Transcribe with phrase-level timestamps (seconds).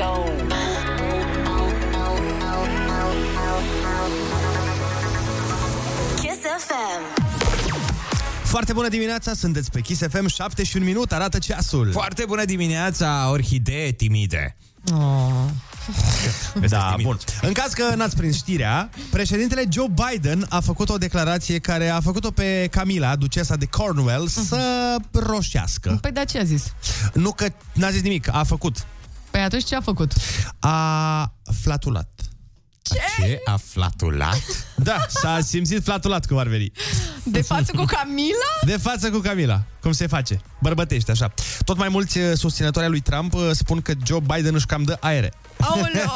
[0.00, 0.24] radio.
[6.14, 7.22] Kiss FM.
[8.44, 11.92] Foarte bună dimineața, sunteți pe Kiss FM, 7 și un minut, arată ceasul.
[11.92, 14.56] Foarte bună dimineața, orhidee timide.
[16.68, 17.18] Da, bun.
[17.42, 22.00] În caz că n-ați prins știrea, președintele Joe Biden a făcut o declarație care a
[22.00, 25.98] făcut-o pe Camila, ducesa de Cornwall, să roșească.
[26.00, 26.72] Păi da, ce a zis?
[27.12, 28.86] Nu că n-a zis nimic, a făcut.
[29.30, 30.12] Păi atunci ce a făcut?
[30.58, 32.08] A flatulat.
[32.82, 33.40] Ce?
[33.44, 34.40] A flatulat?
[34.76, 36.72] Da, s-a simțit flatulat cum ar veni.
[37.24, 38.50] De față cu Camila?
[38.66, 39.62] De față cu Camila.
[39.80, 40.40] Cum se face?
[40.60, 41.32] Bărbătește, așa.
[41.64, 44.82] Tot mai mulți uh, susținători ai lui Trump uh, spun că Joe Biden își cam
[44.82, 45.32] dă aere.
[45.58, 46.10] Aoleo!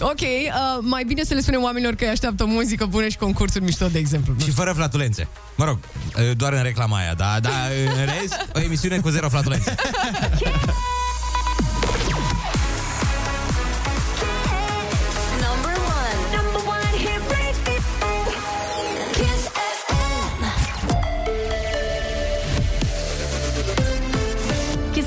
[0.10, 3.64] ok, uh, mai bine să le spunem oamenilor că îi așteaptă muzică bună și concursuri
[3.64, 4.34] mișto, de exemplu.
[4.42, 5.28] Și fără flatulențe.
[5.56, 5.78] Mă rog,
[6.16, 7.50] uh, doar în reclama aia, da, da,
[7.98, 9.74] în rest, o emisiune cu zero flatulențe.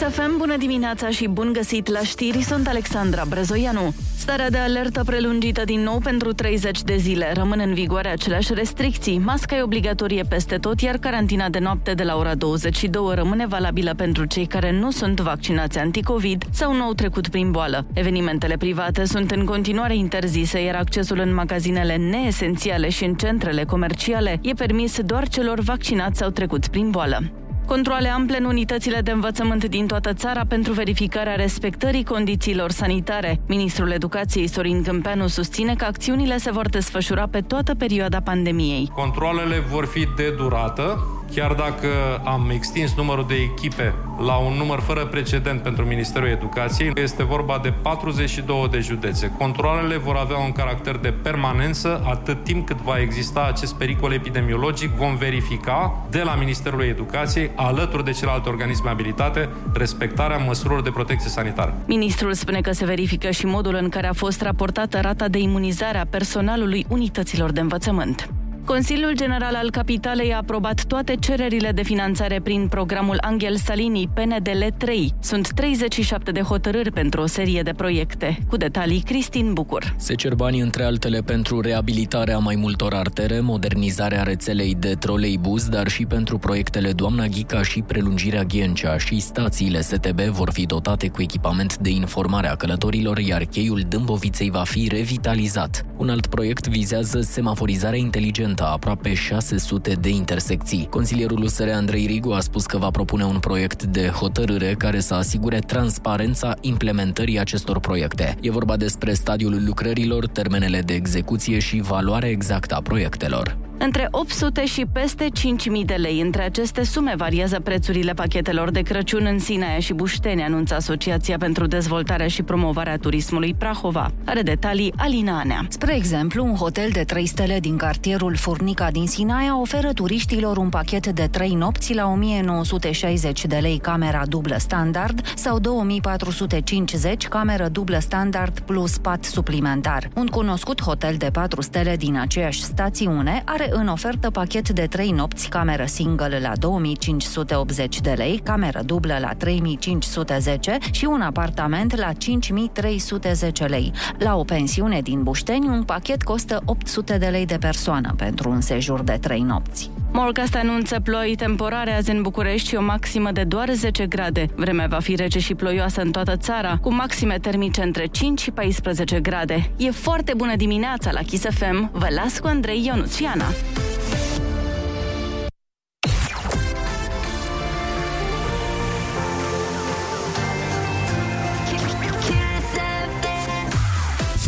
[0.01, 3.93] Chisafem, bună dimineața și bun găsit la știri, sunt Alexandra Brezoianu.
[4.17, 7.31] Starea de alertă prelungită din nou pentru 30 de zile.
[7.33, 9.17] Rămân în vigoare aceleași restricții.
[9.17, 13.93] Masca e obligatorie peste tot, iar carantina de noapte de la ora 22 rămâne valabilă
[13.93, 17.85] pentru cei care nu sunt vaccinați anticovid sau nu au trecut prin boală.
[17.93, 24.39] Evenimentele private sunt în continuare interzise, iar accesul în magazinele neesențiale și în centrele comerciale
[24.41, 27.40] e permis doar celor vaccinați sau trecuți prin boală.
[27.65, 33.39] Controle ample în unitățile de învățământ din toată țara pentru verificarea respectării condițiilor sanitare.
[33.47, 38.91] Ministrul Educației Sorin Câmpeanu susține că acțiunile se vor desfășura pe toată perioada pandemiei.
[38.95, 40.99] Controlele vor fi de durată,
[41.35, 41.87] chiar dacă
[42.23, 43.93] am extins numărul de echipe
[44.25, 46.91] la un număr fără precedent pentru Ministerul Educației.
[46.95, 49.31] Este vorba de 42 de județe.
[49.37, 54.89] Controlele vor avea un caracter de permanență atât timp cât va exista acest pericol epidemiologic.
[54.89, 61.29] Vom verifica de la Ministerul Educației, alături de celelalte organisme abilitate, respectarea măsurilor de protecție
[61.29, 61.73] sanitară.
[61.85, 65.97] Ministrul spune că se verifică și modul în care a fost raportată rata de imunizare
[65.97, 68.29] a personalului unităților de învățământ.
[68.65, 74.65] Consiliul General al Capitalei a aprobat toate cererile de finanțare prin programul Angel Salini PNDL
[74.77, 75.13] 3.
[75.19, 78.37] Sunt 37 de hotărâri pentru o serie de proiecte.
[78.49, 79.95] Cu detalii, Cristin Bucur.
[79.97, 85.87] Se cer bani între altele pentru reabilitarea mai multor artere, modernizarea rețelei de troleibuz, dar
[85.87, 91.21] și pentru proiectele Doamna Ghica și prelungirea Ghencea și stațiile STB vor fi dotate cu
[91.21, 95.85] echipament de informare a călătorilor, iar cheiul Dâmboviței va fi revitalizat.
[95.97, 100.87] Un alt proiect vizează semaforizarea inteligentă a aproape 600 de intersecții.
[100.89, 105.13] Consilierul USR Andrei Rigu a spus că va propune un proiect de hotărâre care să
[105.13, 108.37] asigure transparența implementării acestor proiecte.
[108.41, 113.57] E vorba despre stadiul lucrărilor, termenele de execuție și valoarea exactă a proiectelor.
[113.83, 116.21] Între 800 și peste 5.000 de lei.
[116.21, 121.67] Între aceste sume variază prețurile pachetelor de Crăciun în Sinaia și Bușteni, anunță Asociația pentru
[121.67, 124.11] Dezvoltarea și Promovarea Turismului Prahova.
[124.25, 125.65] Are detalii Alina Anea.
[125.69, 130.69] Spre exemplu, un hotel de 3 stele din cartierul Furnica din Sinaia oferă turiștilor un
[130.69, 137.99] pachet de 3 nopți la 1960 de lei camera dublă standard sau 2450 cameră dublă
[137.99, 140.09] standard plus pat suplimentar.
[140.15, 145.11] Un cunoscut hotel de 4 stele din aceeași stațiune are în ofertă pachet de 3
[145.11, 152.13] nopți cameră single la 2580 de lei, cameră dublă la 3510 și un apartament la
[152.13, 153.91] 5310 lei.
[154.17, 158.61] La o pensiune din Bușteni, un pachet costă 800 de lei de persoană pentru un
[158.61, 159.89] sejur de 3 nopți.
[160.11, 164.45] Morcast anunță ploi temporare azi în București și o maximă de doar 10 grade.
[164.55, 168.51] Vremea va fi rece și ploioasă în toată țara, cu maxime termice între 5 și
[168.51, 169.71] 14 grade.
[169.77, 171.89] E foarte bună dimineața la Kiss FM.
[171.93, 173.45] Vă las cu Andrei Ionuțiana.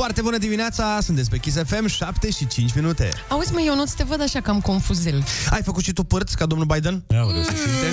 [0.04, 3.10] Foarte bună dimineața, sunteți pe Kiss FM, 7 și 5 minute.
[3.28, 5.24] Auzi, mă, eu nu te văd așa cam confuzel.
[5.50, 7.04] Ai făcut și tu părți ca domnul Biden?
[7.16, 7.92] Aoleu, se simte?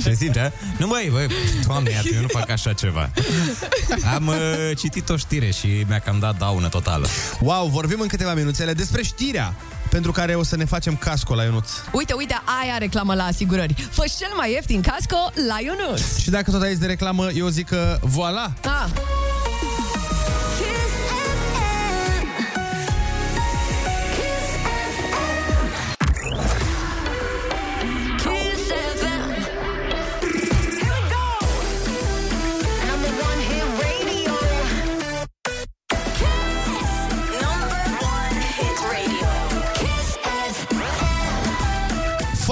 [0.00, 0.50] se simte, a?
[0.78, 1.26] Nu băi, băi,
[1.66, 3.10] doamne, iată, eu nu fac așa ceva.
[4.14, 4.36] Am uh,
[4.76, 7.06] citit o știre și mi-a cam dat daună totală.
[7.40, 9.54] Wow, vorbim în câteva minuțele despre știrea
[9.90, 11.70] pentru care o să ne facem casco la Ionuț.
[11.92, 13.88] Uite, uite, aia reclamă la asigurări.
[13.90, 16.16] Fă cel mai ieftin casco la Ionuț.
[16.18, 18.52] Și dacă tot aici de reclamă, eu zic că voila!
[18.64, 18.90] Ah,
[20.58, 20.71] Kiss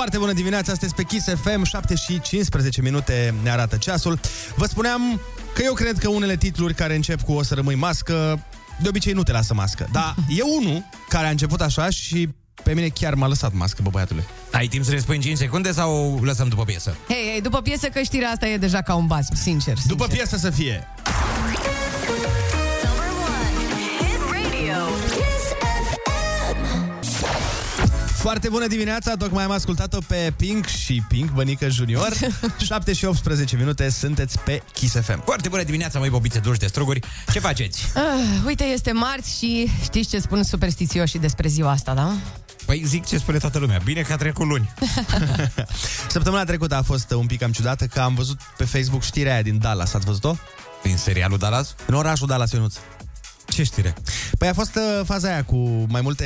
[0.01, 4.21] Foarte bună dimineața, sunteți pe Kiss FM, 7 și 15 minute ne arată ceasul.
[4.57, 5.21] Vă spuneam
[5.55, 8.45] că eu cred că unele titluri care încep cu o să rămâi mască,
[8.83, 9.89] de obicei nu te lasă mască.
[9.93, 12.29] Dar e unul care a început așa și
[12.63, 14.25] pe mine chiar m-a lăsat mască, bă băiatule.
[14.53, 16.97] Ai timp să răspunzi în 5 secunde sau lăsăm după piesă?
[17.09, 19.77] Hei, hei, după piesă că știrea asta e deja ca un basm, sincer.
[19.77, 19.97] sincer.
[19.97, 20.87] După piesă să fie.
[28.21, 32.13] Foarte bună dimineața, tocmai am ascultat-o pe Pink și Pink, Bănică Junior.
[32.67, 35.25] 7 și 18 minute, sunteți pe Kiss FM.
[35.25, 37.01] Foarte bună dimineața, măi bobițe dulci de struguri.
[37.33, 37.85] Ce faceți?
[37.95, 38.03] Ah,
[38.47, 42.13] uite, este marți și știți ce spun superstițioșii despre ziua asta, da?
[42.67, 43.81] Păi zic ce spune toată lumea.
[43.85, 44.71] Bine că a trecut luni.
[46.09, 49.43] Săptămâna trecută a fost un pic cam ciudată că am văzut pe Facebook știrea aia
[49.43, 50.37] din Dallas, ați văzut-o?
[50.83, 51.75] Din serialul Dallas?
[51.87, 52.75] În orașul Dallas, Ionuț.
[53.51, 53.95] Ce știre?
[54.39, 56.25] Păi a fost uh, faza aia cu mai multe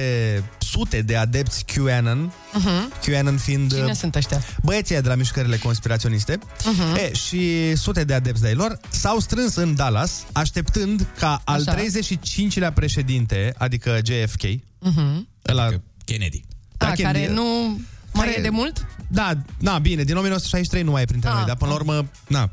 [0.59, 3.05] sute de adepți QAnon, uh-huh.
[3.07, 4.43] QAnon fiind uh, Cine sunt ăștia?
[4.63, 6.99] băieții aia de la mișcările conspiraționiste uh-huh.
[7.11, 11.77] e, și sute de adepți de-ai lor s-au strâns în Dallas așteptând ca al Așa.
[11.77, 15.17] 35-lea președinte, adică JFK, Uh-huh.
[15.49, 16.45] ăla, Adică Kennedy.
[16.77, 17.19] Da, A, Kennedy.
[17.19, 17.45] care nu
[18.13, 18.87] mai Care- e de mult?
[19.09, 22.07] da, na, bine, din 1963 nu mai e printre Ah, noi, dar până la urmă,
[22.29, 22.51] na,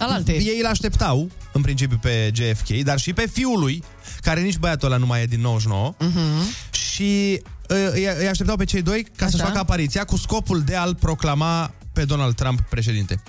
[0.00, 0.32] Alalte.
[0.32, 3.84] ei îl așteptau, în principiu, pe JFK, dar și pe fiul lui,
[4.20, 6.70] care nici băiatul ăla nu mai e din 99, uh-huh.
[6.70, 9.44] și uh, îi, îi așteptau pe cei doi ca să-și Așa.
[9.44, 13.22] facă apariția cu scopul de a-l proclama pe Donald Trump președinte.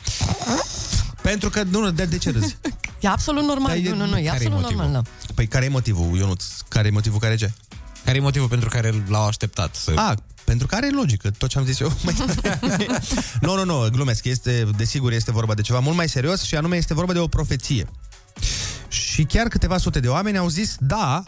[1.21, 2.57] Pentru că, nu, nu, de, de ce râzi?
[2.99, 3.67] E absolut normal.
[3.67, 4.83] Dar e- nu, nu, nu, e care e absolut motivul?
[4.83, 5.03] normal.
[5.03, 5.33] Da.
[5.35, 6.43] Păi care e motivul, Ionuț?
[6.67, 7.51] Care e motivul care ce?
[8.05, 9.91] Care e motivul pentru care l-au așteptat să...
[9.95, 11.93] A, pentru care e logică, tot ce am zis eu.
[12.03, 12.59] mai devreme.
[13.41, 14.25] nu, nu, nu, glumesc.
[14.25, 17.27] Este, desigur, este vorba de ceva mult mai serios și anume este vorba de o
[17.27, 17.87] profeție.
[18.87, 21.23] Și chiar câteva sute de oameni au zis, da,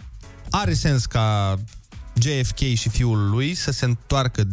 [0.49, 1.57] are sens ca
[2.13, 4.43] JFK și fiul lui să se întoarcă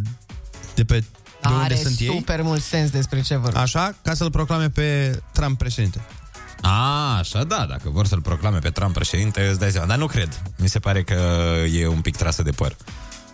[0.75, 1.05] de pe
[1.41, 3.61] de unde Are sunt ei, super mult sens despre ce vorbim.
[3.61, 6.01] așa, ca să-l proclame pe Trump președinte.
[6.61, 9.87] A, așa da, dacă vor să-l proclame pe Trump președinte, îți dai seama.
[9.87, 10.43] Dar nu cred.
[10.59, 11.17] Mi se pare că
[11.73, 12.77] e un pic trasă de păr.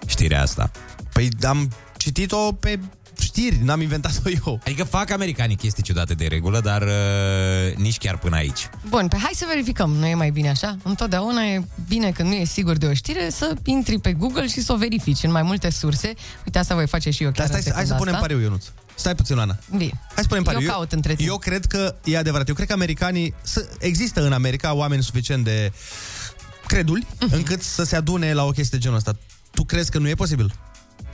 [0.06, 0.70] Știrea asta.
[1.12, 2.78] Păi am citit-o pe
[3.20, 4.60] știri, n-am inventat-o eu.
[4.64, 8.68] Adică fac americanii chestii ciudate de regulă, dar uh, nici chiar până aici.
[8.88, 9.90] Bun, pe hai să verificăm.
[9.90, 10.76] Nu e mai bine așa?
[10.82, 14.60] Întotdeauna e bine când nu e sigur de o știre să intri pe Google și
[14.60, 16.14] să o verifici în mai multe surse.
[16.44, 18.26] Uite, asta voi face și eu chiar Dar stai, în hai să secunda punem asta.
[18.26, 18.64] pariu, Ionuț.
[18.96, 19.56] Stai puțin, Ana.
[19.70, 19.90] Bine.
[20.14, 20.60] Hai să punem pariu.
[20.60, 21.28] Eu caut între timp.
[21.28, 22.48] eu cred că e adevărat.
[22.48, 23.34] Eu cred că americanii...
[23.42, 25.72] Să, există în America oameni suficient de
[26.66, 27.34] creduli Mhm.
[27.34, 29.16] încât să se adune la o chestie de genul ăsta.
[29.50, 30.52] Tu crezi că nu e posibil?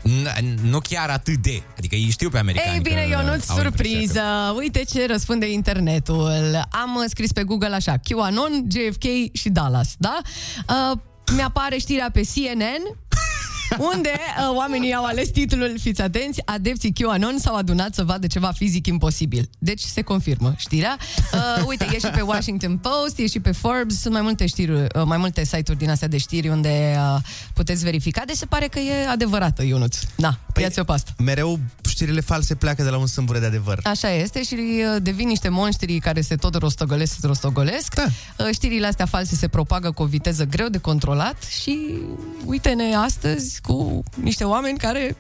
[0.03, 1.63] N- nu chiar atât de.
[1.79, 3.93] Adică ei știu pe americani Ei bine, că eu nu au surpriză.
[3.99, 6.67] impresia Uite ce răspunde internetul.
[6.71, 10.19] Am uh, scris pe Google așa, QAnon, JFK și Dallas, da?
[10.69, 10.99] Uh,
[11.35, 12.97] mi-apare știrea pe CNN,
[13.95, 18.53] unde uh, oamenii au ales titlul, fiți atenți, adepții QAnon s-au adunat să vadă ceva
[18.53, 19.49] fizic imposibil.
[19.59, 20.97] Deci se confirmă știrea.
[21.33, 24.73] Uh, uite, e și pe Washington Post, e și pe Forbes, sunt mai multe știri,
[24.73, 27.21] uh, mai multe site-uri din astea de știri unde uh,
[27.55, 28.23] puteți verifica.
[28.27, 29.99] Deci se pare că e adevărată, Ionuț.
[30.17, 31.11] Na, păi, ia-ți o pastă.
[31.19, 33.81] Mereu știrile false pleacă de la un sâmbure de adevăr.
[33.83, 37.95] Așa este și uh, devin niște monștri care se tot rostogolesc, se rostogolesc.
[37.95, 38.05] Da.
[38.39, 41.79] Uh, Știrile astea false se propagă cu o viteză greu de controlat și
[42.45, 45.17] uite-ne astăzi cu niște oameni care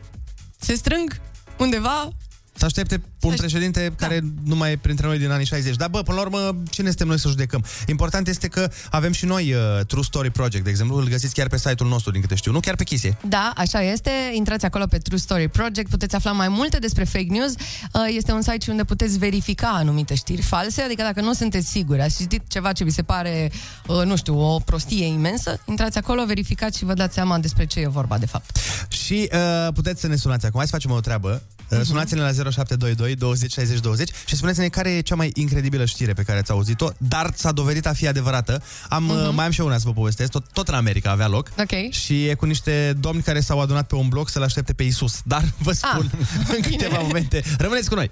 [0.58, 1.20] se strâng
[1.58, 2.08] undeva
[2.54, 5.76] Să aștepte un Să- președinte care nu mai e printre noi din anii 60.
[5.76, 7.64] Dar, bă, până la urmă, cine suntem noi să judecăm?
[7.86, 11.48] Important este că avem și noi uh, True Story Project, de exemplu, îl găsiți chiar
[11.48, 12.52] pe site-ul nostru, din câte știu.
[12.52, 13.16] Nu chiar pe Chisie.
[13.28, 14.10] Da, așa este.
[14.34, 17.52] Intrați acolo pe True Story Project, puteți afla mai multe despre fake news.
[17.52, 22.00] Uh, Este un site unde puteți verifica anumite știri false, adică dacă nu sunteți siguri,
[22.00, 23.52] ați citit ceva ce vi se pare,
[23.86, 27.80] uh, nu știu, o prostie imensă, intrați acolo, verificați și vă dați seama despre ce
[27.80, 28.56] e vorba de fapt.
[28.88, 30.58] Și uh, puteți să ne sunați acum.
[30.58, 31.42] Hai să facem o treabă.
[31.72, 36.12] Uh, Sunați-ne la 0722 20 60 20 și spuneți-ne care e cea mai incredibilă știre
[36.12, 38.62] pe care ați auzit-o, dar s-a dovedit a fi adevărată.
[38.88, 41.28] Am, uh, mai am și eu una să vă povestesc, tot, tot în America avea
[41.28, 41.50] loc.
[41.58, 41.92] Ok.
[41.92, 45.20] Și e cu niște domni care s-au adunat pe un bloc să-l aștepte pe Isus.
[45.24, 46.10] Dar vă spun
[46.56, 47.42] în câteva momente.
[47.58, 48.10] Rămâneți cu noi!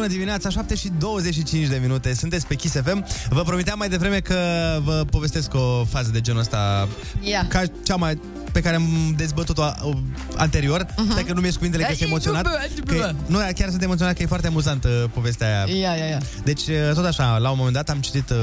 [0.00, 2.14] Bună dimineața, 7 și 25 de minute.
[2.14, 3.06] Sunteți pe Kiss FM.
[3.28, 4.36] Vă promiteam mai devreme că
[4.84, 6.88] vă povestesc o fază de genul ăsta
[7.20, 7.46] Ia.
[7.48, 8.20] ca cea mai
[8.52, 9.92] pe care am dezbătut-o a- o-
[10.36, 10.84] anterior.
[10.84, 11.10] Uh-huh.
[11.10, 12.42] Stai că nu mi-e cuvintele că Da, sunt e- emoționat.
[12.42, 12.50] bă,
[12.84, 15.76] bă, Că, nu, chiar sunt emoționat că e foarte amuzantă povestea aia.
[15.78, 16.20] Ia, ia, ia.
[16.44, 16.62] Deci,
[16.94, 18.36] tot așa, la un moment dat am citit uh,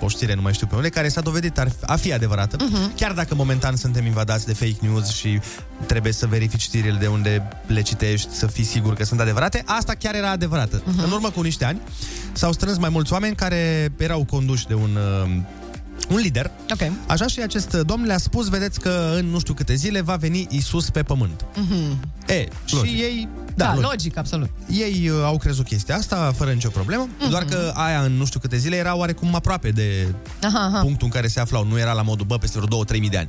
[0.00, 2.94] o știre, nu mai știu pe unde, care s-a dovedit ar- a fi adevărată, uh-huh.
[2.96, 5.40] chiar dacă momentan suntem invadați de fake news și
[5.86, 9.92] trebuie să verifici știrile de unde le citești, să fii sigur că sunt adevărate, asta
[9.98, 10.80] chiar era adevărată.
[10.82, 11.04] Uh-huh.
[11.04, 11.80] În urmă cu niște ani
[12.32, 15.30] s-au strâns mai mulți oameni care erau conduși de un uh,
[16.10, 16.50] un lider.
[16.72, 16.90] Ok.
[17.06, 20.46] Așa și acest domn le-a spus, vedeți că în nu știu câte zile va veni
[20.50, 21.44] Isus pe pământ.
[21.56, 21.98] Mhm.
[22.26, 22.90] E, logic.
[22.94, 23.28] și ei...
[23.56, 23.88] Da, logic.
[23.90, 24.50] logic, absolut.
[24.70, 27.30] Ei uh, au crezut chestia asta fără nicio problemă, Mhm.
[27.30, 30.78] doar că aia în nu știu câte zile era oarecum aproape de Aha, aha.
[30.80, 31.64] punctul în care se aflau.
[31.66, 33.28] Nu era la modul, bă, peste vreo 2-3 mii de ani.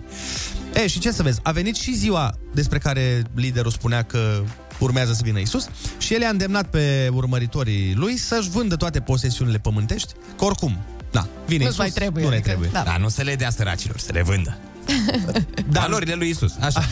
[0.74, 4.44] E, și ce să vezi, a venit și ziua despre care liderul spunea că
[4.80, 5.68] urmează să vină Isus
[5.98, 10.78] și el a îndemnat pe urmăritorii lui să-și vândă toate posesiunile pământești, că oricum,
[11.12, 12.70] na, vine Nu-ți Isus, mai trebuie, nu ne adică, trebuie.
[12.74, 12.84] da.
[12.84, 14.58] Da, nu să le dea săracilor, să le vândă.
[15.70, 15.80] Da.
[15.80, 16.54] Valorile lui Isus.
[16.60, 16.84] Așa.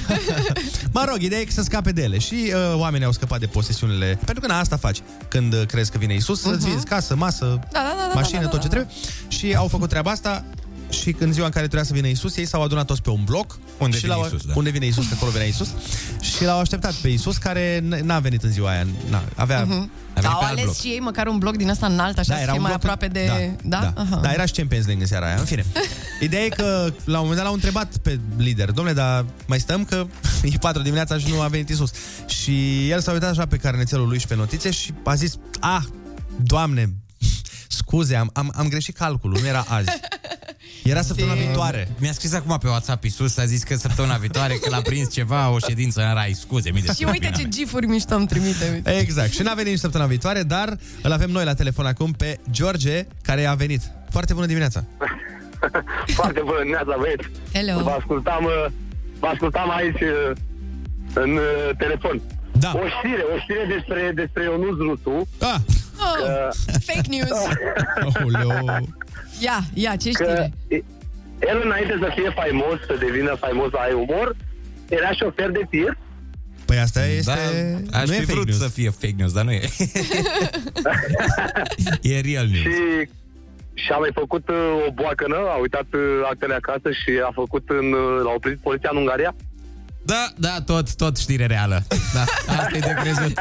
[0.94, 3.46] Mă rog, ideea e că să scape de ele și uh, oamenii au scăpat de
[3.46, 4.20] posesiunile.
[4.26, 6.52] Pentru că na, asta faci când uh, crezi că vine Isus, uh-huh.
[6.52, 8.74] să-ți vinzi casă, masă, Da, da, da, da, mașină, da, da, tot ce da.
[8.74, 8.96] trebuie.
[9.28, 10.46] Și au făcut treaba asta
[10.94, 13.24] și când ziua în care trebuia să vină Isus, ei s-au adunat toți pe un
[13.24, 13.58] bloc.
[13.78, 14.54] Unde și vine l-au, Isus, da.
[14.56, 15.68] Unde vine Isus, că acolo venea Isus.
[16.22, 18.88] și l-au așteptat pe Isus, care n- n-a venit în ziua aia.
[19.10, 19.66] N-a, avea...
[19.66, 20.02] Uh-huh.
[20.24, 22.74] Au ales și ei măcar un bloc din ăsta înalt, așa, da, să fie mai
[22.74, 23.52] aproape de...
[23.64, 24.20] Da, da, Aha.
[24.22, 25.36] da, era și Champions League în seara aia.
[25.36, 25.66] În fine.
[26.22, 29.86] Ideea e că la un moment dat l-au întrebat pe lider, domnule, dar mai stăm
[29.86, 30.06] că
[30.54, 31.92] e 4 dimineața și nu a venit Isus.
[32.28, 35.84] Și el s-a uitat așa pe carnețelul lui și pe notițe și a zis, ah,
[36.44, 36.94] doamne,
[37.80, 39.90] scuze, am, am, am greșit calculul, nu era azi.
[40.84, 41.88] Era săptămâna viitoare.
[42.00, 45.50] Mi-a scris acum pe WhatsApp Isus, a zis că săptămâna viitoare, că l-a prins ceva,
[45.50, 46.34] o ședință în rai.
[46.40, 48.70] Scuze, mii de Și uite ce gifuri mișto îmi trimite.
[48.74, 48.92] Uite.
[48.92, 49.32] Exact.
[49.32, 53.06] Și n-a venit nici săptămâna viitoare, dar îl avem noi la telefon acum pe George,
[53.22, 53.82] care a venit.
[54.10, 54.84] Foarte bună dimineața!
[56.20, 57.30] Foarte bună dimineața, băieți.
[57.54, 57.84] Hello.
[57.84, 58.72] Vă ascultam, uh,
[59.20, 60.32] vă ascultam aici uh,
[61.14, 62.22] în uh, telefon.
[62.52, 62.72] Da.
[62.76, 65.28] O știre, o știre despre, despre Ionuț Rusu.
[65.40, 65.56] Ah.
[66.00, 66.48] Oh,
[66.86, 67.40] fake news.
[68.20, 68.88] Aoleu.
[69.46, 70.52] Ia, ia, ce Că știre?
[70.68, 70.84] e-
[71.52, 74.36] el înainte să fie faimos, să devină faimos la umor,
[74.90, 75.98] era șofer de tir.
[76.66, 77.32] Păi asta este...
[77.90, 78.58] Da, aș nu fi e fake vrut news.
[78.58, 79.62] să fie fake news, dar nu e.
[82.02, 82.62] e real news.
[82.64, 83.10] Și,
[83.74, 84.56] și a mai făcut uh,
[84.88, 88.90] o boacănă, a uitat uh, actele acasă și a făcut în, uh, l-a oprit poliția
[88.92, 89.36] în Ungaria.
[90.06, 91.84] Da, da, tot, tot știre reală.
[92.14, 93.34] Da, asta e de crezut.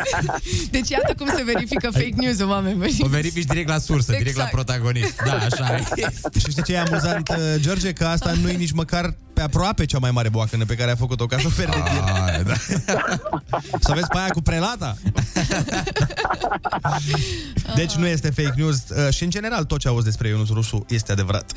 [0.71, 2.97] Deci iată cum se verifică fake news-ul, oameni buni.
[3.01, 4.51] O verifici direct la sursă, direct la Exact.
[4.51, 5.23] protagonist.
[5.25, 6.13] Da, așa este.
[6.41, 7.93] Și știi ce e amuzant, uh, George?
[7.93, 10.97] Că asta nu e nici măcar pe aproape cea mai mare boacănă pe care a
[10.97, 12.03] făcut-o ca șofer de tir.
[12.05, 12.55] Ah, da.
[13.87, 14.97] Să vezi pe aia cu prelata.
[17.77, 20.85] Deci nu este fake news uh, și în general tot ce auzi despre Ionuț Rusu
[20.89, 21.53] este adevărat.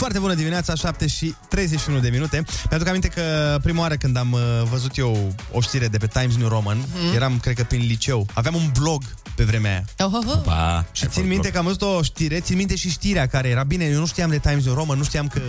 [0.00, 2.44] Foarte bună dimineața, 7 și 31 de minute.
[2.70, 4.40] Mi-aduc aminte că prima oară când am uh,
[4.70, 7.14] văzut eu o știre de pe Times New Roman, Mhm.
[7.14, 8.26] eram, cred că, prin liceu.
[8.34, 9.02] Aveam un blog
[9.34, 9.84] pe vremea aia.
[10.08, 10.42] Oh, oh, oh.
[10.44, 13.62] Ba, Și țin minte că am văzut o știre, țin minte și știrea care era.
[13.62, 15.40] Bine, eu nu știam de Times New Roman, nu știam că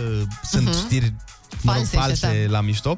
[0.50, 0.78] sunt Mhm.
[0.78, 1.12] știri
[1.60, 2.50] mă rog, False și false așa.
[2.50, 2.96] la mișto.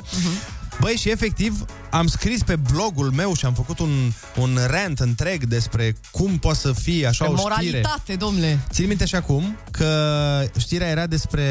[0.80, 5.44] Băi, și efectiv am scris pe blogul meu și am făcut un, un rant întreg
[5.44, 7.50] despre cum poate să fie așa Pe o știre.
[7.52, 8.58] moralitate, domnule.
[8.70, 11.44] Țin minte și acum că știrea era despre,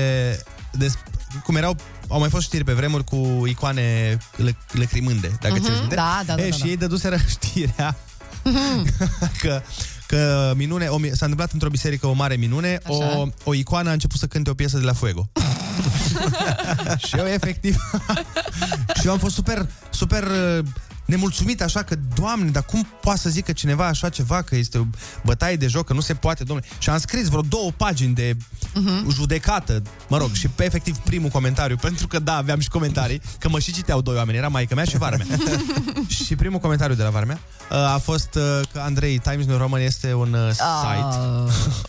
[0.72, 1.02] despre
[1.44, 1.76] cum erau
[2.08, 5.96] au mai fost știri pe vremuri cu icoane lă, lăcrimânde, dacă Mhm, ți-ți minte.
[5.96, 6.68] da, da, da, E, da, și da.
[6.70, 7.96] ei dăduseră știrea
[9.42, 9.62] că,
[10.08, 13.30] că minune, o, mi- s-a întâmplat într-o biserică o mare minune, o, Așa.
[13.44, 15.30] o icoană a început să cânte o piesă de la Fuego.
[17.08, 17.76] și eu efectiv
[19.00, 20.66] și eu am fost super, super uh,
[21.06, 24.84] nemulțumit așa că, doamne, dar cum poate să zică cineva așa ceva, că este o
[25.24, 26.68] bătaie de joc, că nu se poate, domnule.
[26.78, 29.14] Și am scris vreo două pagini de uh-huh.
[29.14, 33.50] judecată, mă rog, și pe efectiv primul comentariu, pentru că da, aveam și comentarii, că
[33.50, 35.38] mă și citeau doi oameni, era maica mea și vara mea.
[36.26, 37.40] și primul comentariu de la vara mea
[37.72, 40.62] uh, a fost uh, că Andrei, Times New Roman este un uh, site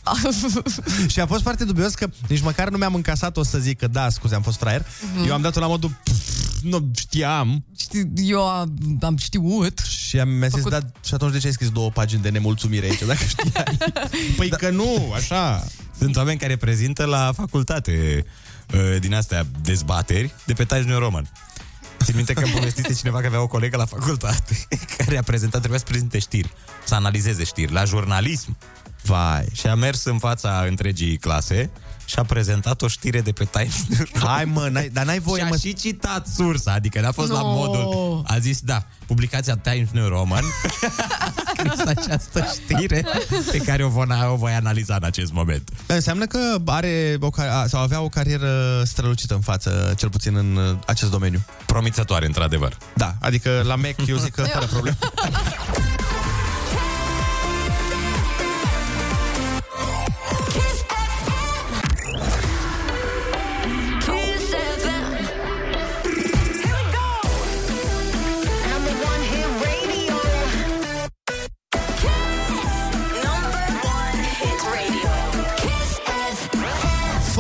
[0.03, 0.17] Ah.
[1.13, 3.87] și a fost foarte dubios că nici măcar nu mi-am încasat o să zic că
[3.87, 4.87] da, scuze, am fost fraier.
[5.15, 5.27] Mhm.
[5.27, 8.69] Eu am dat-o la modul "Pff, nu știam Știi, eu
[9.05, 9.79] am, am știut.
[9.79, 12.29] și am, mi-a zis, Făcut- da, și atunci de ce ai scris două pagini de
[12.29, 13.79] nemulțumire aici, dacă știai?
[14.37, 14.57] Păi da.
[14.57, 15.65] că nu, așa.
[15.99, 18.25] Sunt oameni care prezintă la facultate
[18.75, 21.31] uh, din astea dezbateri de pe Times New Roman.
[22.05, 25.59] Țin minte că îmi povestise cineva că avea o colegă la facultate care a prezentat,
[25.59, 26.53] trebuia să prezinte știri,
[26.85, 28.57] să analizeze știri, la jurnalism.
[29.03, 29.47] Vai.
[29.53, 31.71] Și a mers în fața întregii clase
[32.05, 34.35] și a prezentat o știre de pe Times New Roman.
[34.35, 35.57] Hai mă, n-ai, dar n-ai voie, și a mă.
[35.57, 37.53] și citat sursa, adică n-a fost la No.
[37.55, 38.23] modul...
[38.27, 40.45] A zis, da, publicația Times New Roman
[41.19, 43.05] a scris această știre
[43.51, 45.71] pe care o, voi, o voi analiza în acest moment.
[45.87, 50.37] Înseamnă că are o, car- a- sau avea o carieră strălucită în față, cel puțin
[50.37, 51.45] în uh, acest domeniu.
[51.67, 52.77] Promițătoare, într-adevăr.
[52.95, 54.97] Da, adică la Mac eu zic că fără probleme.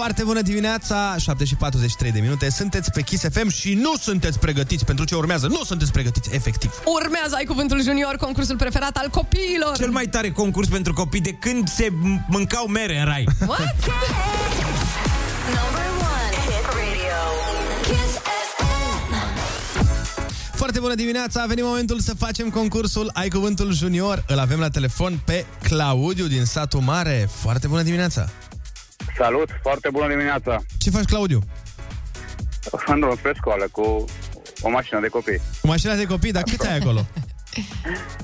[0.04, 2.50] Foarte bună dimineața, 7 și 43 de minute.
[2.50, 5.46] Sunteți pe Kiss FM și nu sunteți pregătiți pentru ce urmează.
[5.46, 6.70] Nu sunteți pregătiți, efectiv.
[7.02, 9.76] Urmează Ai Cuvântul Junior, concursul preferat al copiilor.
[9.76, 13.25] Cel mai tare concurs pentru copii de când se m- mâncau mere în rai.
[13.46, 13.61] What?
[15.56, 16.34] Number one.
[16.46, 17.20] Hit radio.
[17.82, 18.14] Kiss
[18.56, 19.14] FM.
[20.56, 24.25] Foarte bună dimineața, a venit momentul să facem concursul Ai Cuvântul Junior.
[24.28, 27.28] Îl avem la telefon pe Claudiu din satul mare.
[27.40, 28.28] Foarte bună dimineața.
[29.18, 30.62] Salut, foarte bună dimineața.
[30.78, 31.40] Ce faci, Claudiu?
[32.87, 34.04] În drum spre școală cu
[34.61, 35.40] o mașină de copii.
[35.61, 37.06] Cu mașina de copii, dar cât ai acolo?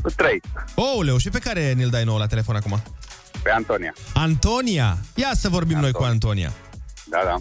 [0.02, 0.40] Cu trei,
[0.74, 2.82] Ouleu, și pe care ne-l dai nou la telefon acum?
[3.42, 3.94] pe Antonia.
[4.14, 4.98] Antonia.
[5.14, 6.52] Ia să vorbim noi cu Antonia.
[7.04, 7.36] Da, da.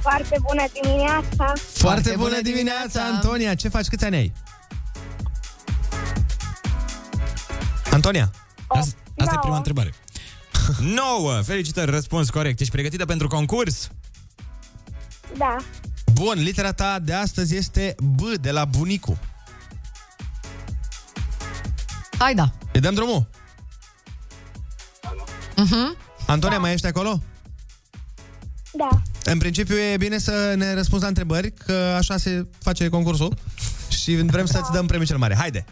[0.00, 1.52] Foarte bună dimineața!
[1.72, 3.54] Foarte bună dimineața, Antonia.
[3.54, 3.86] Ce faci?
[3.86, 4.32] Câți ani ai?
[7.90, 8.30] Antonia.
[8.66, 9.40] Asta, asta e nouă.
[9.40, 9.92] prima întrebare.
[10.80, 11.40] 9!
[11.40, 12.60] Felicitări, răspuns corect.
[12.60, 13.88] Ești pregătită pentru concurs?
[15.36, 15.56] Da,
[16.12, 19.18] Bun, litera ta de astăzi este B de la bunicu.
[22.18, 22.52] Hai da.
[22.72, 23.28] Îi dăm drumul?
[25.56, 25.96] Mhm.
[26.26, 27.22] Antonia, mai ești acolo?
[28.72, 28.88] da.
[29.24, 33.34] În principiu e bine să ne răspunzi la întrebări, că așa se face concursul
[33.88, 35.36] și vrem să-ți dăm premiul cel mare.
[35.36, 35.64] Haide!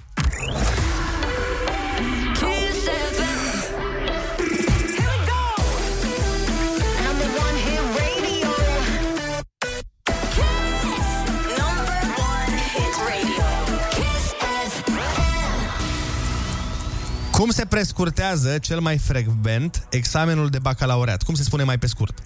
[17.40, 21.22] Cum se prescurtează cel mai frecvent examenul de bacalaureat?
[21.22, 22.22] Cum se spune mai pe scurt?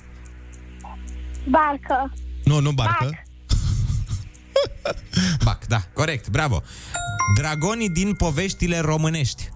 [1.49, 2.13] Barcă,
[2.45, 3.05] Nu, nu barcă.
[3.05, 3.23] Bac.
[5.45, 6.63] Bac, da, corect, bravo.
[7.37, 9.49] Dragonii din poveștile românești.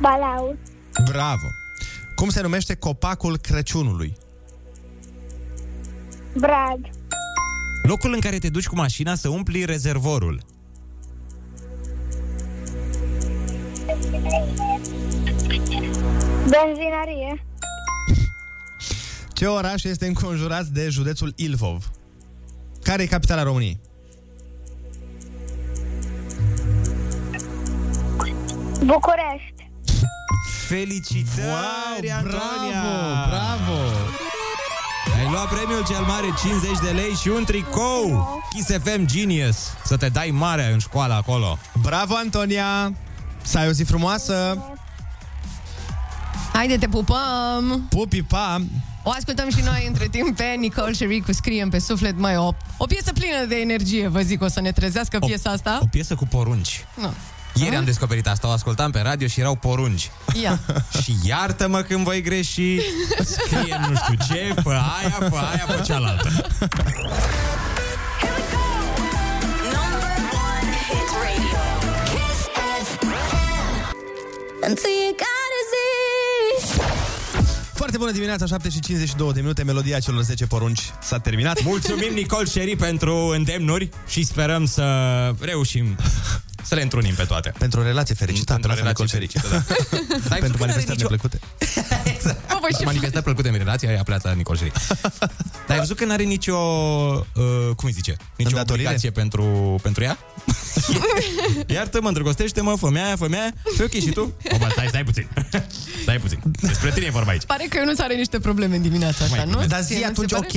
[0.00, 0.56] balaur,
[1.04, 1.46] Bravo!
[2.14, 4.16] Cum se numește copacul Crăciunului?
[6.36, 6.80] brad,
[7.82, 10.42] Locul în care te duci cu mașina să umpli rezervorul.
[16.48, 17.44] Benzinărie,
[19.32, 21.90] Ce oraș este înconjurat de județul Ilfov?
[22.82, 23.80] Care e capitala României?
[28.84, 29.70] București,
[30.68, 32.82] Felicitări, Antonia!
[33.28, 33.28] Bravo!
[33.28, 33.80] Bravo!
[35.18, 39.96] Ai luat premiul cel mare 50 de lei și un tricou Kiss FM Genius Să
[39.96, 42.92] te dai mare în școală acolo Bravo, Antonia!
[43.48, 44.58] Să ai o zi frumoasă!
[46.52, 47.86] Haide, te pupăm!
[47.88, 48.62] Pupi, pa!
[49.02, 52.52] O ascultăm și noi între timp pe Nicole Sherry cu Scriem pe suflet, mai o,
[52.76, 55.78] o piesă plină de energie, vă zic, o să ne trezească piesa asta.
[55.82, 57.12] O piesă cu porunci Nu.
[57.54, 60.10] Ieri am descoperit asta, o ascultam pe radio și erau porunci
[60.42, 60.60] Ia.
[61.02, 62.78] Și iartă-mă când voi greși
[63.32, 66.30] Scrie nu știu ce, fă aia, fă aia, fă cealaltă
[74.68, 76.82] Until you gotta see.
[77.74, 81.62] Foarte bună dimineața, 7 și 52 de minute, melodia celor 10 porunci s-a terminat.
[81.62, 84.84] Mulțumim Nicol Sherry pentru îndemnuri Și sperăm să
[85.40, 85.96] reușim
[86.62, 89.26] să le întrunim pe toate Pentru o relație fericită, Pentru o Lasă relație Nicol Sherry.
[89.26, 89.64] fericită,
[90.10, 90.18] da.
[90.28, 91.38] Dar ai Pentru văzut că n-are manifestări nicio- neplăcute.
[92.52, 94.72] Bă, voi și Manifestări plăcute în relația aia pleața Nicol Sherry.
[95.66, 98.84] Dar ai văzut că n-are nicio, uh, cum îi zice, nicio Îndatorire?
[98.84, 99.44] obligație pentru,
[99.82, 100.18] pentru ea?
[101.74, 103.52] Iartă-mă, îndrăgostește-mă, fă-mi aia, fă-mi aia.
[103.80, 104.20] E ok și tu?
[104.52, 105.28] O, bă, stai, stai puțin.
[106.02, 106.38] Stai puțin.
[106.60, 107.44] Despre tine e vorba aici.
[107.44, 109.66] Pare că eu nu are niște probleme în dimineața asta, Mai nu?
[109.66, 110.46] Dar Ție zi nu se atunci, pare?
[110.46, 110.54] ok,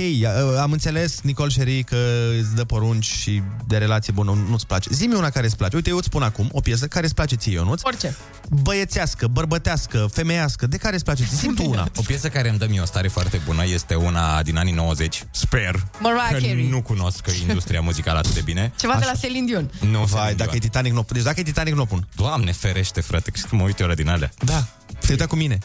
[0.53, 1.97] uh, am înțeles, Nicol Sherry, că
[2.39, 4.89] îți dă porunci și de relație bună nu-ți place.
[4.93, 5.75] Zi-mi una care îți place.
[5.75, 7.81] Uite, eu îți spun acum o piesă care îți place ție, Ionuț.
[7.83, 8.15] Orice.
[8.49, 11.37] Băiețească, bărbătească, femeiască, de care îți place ție?
[11.37, 11.87] Zi tu una.
[11.95, 15.23] O piesă care îmi dă mie o stare foarte bună este una din anii 90,
[15.31, 16.67] sper, Mariah că Carey.
[16.69, 18.71] nu cunosc industria muzicală atât de bine.
[18.79, 19.71] Ceva de la Celine Dion.
[19.91, 20.69] Nu, Vai, Celine dacă e Dion.
[20.71, 22.07] Titanic, nu Deci dacă e Titanic, nu o pun.
[22.15, 24.31] Doamne ferește, frate, că mă uit eu la din alea.
[24.45, 24.63] Da.
[24.99, 25.57] Te uita cu mine.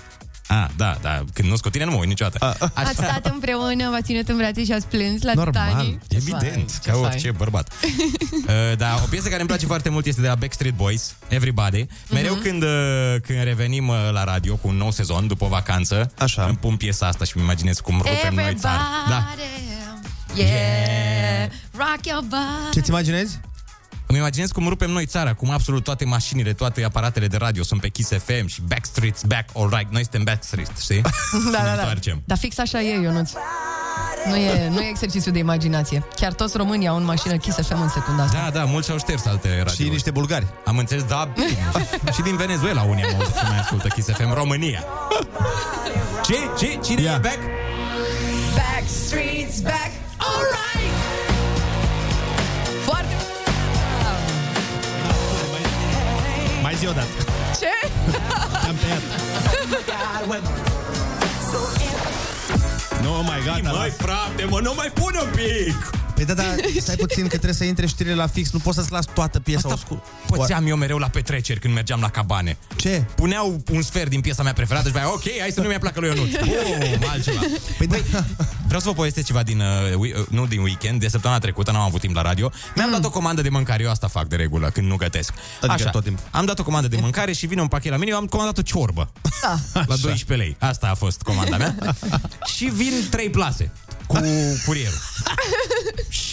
[0.49, 2.57] Ah, da, da, când nu cu tine nu mă uit niciodată.
[2.61, 6.01] A, Ați stat împreună, v-ați ținut în brațe și ați plâns la Normal, Titanic?
[6.09, 7.05] Ce Evident, fain, ce ca fain.
[7.05, 7.73] orice bărbat.
[7.83, 11.87] uh, da, o piesă care îmi place foarte mult este de la Backstreet Boys, Everybody.
[12.11, 12.43] Mereu Mhm.
[12.43, 12.69] când, uh,
[13.23, 16.45] când revenim uh, la radio cu un nou sezon, după o vacanță, Așa.
[16.45, 18.81] îmi pun piesa asta și îmi imaginez cum rupem noi țara.
[19.09, 19.35] Da.
[20.35, 22.71] Yeah, rock your body.
[22.73, 23.41] Ce-ți imaginezi?
[24.07, 27.81] Îmi imaginez cum rupem noi țara, cum absolut toate mașinile, toate aparatele de radio sunt
[27.81, 31.01] pe Kiss FM și Backstreet's back, all right, noi suntem Backstreet, știi?
[31.33, 31.71] Da, ne da, da.
[31.73, 32.23] întoarcem.
[32.25, 33.31] Dar fix așa e, Ionuț.
[34.29, 36.05] Nu e, nu e exercițiu de imaginație.
[36.15, 38.39] Chiar toți românii au în mașină Kiss FM în secunda asta.
[38.45, 39.85] Da, da, mulți au șters alte radio.
[39.85, 40.47] Și niște bulgari.
[40.65, 41.71] Am înțeles, da, bine.
[42.15, 44.85] și din Venezuela unii am auzit că mai ascultă Kiss FM România.
[46.27, 46.37] Ce?
[46.59, 46.79] Ce?
[46.85, 47.13] Cine Ia.
[47.13, 47.39] e back?
[48.59, 49.86] Backstreet's back,
[56.77, 57.09] Mai zi o dată.
[57.61, 57.73] Ce?
[58.69, 59.01] Am tăiat.
[63.03, 63.59] Nu, mai gata.
[63.63, 63.97] Măi, las.
[63.97, 65.91] frate, mă, nu mai pune un pic!
[66.17, 66.43] Păi da, da,
[66.81, 69.61] stai puțin că trebuie să intre știrile la fix, nu poți să-ți las toată piesa
[69.69, 69.99] Asta oscur.
[70.27, 72.57] pățeam eu mereu la petreceri când mergeam la cabane.
[72.77, 73.05] Ce?
[73.15, 76.01] Puneau un sfert din piesa mea preferată și mai ok, hai să nu mi-a placă
[76.01, 76.31] lui Ionuț.
[76.35, 77.41] Bum, altceva.
[77.79, 77.97] Păi da,
[78.67, 81.71] Vreau să vă povestesc ceva din, uh, wi- uh, nu din weekend, de săptămâna trecută,
[81.71, 82.51] n-am avut timp la radio.
[82.77, 85.33] Mi-am dat o comandă de mâncare, eu asta fac de regulă când nu gătesc.
[85.67, 86.25] Adică tot timpul.
[86.31, 88.59] Am dat o comandă de mâncare și vine un pachet la mine, eu am comandat
[88.59, 89.11] o ciorbă.
[89.43, 89.57] Da.
[89.87, 90.57] La 12 lei.
[90.59, 91.75] Asta a fost comanda mea.
[92.57, 93.73] și vin trei plase
[94.07, 94.19] cu
[94.67, 94.99] curierul.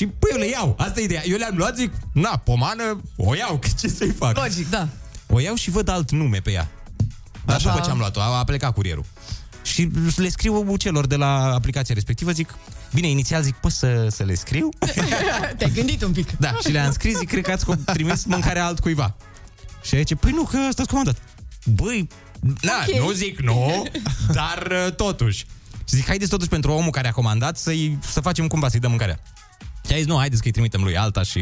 [0.04, 0.76] Și păi eu le iau.
[0.78, 1.22] Asta e ideea.
[1.26, 4.38] Eu le-am luat, zic, na, pomană, o iau, că ce să-i fac?
[4.38, 4.88] Logic, da.
[5.28, 6.70] O iau și văd alt nume pe ea.
[7.46, 7.70] Dar Așa.
[7.72, 9.06] după ce am luat-o, a, a plecat curierul.
[9.64, 12.56] Și le scriu celor de la aplicația respectivă, zic,
[12.94, 14.70] bine, inițial zic, poți să, să le scriu?
[15.58, 16.32] Te-ai gândit un pic.
[16.38, 19.16] da, și le-am scris, zic, cred că ați co- trimis mâncarea altcuiva.
[19.84, 21.18] Și aici, păi nu, că ăsta comandat.
[21.66, 22.08] Băi,
[22.62, 23.00] na, Ok.
[23.00, 23.84] nu zic nu,
[24.40, 25.46] dar uh, totuși.
[25.90, 28.90] Și zic, haideți totuși pentru omul care a comandat să-i, să facem cumva, să-i dăm
[28.90, 29.20] mâncarea.
[29.88, 31.42] Și a zis, nu, haideți că-i trimitem lui alta și,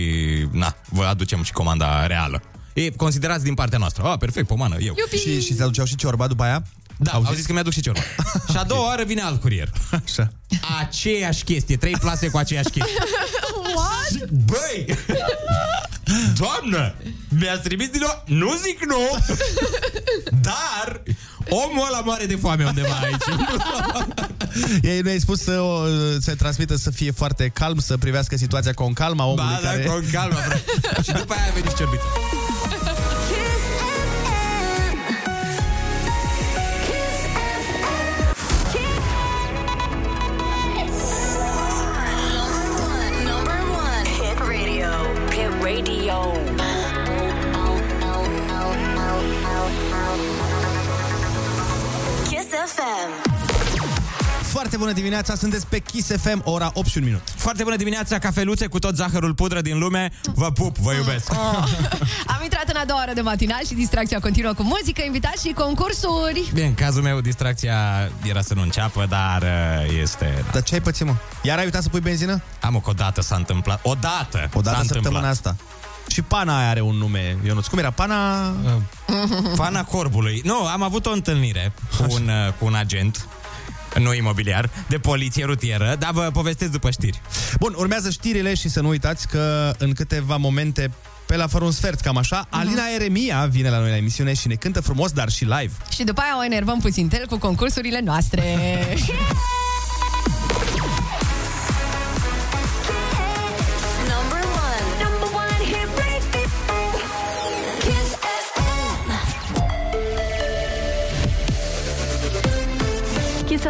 [0.51, 2.41] na, vă aducem și comanda reală.
[2.73, 4.03] E, considerați din partea noastră.
[4.03, 4.95] Ah, perfect, pomană, eu.
[4.97, 5.17] Iupi!
[5.17, 6.63] și, și se aduceau și ciorba după aia?
[6.97, 7.35] Da, Au au zis?
[7.35, 7.99] zis că mi-aduc și ciorba.
[8.51, 9.69] și a doua oară vine alt curier.
[10.05, 10.31] Așa.
[10.79, 12.93] Aceeași chestie, trei plase cu aceeași chestie.
[13.75, 14.29] What?
[14.29, 14.85] Băi!
[16.37, 16.95] Doamnă!
[17.39, 18.23] Mi-ați trimis din nou?
[18.25, 19.17] Nu zic nu!
[20.47, 21.01] Dar
[21.49, 23.39] omul ăla moare de foame undeva aici.
[24.91, 25.85] Ei nu ai spus să o,
[26.19, 29.69] să transmită să fie foarte calm, să privească situația cu calm a omului Ba, da,
[29.69, 29.83] care...
[29.83, 30.63] cu calma, frate.
[31.03, 31.83] Și după aia a venit și
[46.11, 46.41] radio.
[52.29, 53.29] Kiss FM.
[54.43, 57.21] Foarte bună dimineața, sunteți pe Kiss FM, ora 8 și un minut.
[57.35, 60.11] Foarte bună dimineața, cafeluțe cu tot zahărul pudră din lume.
[60.33, 61.31] Vă pup, vă iubesc.
[61.31, 61.37] Oh.
[62.35, 65.53] Am intrat în a doua oră de matinal și distracția continuă cu muzică, invitați și
[65.53, 66.49] concursuri.
[66.53, 67.77] Bine, în cazul meu, distracția
[68.23, 70.45] era să nu înceapă, dar uh, este...
[70.51, 71.15] Dar ce ai pățit, mă?
[71.41, 72.41] Iar ai uitat să pui benzină?
[72.61, 73.79] Am o dată s-a întâmplat.
[73.83, 75.31] O dată O dată s-a săptămâna întâmplat.
[75.31, 75.55] asta.
[76.11, 77.67] Și pana aia are un nume, Ionuț.
[77.67, 77.91] Cum era?
[77.91, 78.53] Pana...
[79.55, 80.41] Fana corbului.
[80.43, 83.27] Nu, am avut o întâlnire cu un, uh, cu un agent
[83.99, 87.21] nu imobiliar, de poliție rutieră, dar vă povestesc după știri.
[87.59, 90.91] Bun, urmează știrile și să nu uitați că în câteva momente
[91.25, 94.47] pe la fără un sfert, cam așa, Alina Eremia vine la noi la emisiune și
[94.47, 95.71] ne cântă frumos, dar și live.
[95.89, 98.43] Și după aia o enervăm puțin tel cu concursurile noastre.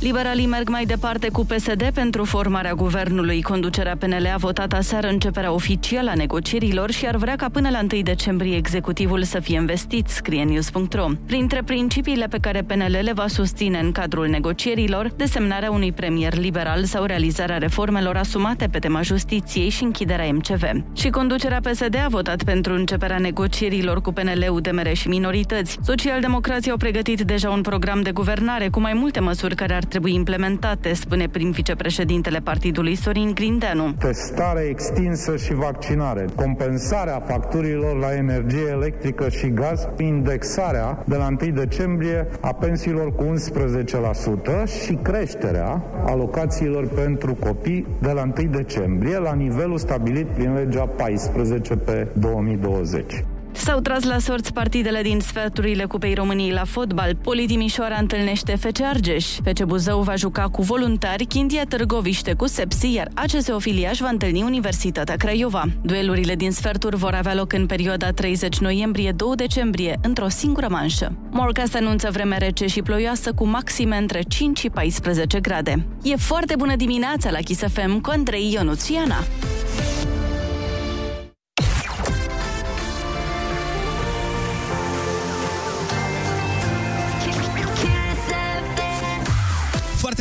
[0.00, 3.42] Liberalii merg mai departe cu PSD pentru formarea guvernului.
[3.42, 7.78] Conducerea PNL a votat aseară începerea oficială a negocierilor și ar vrea ca până la
[7.92, 11.06] 1 decembrie executivul să fie investit, scrie news.ro.
[11.26, 16.84] Printre principiile pe care PNL le va susține în cadrul negocierilor, desemnarea unui premier liberal
[16.84, 20.62] sau realizarea reformelor asumate pe tema justiției și închiderea MCV.
[20.92, 25.78] Și conducerea PSD a votat pentru începerea negocierilor cu PNL, UDMR și minorități.
[25.82, 30.14] Socialdemocrații au pregătit deja un program de guvernare cu mai multe măsuri care ar trebui
[30.14, 33.92] implementate, spune prim vicepreședintele partidului Sorin Grindeanu.
[33.98, 41.50] testare extinsă și vaccinare, compensarea facturilor la energie electrică și gaz, indexarea de la 1
[41.52, 49.34] decembrie a pensiilor cu 11% și creșterea alocațiilor pentru copii de la 1 decembrie la
[49.34, 53.24] nivelul stabilit prin legea 14 pe 2020.
[53.56, 57.14] S-au tras la sorți partidele din sferturile Cupei României la fotbal.
[57.14, 59.26] Poli Timișoara întâlnește FC Argeș.
[59.26, 64.42] FC Buzău va juca cu voluntari, Chindia Târgoviște cu Sepsi, iar ACS Ofiliaș va întâlni
[64.42, 65.64] Universitatea Craiova.
[65.82, 71.12] Duelurile din sferturi vor avea loc în perioada 30 noiembrie-2 decembrie, într-o singură manșă.
[71.30, 75.86] Morcast anunță vreme rece și ploioasă cu maxime între 5 și 14 grade.
[76.02, 79.16] E foarte bună dimineața la Kiss FM cu Andrei Ionuțiana.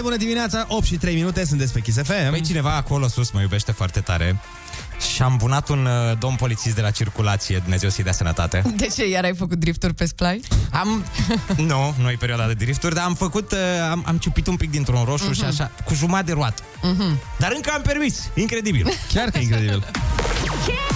[0.06, 2.30] Bună dimineața, 8 și 3 minute, sunteți pe Kiss FM.
[2.30, 4.40] Păi cineva acolo sus mă iubește foarte tare.
[5.14, 8.62] și am bunat un uh, domn polițist de la circulație, Dumnezeu să-i dea sănătate.
[8.76, 9.10] De ce?
[9.10, 10.42] Iar ai făcut drifturi pe splai?
[10.72, 11.06] Am...
[11.70, 13.58] nu, nu e perioada de drifturi, dar am făcut, uh,
[13.92, 15.36] am, am ciupit un pic dintr-un roșu uh-huh.
[15.36, 16.62] și așa, cu jumătate de roată.
[16.64, 17.38] Uh-huh.
[17.38, 18.30] Dar încă am permis.
[18.34, 18.90] Incredibil.
[19.14, 19.86] Chiar că e incredibil.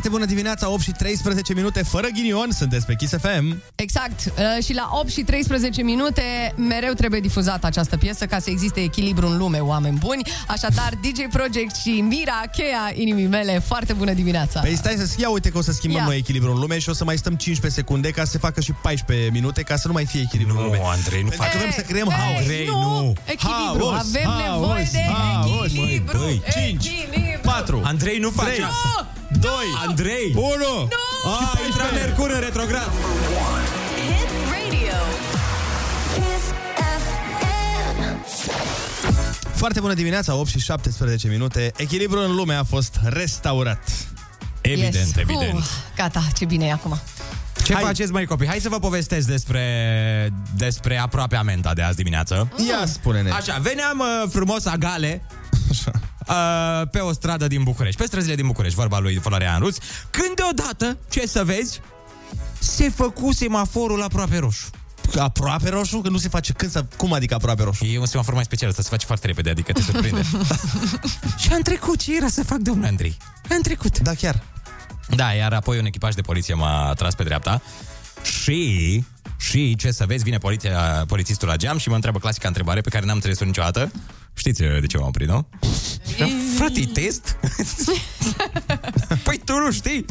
[0.00, 3.62] Foarte bună dimineața, 8 și 13 minute, fără ghinion, sunteți pe Kiss FM.
[3.74, 4.24] Exact.
[4.24, 6.22] Uh, Și la 8 și 13 minute
[6.56, 10.22] mereu trebuie difuzată această piesă ca să existe echilibru în lume, oameni buni.
[10.46, 14.60] Așadar, DJ Project și Mira, cheia inimii mele, foarte bună dimineața.
[14.60, 16.06] Păi stai să ia uite că o să schimbăm Ia.
[16.06, 18.60] noi echilibrul în lume și o să mai stăm 15 secunde ca să se facă
[18.60, 20.76] și 14 minute ca să nu mai fie echilibru în lume.
[20.76, 21.52] Nu, Andrei, nu Pentru faci.
[21.52, 22.38] că vrem să creăm Ei, haos.
[22.38, 22.80] Andrei, nu.
[22.80, 23.12] nu.
[23.24, 23.86] Echilibru.
[23.90, 26.18] Haos, Avem haos, nevoie de haos, echilibru.
[26.18, 27.40] măi, băi, Echilibru.
[27.42, 28.62] 4, Andrei, nu faci Trei.
[28.62, 29.12] asta.
[29.38, 29.50] 2,
[29.88, 30.32] Andrei!
[30.34, 30.44] 1.
[31.24, 32.90] A, intra Mercur în retrograd.
[34.06, 34.98] Hit radio.
[36.14, 36.44] Kiss
[37.04, 38.18] FM.
[39.54, 41.72] Foarte bună dimineața, 8 și 17 minute.
[41.76, 43.88] Echilibrul în lume a fost restaurat.
[44.60, 45.16] Evident, Yes.
[45.16, 45.52] evident.
[45.58, 45.64] Uh,
[45.96, 46.98] gata, ce bine e acum.
[47.64, 47.82] Ce Hai.
[47.82, 48.46] faceți, mai copii?
[48.46, 49.64] Hai să vă povestesc despre,
[50.56, 52.52] despre aproape amenta de azi dimineață.
[52.68, 53.30] Ia spune-ne.
[53.30, 55.22] Așa, veneam uh, frumos agale
[56.28, 59.76] uh, pe o stradă din București, pe străzile din București, vorba lui Florian Ruț,
[60.10, 61.80] când deodată, ce să vezi,
[62.58, 64.70] se făcu semaforul aproape roșu.
[65.18, 66.00] Aproape roșu?
[66.00, 66.84] Că nu se face când să...
[66.96, 67.84] Cum adică aproape roșu?
[67.84, 70.22] E un semafor mai special, ăsta se face foarte repede, adică te surprinde.
[71.42, 73.16] și am trecut, ce era să fac, domnule Andrei?
[73.50, 73.98] Am trecut.
[73.98, 74.42] Da, chiar.
[75.08, 77.62] Da, iar apoi un echipaj de poliție m-a tras pe dreapta
[78.22, 79.04] și,
[79.38, 82.88] și ce să vezi, vine poliția, polițistul la geam și mă întreabă clasica întrebare pe
[82.88, 83.90] care n-am înțeles-o niciodată.
[84.34, 85.48] Știți uh, de ce m-am oprit, nu?
[86.16, 87.36] Și am, Frate, e test?
[89.24, 90.04] păi tu nu știi?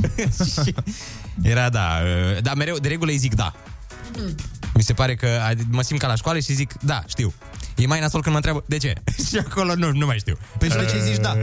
[0.64, 0.74] Și
[1.52, 1.98] Era da,
[2.36, 3.54] uh, dar mereu, de regulă îi zic da.
[4.74, 7.34] Mi se pare că ad- mă simt ca la școală și zic da, știu.
[7.76, 8.94] E mai nasol când mă întreabă de ce?
[9.30, 10.38] și acolo nu, nu mai știu.
[10.58, 11.36] Păi și de ce zici da?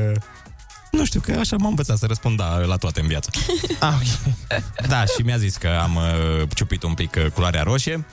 [0.91, 3.31] Nu știu, că așa m-am învățat să răspund da la toate în viață.
[3.81, 4.63] Ah, ok.
[4.89, 6.03] Da, și mi-a zis că am uh,
[6.55, 8.05] ciupit un pic uh, culoarea roșie.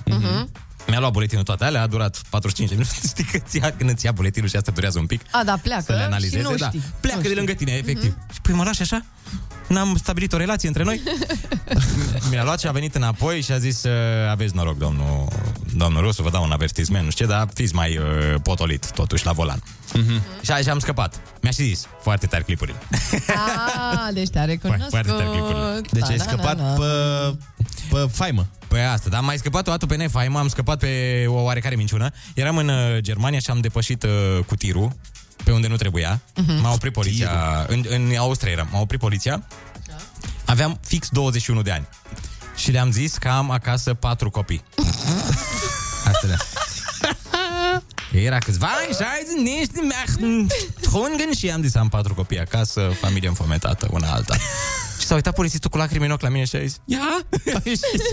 [0.87, 2.95] Mi-a luat buletinul toate alea, a durat 45 de minute.
[3.07, 5.57] Știi că ți ia, când îți ia buletinul și asta durează un pic A, da,
[5.61, 6.37] pleacă să le analizeze.
[6.37, 6.67] și nu da.
[6.67, 6.83] știi.
[6.99, 8.15] Pleacă nu de lângă tine, efectiv.
[8.33, 9.05] Și păi mă lași așa?
[9.67, 11.01] N-am stabilit o relație între noi?
[12.29, 13.91] Mi-a luat și a venit înapoi și a zis uh,
[14.29, 15.27] aveți noroc, domnul,
[15.75, 18.03] domnul Rusu, vă dau un avertisment, nu știu ce, dar fiți mai uh,
[18.43, 19.63] potolit totuși la volan.
[20.41, 21.19] Și așa am scăpat.
[21.41, 22.77] Mi-a și zis, foarte tari clipurile.
[23.27, 24.89] Ah, deci te-a recunoscut.
[24.89, 25.81] Foarte tare clipurile.
[25.91, 26.73] Deci Da, ai da, scăpat da, da.
[26.73, 26.85] pe,
[27.89, 28.47] pe faimă.
[28.67, 31.75] Păi asta, dar am mai scăpat o dată pe nefaimă, am scăpat pe o oarecare
[31.75, 32.09] minciună.
[32.33, 34.09] Eram în uh, Germania și am depășit uh,
[34.45, 34.91] cu tirul
[35.43, 36.21] pe unde nu trebuia.
[36.35, 36.61] Mhm.
[36.61, 37.65] M-a oprit poliția.
[37.67, 38.67] În, în Austria eram.
[38.71, 39.43] M-a oprit poliția.
[40.45, 41.87] Aveam fix 21 de ani.
[42.55, 44.63] Și le-am zis că am acasă patru copii.
[46.11, 46.37] Asta le
[48.13, 50.47] Era câțiva ani și ai zis, niște mechten,
[50.81, 54.35] trungen și am zis, am patru copii acasă, familie înfometată, una alta.
[54.99, 56.99] Și s-a uitat polițistul cu lacrimi în ochi la mine și a zis, ia,
[57.65, 58.11] și zis,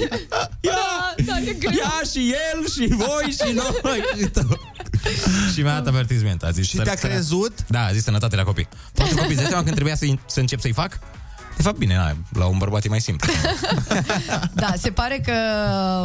[0.60, 0.78] ia,
[1.26, 1.72] Da, e greu.
[1.72, 4.60] ia și el și voi și noi și tu.
[5.54, 6.42] Și mi-a dat avertisment.
[6.42, 7.54] A zis, Și te-a "Sănă- crezut?
[7.66, 8.68] Da, a zis sănătate la copii.
[8.94, 10.98] Patru copii, îți dai seama când trebuia să, să încep să-i fac?
[11.61, 13.33] De fapt, bine, na, la un bărbat e mai simplu.
[14.53, 15.33] Da, se pare că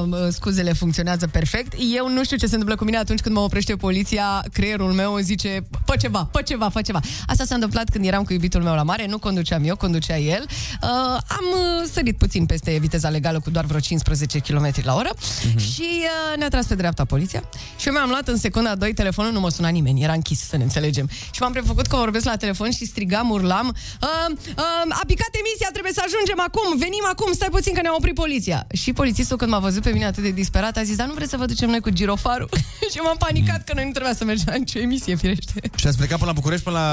[0.10, 1.74] uh, scuzele funcționează perfect.
[1.96, 5.18] Eu nu știu ce se întâmplă cu mine atunci când mă oprește poliția, creierul meu
[5.18, 7.00] zice, fă ceva, fă ceva, fă ceva.
[7.28, 10.46] Asta s-a întâmplat când eram cu iubitul meu la mare, nu conduceam eu, conducea el.
[10.82, 10.89] Uh,
[11.28, 15.10] am uh, sărit puțin peste viteza legală cu doar vreo 15 km la oră
[15.58, 15.89] și
[16.32, 17.44] uh, ne-a tras pe dreapta poliția.
[17.78, 20.58] Și eu mi-am luat în secunda 2 telefonul, nu mă suna nimeni, era închis să
[20.58, 21.10] ne înțelegem.
[21.32, 23.68] Și m-am prefăcut că vorbesc la telefon și strigam, urlam,
[24.02, 27.95] uh, uh, a picat emisia, trebuie să ajungem acum, venim acum, stai puțin că ne-a
[27.99, 28.60] oprit poliția.
[28.81, 31.31] Și polițistul când m-a văzut pe mine atât de disperat a zis, dar nu vreți
[31.34, 32.49] să vă ducem noi cu girofarul?
[32.91, 35.60] și m-am panicat că noi nu trebuia să mergem la nicio emisie, firește.
[35.75, 36.88] Și ați plecat până la București, până la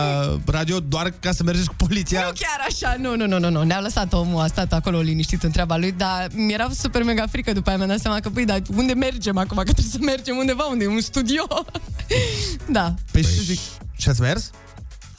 [0.56, 2.20] radio, doar ca să mergeți cu poliția?
[2.20, 3.62] Nu chiar așa, nu, nu, nu, nu, nu.
[3.62, 7.52] Ne-a lăsat omul, a stat acolo liniștit în treaba lui, dar mi-era super mega frică
[7.52, 9.56] după aia, mi-am dat seama că, păi, dar unde mergem acum?
[9.56, 11.44] Că trebuie să mergem undeva, unde e un studio.
[12.76, 12.94] da.
[13.10, 13.58] Păi și zic,
[13.96, 14.50] și ați mers?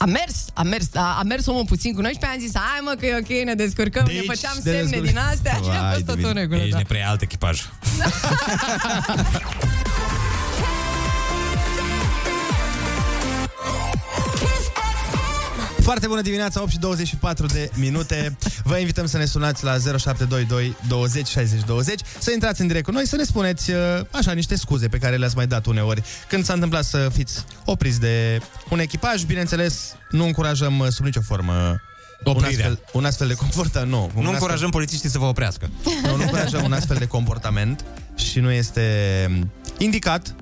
[0.04, 2.40] A mers, a mers, a, a mers omul puțin cu noi și pe aia am
[2.40, 5.06] zis, hai mă că e ok, ne descurcăm, Deci, ne făceam ne semne descurcăm.
[5.06, 6.28] din astea și a Vai fost de tot bine.
[6.28, 6.58] în regulă.
[6.60, 6.76] Ești Da.
[6.76, 7.60] ne prea alt echipaj.
[15.84, 18.36] Foarte bună dimineața, 8 și 24 de minute.
[18.62, 22.90] Vă invităm să ne sunați la 0722 20 60 20 să intrați în direct cu
[22.90, 23.76] noi, să ne spuneți uh,
[24.10, 28.00] așa niște scuze pe care le-ați mai dat uneori când s-a întâmplat să fiți opriți
[28.00, 29.22] de un echipaj.
[29.22, 31.52] Bineînțeles, nu încurajăm uh, sub nicio formă
[32.24, 32.48] un Oprirea.
[32.48, 33.90] astfel, un astfel de comportament.
[33.90, 35.70] Nu, un Nu astfel- încurajăm polițiștii să vă oprească.
[36.02, 38.82] nu, nu încurajăm un astfel de comportament și nu este
[39.78, 40.34] indicat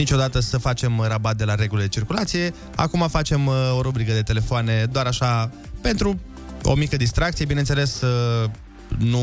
[0.00, 2.54] niciodată să facem rabat de la regulile de circulație.
[2.74, 6.20] Acum facem uh, o rubrică de telefoane doar așa pentru
[6.62, 7.44] o mică distracție.
[7.44, 8.50] Bineînțeles, uh,
[8.98, 9.20] nu,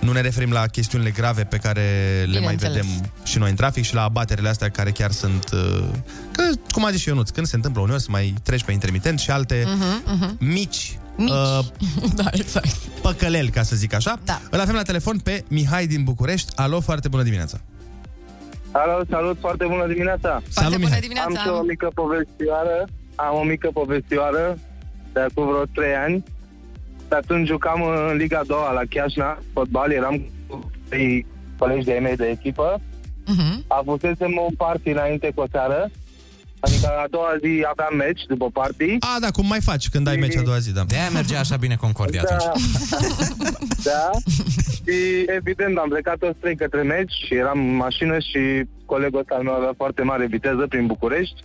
[0.00, 1.80] nu ne referim la chestiunile grave pe care
[2.18, 2.74] le mai Bineînțeles.
[2.74, 5.84] vedem și noi în trafic și la abaterile astea care chiar sunt, uh,
[6.32, 9.18] că, cum a zis și Ionuț, când se întâmplă uneori să mai treci pe intermitent
[9.18, 10.36] și alte Mhm, mhm.
[10.38, 11.30] mici, Mici.
[11.30, 11.64] Uh,
[12.22, 12.68] da, exact.
[13.02, 14.18] păcăleli, ca să zic așa.
[14.24, 14.40] Da.
[14.50, 16.52] Îl avem la telefon pe Mihai din București.
[16.54, 17.60] Alo, foarte bună dimineața!
[18.82, 20.42] Alo, salut, foarte bună dimineața!
[20.48, 21.00] Salut, bună Mihai!
[21.00, 21.40] dimineața.
[21.40, 22.84] Am și o mică povestioară,
[23.14, 24.58] am o mică povestioară
[25.12, 26.24] de acum vreo 3 ani.
[27.08, 30.14] De atunci jucam în Liga 2 la Chiajna, fotbal, eram
[30.48, 31.26] cu trei
[31.58, 32.80] colegi de-ai mei de echipă.
[33.26, 33.64] Mhm.
[33.66, 35.90] Avusesem un party înainte cu o seară,
[36.60, 38.96] adică a doua zi aveam meci după party.
[39.00, 40.84] A, da, cum mai faci când ai meci a doua zi, da.
[40.84, 42.64] De-aia mergea așa bine Concordia Da, atunci.
[43.90, 44.10] da.
[44.86, 48.40] Și evident am plecat toți trei către meci și eram în mașină și
[48.84, 51.40] colegul ăsta al meu avea foarte mare viteză prin București.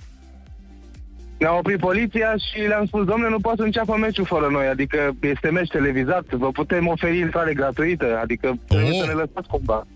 [1.40, 5.16] Ne-a oprit poliția și le-am spus, domnule, nu poate să înceapă meciul fără noi, adică
[5.22, 9.00] este meci televizat, vă putem oferi intrare gratuită, adică trebuie Oh.
[9.00, 9.88] să ne lăsați cumva.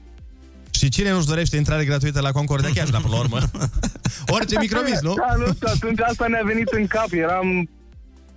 [0.71, 3.37] Și cine nu-și dorește intrare gratuită la Concordia chiar la până la urmă?
[4.35, 5.13] Orice micromis, nu?
[5.13, 7.69] Da, nu știu, atunci asta ne-a venit în cap, eram,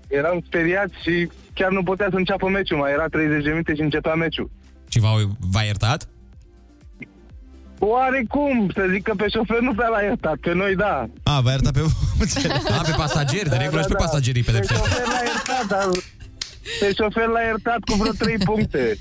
[0.09, 3.81] eram speriați și chiar nu putea să înceapă meciul, mai era 30 de minute și
[3.81, 4.51] începea meciul.
[4.89, 5.09] Și v-a,
[5.51, 6.09] v-a iertat?
[7.79, 11.07] Oarecum, să zic că pe șofer nu prea l-a iertat, pe noi da.
[11.23, 11.83] A, v-a iertat pe...
[12.19, 12.51] Înțeleg.
[12.79, 14.83] A, pe pasageri, de regulă și pe pasagerii Pe pedepsește.
[14.89, 15.87] șofer l-a iertat, dar
[16.81, 18.99] pe șofer l-a iertat cu vreo 3 puncte.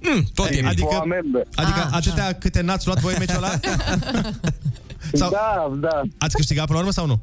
[0.00, 0.68] Mm, tot e bine.
[0.68, 1.42] Adică- Cu o amendă.
[1.54, 3.52] Adică Ah, atâtea câte n-ați luat voi în meciul ăla?
[5.12, 6.00] Sau Da, da.
[6.18, 7.20] ați câștigat până la urmă sau nu?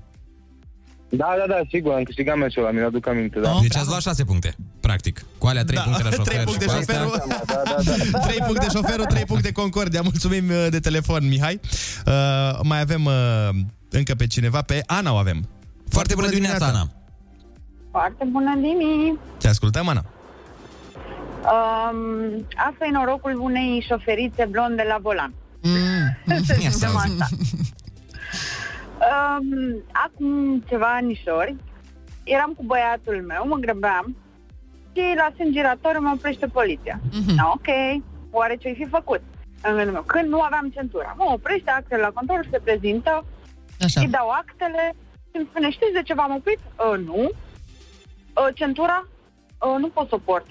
[1.11, 3.57] Da, da, da, sigur, am câștigat meciul ăla, mi-aduc aminte, da.
[3.61, 5.25] Deci ați luat 6 puncte, practic.
[5.37, 6.33] Cu alea 3 Da, puncte la șofer.
[6.33, 7.23] trei puncte și cu astea- șoferul.
[7.27, 7.75] Da, da,
[8.11, 8.19] da.
[8.27, 10.01] 3 puncte șoferul, 3 puncte Concordia.
[10.01, 11.59] Mulțumim uh, de telefon, Mihai.
[12.05, 13.49] Uh, mai avem uh,
[13.89, 15.47] încă pe cineva, pe Ana o avem.
[15.89, 16.91] Foarte bună dimineața, Ana.
[17.91, 19.17] Foarte bună dimi!
[19.37, 20.03] Te ascultăm, Ana.
[21.43, 25.33] Um, asta e norocul unei șoferițe blonde la volan.
[25.61, 25.71] Mm.
[26.45, 27.21] Să Ia să zicem auzim.
[27.21, 27.35] asta.
[28.99, 31.55] Um, acum ceva anișori,
[32.23, 34.15] eram cu băiatul meu, mă grăbeam
[34.93, 36.99] și la sângirator mă oprește poliția.
[37.11, 37.35] Mhm.
[37.35, 37.67] Da, ok,
[38.31, 39.21] oare ce-ai fi făcut?
[39.61, 41.13] În gândul meu, când nu aveam centura.
[41.17, 43.25] Mă oprește actele la control și se prezintă,
[43.81, 43.99] Așa.
[44.01, 44.95] îi dau actele
[45.29, 46.59] și îmi spune, știți de ce v-am oprit?
[46.59, 47.19] Uh, nu.
[47.19, 49.07] Uh, centura?
[49.65, 50.45] Uh, nu pot să o port.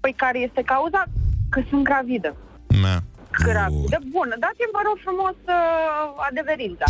[0.00, 1.04] Păi care este cauza?
[1.50, 2.36] Că sunt gravidă.
[2.82, 2.96] Na.
[3.30, 3.98] Gravidă?
[4.10, 6.84] Bun, dați-mi, vă rog frumos, uh, adeverința.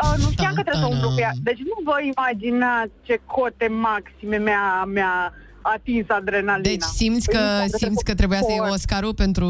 [0.00, 1.32] Uh, nu știam că trebuie să umblu cu ea.
[1.42, 6.68] Deci nu vă imaginați ce cote maxime mi-a, mi-a atins adrenalina.
[6.72, 8.72] Deci simți Păi că, nu știam simți trebuie că să trebuia să iei port.
[8.72, 9.46] Oscarul pentru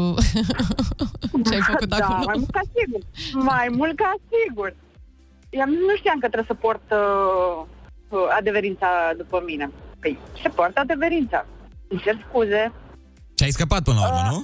[1.45, 2.23] ce ai făcut da, acolo?
[2.25, 3.01] mai mult ca sigur.
[3.51, 4.69] Mai mult ca sigur.
[5.49, 7.55] Eu nu știam că trebuie să port uh,
[8.09, 9.65] uh, adeverința după mine.
[9.99, 11.45] Păi, se poartă adeverința.
[11.87, 12.71] Îmi cer scuze.
[13.37, 14.39] Și ai scăpat până la urmă, nu?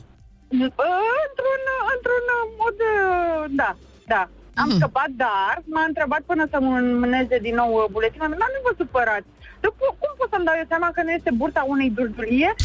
[0.51, 1.63] Uh, într-un,
[1.95, 2.25] într-un
[2.59, 3.71] mod, uh, da,
[4.07, 4.29] da.
[4.61, 4.77] Am Mhm.
[4.77, 6.57] scăpat, dar m-a întrebat până să
[7.03, 8.35] mâneze din nou uh, buletinul.
[8.43, 9.29] Dar nu vă supărați.
[9.61, 12.49] Dar cum, cum pot să-mi dau eu seama că nu este burta unei durdulie?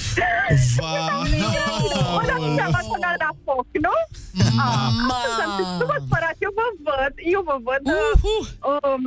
[2.17, 3.95] Mă dau seama că n-a dat foc, nu?
[4.65, 5.77] Ah, asta înseamnă.
[5.81, 7.83] Nu vă supărați, eu vă văd, eu vă văd...
[7.99, 8.13] Uh,
[8.71, 9.03] um,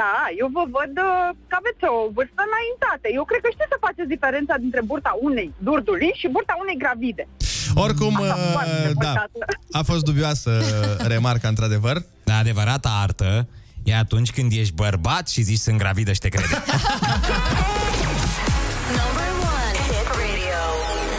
[0.00, 3.06] da, eu vă văd uh, că aveți o vârstă înaintată.
[3.18, 7.24] Eu cred că știți să faceți diferența dintre burta unei durdulii și burta unei gravide.
[7.74, 9.28] Oricum, Asta uh, foarte da, păcată.
[9.72, 10.50] a fost dubioasă
[10.98, 12.02] remarca, într-adevăr.
[12.24, 13.48] Da, adevărata artă
[13.82, 16.62] e atunci când ești bărbat și zici sunt gravidă și te crede.
[19.00, 20.62] Number one hit radio.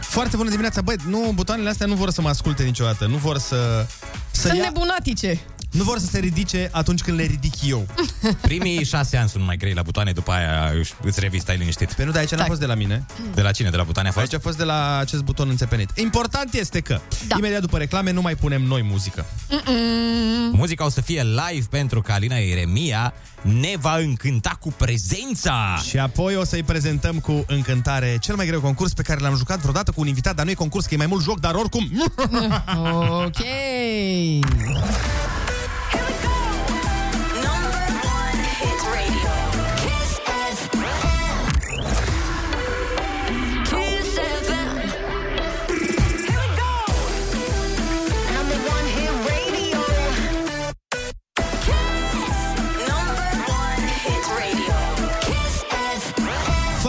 [0.00, 3.38] Foarte bună dimineața, băi, nu, butoanele astea nu vor să mă asculte niciodată, nu vor
[3.38, 3.86] să...
[4.30, 5.40] să Sunt ia, nebunatice
[5.70, 7.86] nu vor să se ridice atunci când le ridic eu.
[8.40, 11.92] Primii șase ani sunt mai grei la butoane, după aia îți revii, stai liniștit.
[11.92, 13.06] Pe nu, dar aici n-a fost de la mine.
[13.34, 13.70] De la cine?
[13.70, 14.24] De la butoane a fost?
[14.24, 15.90] Aici a fost de la acest buton înțepenit.
[15.94, 17.36] Important este că, da.
[17.38, 19.26] imediat după reclame, nu mai punem noi muzică.
[19.50, 20.52] Mm-mm.
[20.52, 25.80] Muzica o să fie live pentru că Alina Ieremia ne va încânta cu prezența.
[25.88, 29.58] Și apoi o să-i prezentăm cu încântare cel mai greu concurs pe care l-am jucat
[29.58, 31.90] vreodată cu un invitat, dar nu e concurs, că e mai mult joc, dar oricum...
[33.26, 33.38] ok...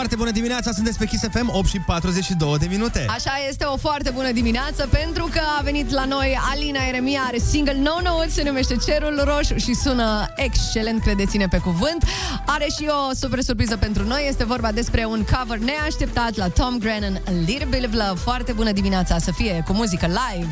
[0.02, 3.06] Foarte bună dimineața, sunteți pe Kiss FM, 8 și 42 de minute.
[3.10, 7.38] Așa este o foarte bună dimineață, pentru că a venit la noi Alina Eremia, are
[7.38, 12.06] single nou nouț se numește Cerul Roșu și sună excelent, credeți-ne pe cuvânt.
[12.45, 16.78] Are și o super surpriză pentru noi, este vorba despre un cover neașteptat la Tom
[16.78, 18.20] Grennan, A Little Bit of Love.
[18.20, 20.47] Foarte bună dimineața, să fie cu muzică live!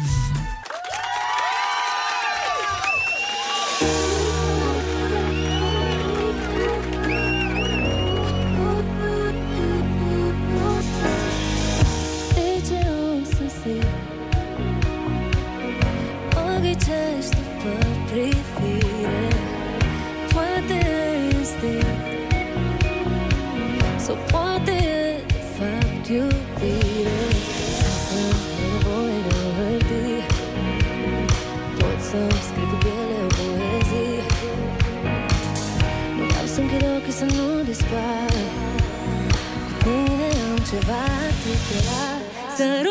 [41.69, 42.19] será?
[42.57, 42.88] Será?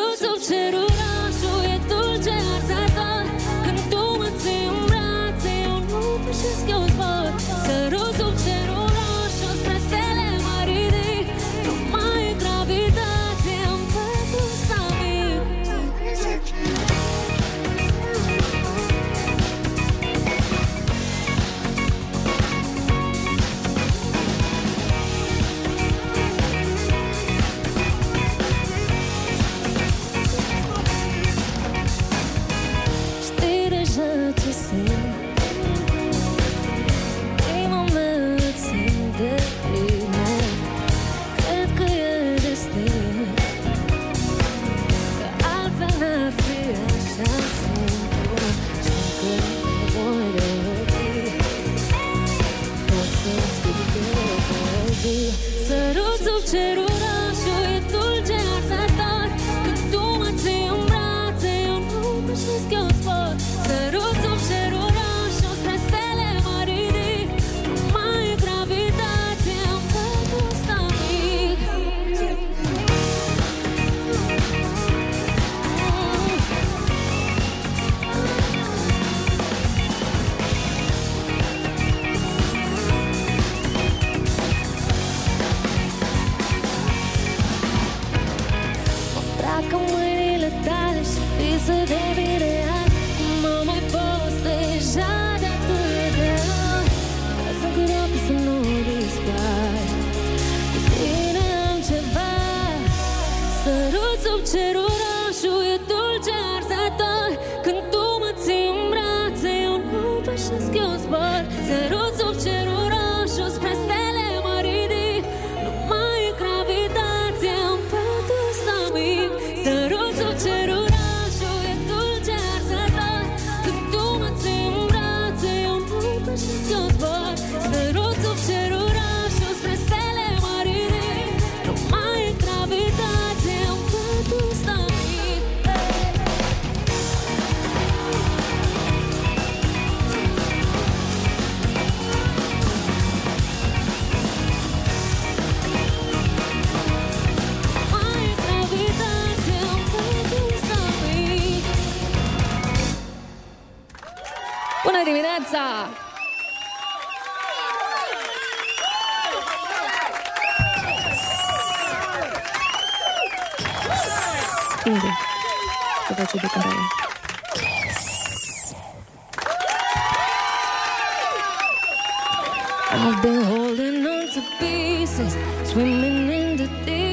[172.90, 177.07] I've been holding on to pieces, swimming in the deep.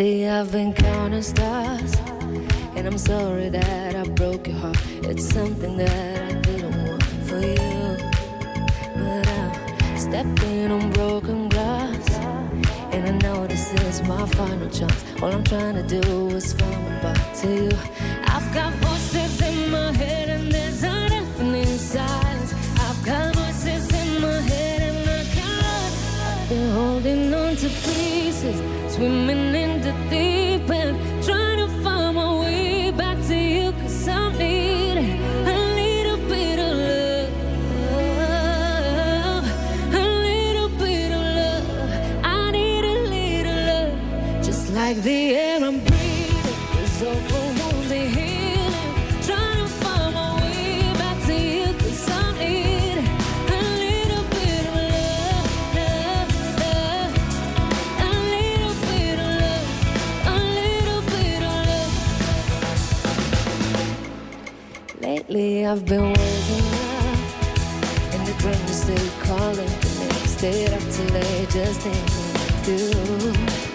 [0.00, 1.94] Lately I've been counting stars,
[2.74, 4.78] and I'm sorry that I broke your heart.
[5.02, 7.98] It's something that I didn't want for you,
[8.94, 12.16] but I'm stepping on broken glass,
[12.94, 15.04] and I know this is my final chance.
[15.20, 17.70] All I'm trying to do is find my back to you.
[18.24, 18.89] I've got.
[65.70, 71.80] I've been waking up in the dreams they calling the next day after late, just
[71.82, 73.69] thinking of you.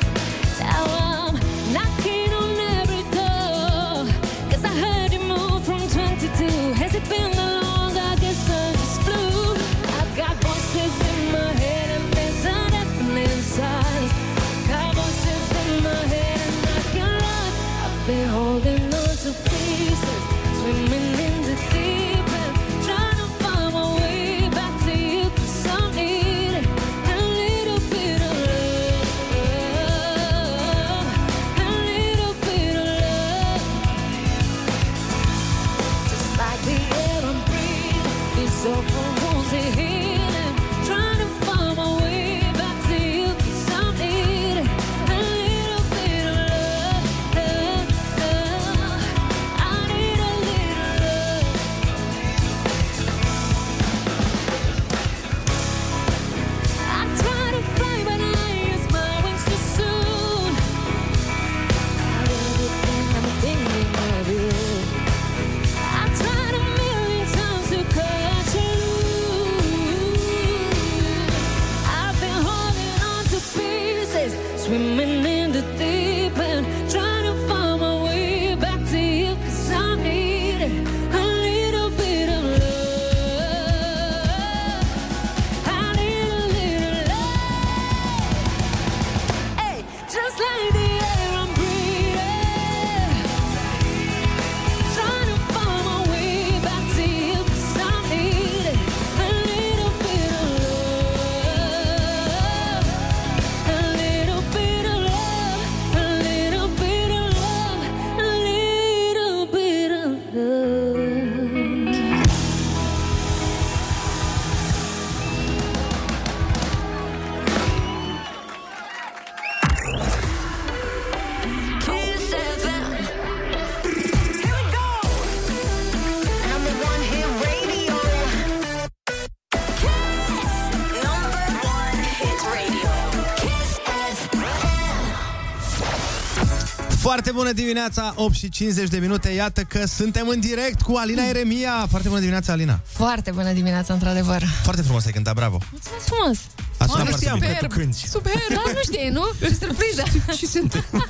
[137.35, 139.29] Bună dimineața, 8 și 50 de minute.
[139.29, 141.85] Iată că suntem în direct cu Alina Eremia.
[141.89, 142.79] Foarte bună dimineața, Alina.
[142.85, 144.43] Foarte bună dimineața, într-adevăr.
[144.63, 145.57] Foarte frumos ai cântat, bravo.
[145.71, 146.37] Mulțumesc frumos!
[146.77, 148.07] Asta Mamă, nu știam că superb, tu cânti.
[148.09, 149.23] Super, da, nu știi, nu?
[149.39, 150.03] Ce surpriză!
[150.39, 151.09] Ce se întâmplă?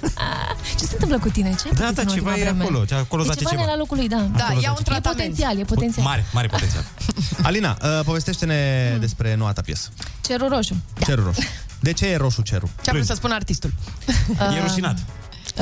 [0.80, 1.50] Ce se întâmplă cu tine?
[1.50, 2.64] Ce ai Da, pățit da, în ceva ultima e vreme?
[2.64, 3.50] acolo, ce- acolo e zace ceva.
[3.50, 3.62] ceva.
[3.62, 4.16] ne la locul lui, da.
[4.38, 4.82] Da, Acolo ia un zace.
[4.82, 5.18] E tratament.
[5.18, 6.06] potențial, e potențial.
[6.06, 6.84] Mare, mare potențial.
[7.48, 8.60] Alina, uh, povestește-ne
[9.06, 9.88] despre noua ta piesă.
[10.22, 10.76] Cerul roșu.
[11.06, 11.40] Cerul roșu.
[11.80, 12.70] De ce e roșu cerul?
[12.82, 13.74] Ce a vrut să spună artistul?
[14.58, 14.98] E rușinat.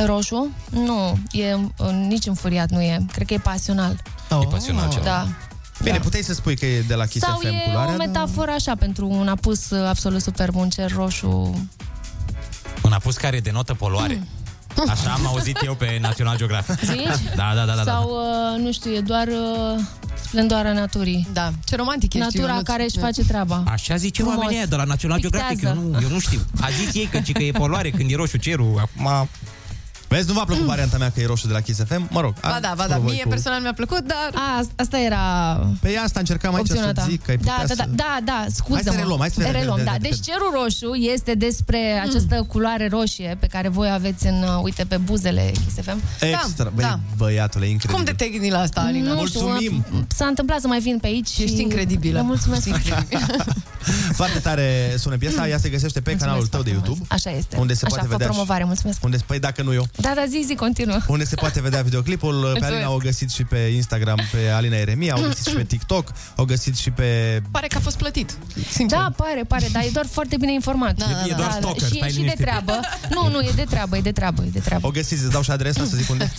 [0.05, 0.49] Roșu?
[0.69, 3.05] Nu, e uh, nici înfuriat, nu e.
[3.11, 4.01] Cred că e pasional.
[4.41, 5.03] E pasional ceva.
[5.05, 5.27] Da.
[5.83, 8.07] Bine, puteai să spui că e de la Kiss Sau FM e culoarea, o dar-
[8.07, 11.67] metaforă așa pentru un apus uh, absolut superb, un cer roșu.
[12.83, 14.27] Un apus care denotă poluare.
[14.89, 16.79] Așa am auzit eu pe National Geographic.
[16.79, 17.35] Zici?
[17.35, 17.83] Da, da, da, da.
[17.83, 18.53] Sau, da.
[18.55, 19.79] uh, nu știu, e doar uh,
[20.25, 21.27] splendoarea naturii.
[21.33, 22.65] Da, ce romantic ești, Natura Ionuț.
[22.67, 23.63] care își face treaba.
[23.67, 24.37] Așa zice Frumos.
[24.37, 25.63] oamenii aia de la National Geographic.
[25.63, 25.79] Eu Pictează.
[25.91, 26.39] nu, eu nu știu.
[26.61, 28.79] A zis ei că, ci că e poluare când e roșu cerul.
[28.79, 29.29] Acum...
[30.13, 32.07] Vezi, nu v-a plăcut varianta mea că e roșu de la Kiss FM?
[32.09, 32.33] Mă rog.
[32.41, 34.29] Ba da, ba da, mie personal mi-a plăcut, dar...
[34.33, 35.19] A, asta era
[35.81, 37.05] Pe ea asta încercam aici opțiunea să ta.
[37.09, 37.89] zic că ai putea da, da, da, să...
[37.95, 38.81] da, da, scuză-mă.
[38.83, 39.97] Hai să reluăm, hai să vedem, reluăm, vedem, da.
[39.97, 40.09] vedem.
[40.11, 44.83] Deci cerul roșu este despre această culoare roșie pe care voi aveți în, uh, uite,
[44.85, 46.01] pe buzele Kiss FM.
[46.19, 46.99] Extra, băi, da.
[47.17, 47.95] băiatule, incredibil.
[47.95, 49.13] Cum de te gândi la asta, Alina?
[49.13, 49.85] Nu știu, Mulțumim.
[50.15, 51.61] s-a întâmplat să mai vin pe aici Ești și...
[51.61, 52.17] incredibilă.
[52.19, 52.67] Le mulțumesc.
[54.21, 56.99] Foarte tare sună piesa, ea se găsește pe canalul tău de YouTube.
[57.07, 57.57] Așa este.
[57.57, 59.03] Unde se Așa, poate fă vedea și- promovare, mulțumesc.
[59.03, 60.97] Unde, păi dacă nu eu, Da, da, zi, zi, continuă.
[61.07, 62.33] unde se poate vedea videoclipul.
[62.33, 62.73] Pe Mulțumesc.
[62.73, 66.45] Alina o găsit și pe Instagram, pe Alina Eremia, au găsit și pe TikTok, au
[66.45, 67.41] găsit și pe...
[67.51, 68.37] Pare că a fost plătit.
[68.71, 68.97] Sincer.
[68.97, 70.95] Da, pare, pare, dar e doar foarte bine informat.
[70.95, 72.41] Da, da, E doar stalker, și, stai și de liniștit.
[72.45, 72.79] treabă.
[73.09, 74.87] Nu, nu, e de treabă, e de treabă, e de treabă.
[74.87, 76.31] O găsiți, îți dau și adresa să zic unde...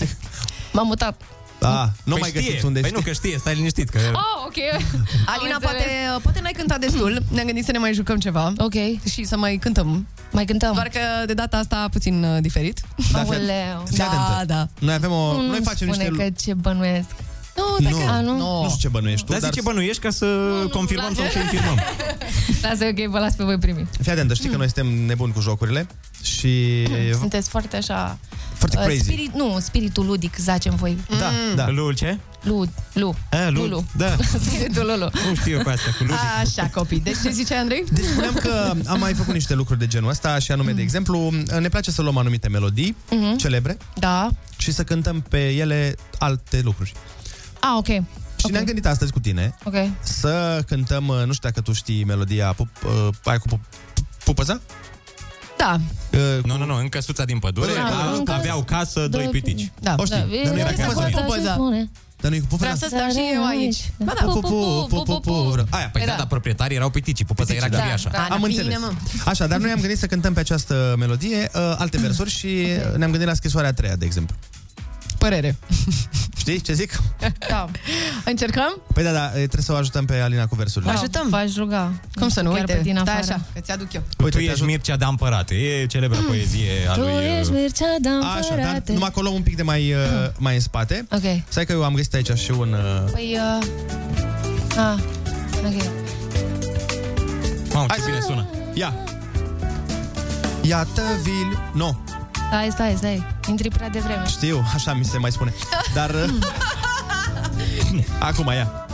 [0.72, 1.20] M-am mutat.
[1.59, 2.40] Da, nu Păi mai știe.
[2.42, 3.88] găsiți unde Păi nu, că știe, stai liniștit.
[3.88, 3.98] Că...
[4.12, 4.82] Oh, ok.
[5.26, 5.84] Alina, poate,
[6.22, 7.22] poate n-ai cântat destul.
[7.30, 8.52] Ne-am gândit să ne mai jucăm ceva.
[8.57, 8.74] Ok.
[9.11, 10.07] Și să mai cântăm.
[10.30, 10.72] Mai cântăm.
[10.74, 12.80] Doar că de data asta puțin uh, diferit.
[13.12, 13.82] Da, Aoleu.
[13.86, 14.44] Fii Da, atentă.
[14.46, 14.68] da.
[14.78, 15.32] Noi avem o...
[15.32, 16.24] Nu, Noi nu facem spune niște...
[16.24, 17.09] că ce bănuiesc.
[17.57, 18.36] Nu, Nu, A, nu?
[18.62, 19.50] nu știu ce bănuiești tu, Dar dar...
[19.50, 20.26] zice bănuiești ca să
[20.70, 21.78] confirmăm sau să infirmăm.
[22.62, 23.86] Lasă, ok, vă las pe voi primi.
[24.02, 25.86] Fii atentă, știi că noi suntem nebuni cu jocurile
[26.22, 26.84] și...
[27.18, 28.18] Sunteți foarte așa...
[28.55, 29.00] Foarte uh, crazy.
[29.02, 30.98] Spirit, nu, spiritul ludic, zace în voi.
[31.18, 31.68] Da, da.
[31.70, 32.18] Lul ce?
[32.42, 33.14] Lu, lu.
[33.30, 33.62] A, Lul.
[33.68, 33.84] Lulu.
[33.96, 34.16] Da.
[34.46, 35.11] Spiritul Lulu.
[35.28, 36.16] Nu știu eu pe asta, cu Lul.
[36.40, 37.00] Așa, copii.
[37.00, 37.84] Deci ce zice Andrei?
[37.92, 41.30] Deci spuneam că am mai făcut niște lucruri de genul ăsta și anume, de exemplu,
[41.59, 43.36] ne place să luăm anumite melodii Mhm.
[43.36, 44.30] celebre Da.
[44.57, 46.92] și să cântăm pe ele alte lucruri.
[47.66, 47.86] Ah, ok.
[48.36, 49.74] Și ne-am gândit astăzi cu tine Ok.
[50.02, 53.60] să cântăm, uh, nu știu dacă tu știi melodia pup, uh, aia cu pup,
[54.24, 54.60] pupăza?
[55.58, 55.76] Da.
[56.12, 59.72] Uh, Nu, nu, nu, în căsuța din pădure Băi, da, încă- aveau casă doi pitici.
[59.80, 59.94] Da.
[59.98, 61.90] O știi, dar nu era Vine cum să să poată și spune.
[62.20, 62.72] Dar nu e cu pupăza?
[62.74, 63.90] Vreau să stau și eu aici.
[63.98, 64.24] Ba da.
[64.26, 65.54] Pu, pu, pu, pu, pu, pu.
[65.70, 66.16] Aia, păi Păi da, da.
[66.16, 67.78] dar proprietarii erau piticii, pupăța era da.
[67.78, 68.08] chiriașa.
[68.12, 68.78] Da, Am bine, înțeles.
[68.80, 68.92] mă.
[69.24, 72.96] Așa, dar noi am gândit să cântăm pe această melodie uh, alte versuri și uh,
[72.96, 74.36] ne-am gândit la scrisoarea a treia, de exemplu.
[75.28, 75.56] Părere.
[76.36, 77.00] Știi ce zic?
[77.48, 77.68] Da.
[78.24, 78.80] Încercăm?
[78.94, 80.92] Păi da, da, trebuie să o ajutăm pe Alina cu versurile.
[80.92, 81.28] Da, Ajutăm.
[81.28, 81.92] V-aș ruga.
[82.14, 82.50] Cum să nu?
[82.50, 83.18] Chiar Uite, pe din da, afară.
[83.18, 84.02] așa, că ți-aduc eu.
[84.16, 84.66] Tu te ești ajut.
[84.66, 87.10] Mircea de Împărate, e celebră poezie a Tu lui...
[87.38, 88.92] ești uh, Mircea de Așa, dar împărate.
[88.92, 89.98] numai acolo un pic de mai, uh,
[90.38, 91.06] mai în spate.
[91.10, 91.22] Ok.
[91.48, 92.72] Stai că eu am găsit aici și un...
[92.72, 93.10] Uh...
[93.12, 93.66] Păi, uh...
[94.76, 94.98] Ah,
[95.66, 95.82] ok.
[97.72, 98.46] Mamă, Hai ce să- bine sună.
[98.74, 98.94] Ia!
[100.62, 101.58] Iată vil...
[101.74, 102.04] Nu,
[102.49, 103.26] Stai, stai, stai.
[103.49, 104.26] Intri prea devreme.
[104.26, 105.53] știu, așa mi se mai spune.
[105.95, 106.11] Dar...
[106.11, 106.30] Uh...
[108.28, 108.84] Acum, ia.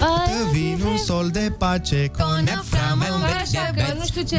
[0.00, 2.48] Iată vin un sol de pace Con
[3.40, 4.36] Așa că nu știu ce.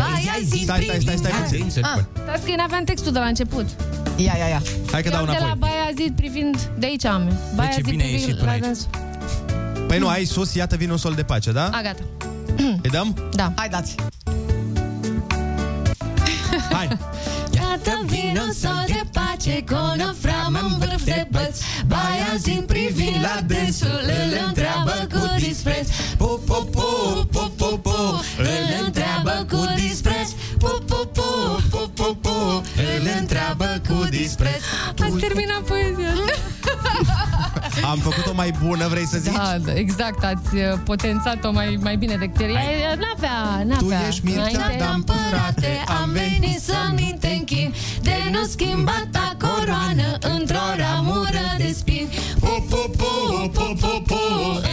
[0.64, 1.84] Stai, stai, stai, stai puțin.
[1.84, 3.66] Ah, Stați că n-aveam textul de la început.
[4.16, 4.62] Ia, ia, ia.
[4.91, 5.59] Hai că dau Eu de la înapoi.
[5.59, 7.38] Baia Zid privind de aici am.
[7.55, 8.62] Baia ce Zid bine ai privind ieșit până la aici.
[8.64, 8.88] dans.
[9.88, 11.64] Păi nu, ai sus, iată vin un sol de pace, da?
[11.64, 12.01] A, gata.
[12.57, 13.30] Îi dăm?
[13.32, 13.53] Da.
[13.55, 13.95] Hai, dați.
[16.72, 16.97] Hai!
[17.86, 19.73] Iată vin un sol de pace Cu
[20.09, 25.88] o framă în vârf de băți Baia Zid privind la dânsul Îl întreabă cu dispreț.
[26.17, 28.21] Pu, pu, pu, pu, pu, pu.
[28.38, 30.29] Îl întreabă cu dispreț.
[30.57, 34.61] Pu, pu, pu, pu, pu, pu Îl întreabă cu dispreț.
[34.99, 36.13] Ați terminat poezia
[37.89, 39.34] Am făcut-o mai bună, vrei să zici?
[39.34, 42.47] Da, da, exact, ați uh, potențat-o mai, mai bine decât ea.
[42.49, 43.78] Ea N-avea, n-avea.
[43.78, 49.36] Tu ești Mircea Înainte- de împărate Am venit să-mi te închin De nu schimba ta
[49.39, 52.07] coroană Într-o ramură de spin
[52.39, 54.19] Pu, pu, pu, pu, pu, pu.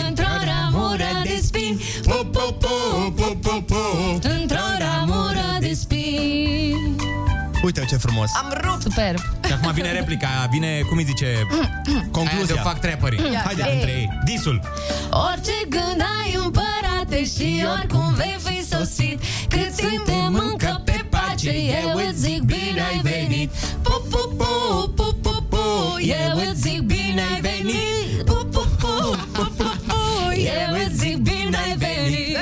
[0.09, 3.76] Într-o ramură de spin Pu, pu, pu, pu, pu, pu.
[4.12, 4.97] Într-o ramură de spin
[7.62, 8.30] Uite ce frumos.
[8.34, 8.82] Am rupt.
[8.82, 11.26] Superb Și acum vine replica, vine, cum îi zice,
[12.11, 12.36] concluzia.
[12.36, 13.20] Aia de fac trapperii.
[13.32, 13.42] Ia.
[13.44, 13.74] Haide, Ei.
[13.74, 14.09] între ei.
[14.24, 14.61] Disul.
[15.11, 21.96] Orice gând ai împărate Și oricum vei fi sosit Cât suntem încă pe pace Eu
[22.09, 23.50] îți zic bine ai venit
[23.82, 29.18] Pu, pu, pu, pu, pu, pu Eu îți zic bine ai venit Pu, pu, pu,
[29.32, 32.36] pu, pu, pu Eu îți zic bine ai venit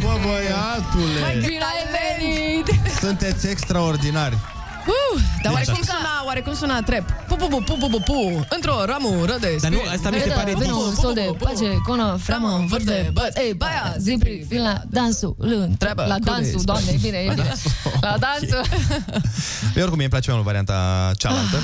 [0.00, 1.20] Bravo, bă, băiatule!
[1.22, 1.63] Bine ai venit!
[3.04, 4.34] Sunteți extraordinari.
[4.34, 5.92] Uh, dar Deci oarecum așa.
[5.96, 7.10] suna, oarecum suna trep.
[7.28, 8.46] Pu, pu, pu, pu, pu, pu, pu.
[8.48, 9.90] Într-o ramură de Dar nu, spin.
[9.90, 13.10] asta mi se pare Vine un sol de pace Cu o framă în vârf de
[13.12, 16.64] băț Ei, baia, zi privind la dansul Îl întreabă La cu dansul, dispreț.
[16.64, 17.52] doamne, e bine, e bine
[18.00, 18.60] La dansul
[19.76, 21.58] Eu oricum îmi place mai mult varianta cealaltă.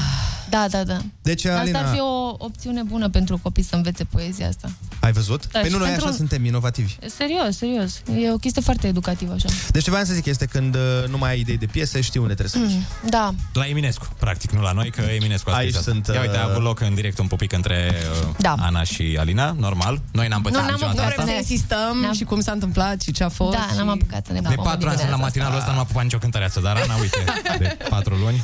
[0.50, 4.04] Da, da, da Deci, Asta Alina, ar fi o opțiune bună pentru copii să învețe
[4.04, 4.70] poezia asta.
[5.00, 5.46] ai văzut?
[5.52, 6.96] Da, păi și nu, noi pentru așa un- suntem inovativi.
[7.16, 8.02] Serios, serios.
[8.22, 9.48] E o chestie foarte educativă așa.
[9.70, 12.20] Deci ce voiam să zic este când uh, nu mai ai idei de piese, știi
[12.20, 12.86] unde trebuie să mergi.
[13.10, 13.34] Da.
[13.52, 15.90] La Eminescu, practic, nu la noi, că Eminescu a Aici scris asta.
[15.90, 17.92] sunt, Ia uite, a uh, avut loc în direct un pupic între
[18.22, 18.54] uh, Da.
[18.58, 20.00] Ana și Alina, normal.
[20.12, 21.30] Noi n-am pățit Nu, n-am niciodată apucat asta.
[21.30, 23.56] să insistăm Ne-am- și cum s-a întâmplat și ce a fost.
[23.56, 23.76] Da, și...
[23.76, 25.84] n-am apucat să ne De pupăm patru ani sunt la dimineața matinalul ăsta, nu m-a
[25.84, 27.18] pupat nicio cântăreață, dar Ana, uite,
[27.58, 28.42] de patru luni.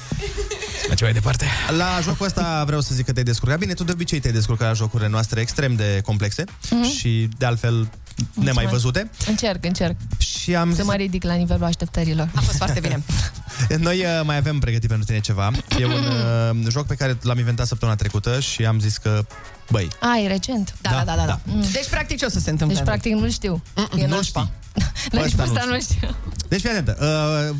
[0.88, 1.44] Merge mai departe.
[1.76, 3.58] La jocul ăsta vreau să zic că te-ai descurcat.
[3.58, 6.82] Bine, tu de obicei te-ai descurcat la jocurile noastre extrem de complexe Mhm.
[6.90, 7.88] și de altfel
[8.34, 9.10] nemai văzute.
[9.26, 9.96] Încerc, încerc.
[10.18, 12.30] Și am Să zis, mă ridic la nivelul așteptărilor.
[12.34, 13.02] A fost foarte bine.
[13.78, 15.50] noi uh, mai avem pregătit pentru tine ceva.
[15.78, 15.92] E un
[16.64, 19.24] uh, joc pe care l-am inventat săptămâna trecută și am zis că,
[19.70, 20.74] băi, A, e recent.
[20.80, 21.24] Da, da, da, da.
[21.24, 21.40] da.
[21.44, 21.64] Mm.
[21.72, 22.76] Deci, practic, ce o să se întâmple?
[22.76, 23.62] Deci, practic, nu știu.
[23.96, 24.50] e nu nașpa.
[25.10, 26.16] Deci, Ăsta asta nu nu știu.
[26.48, 26.96] Deci fii atentă,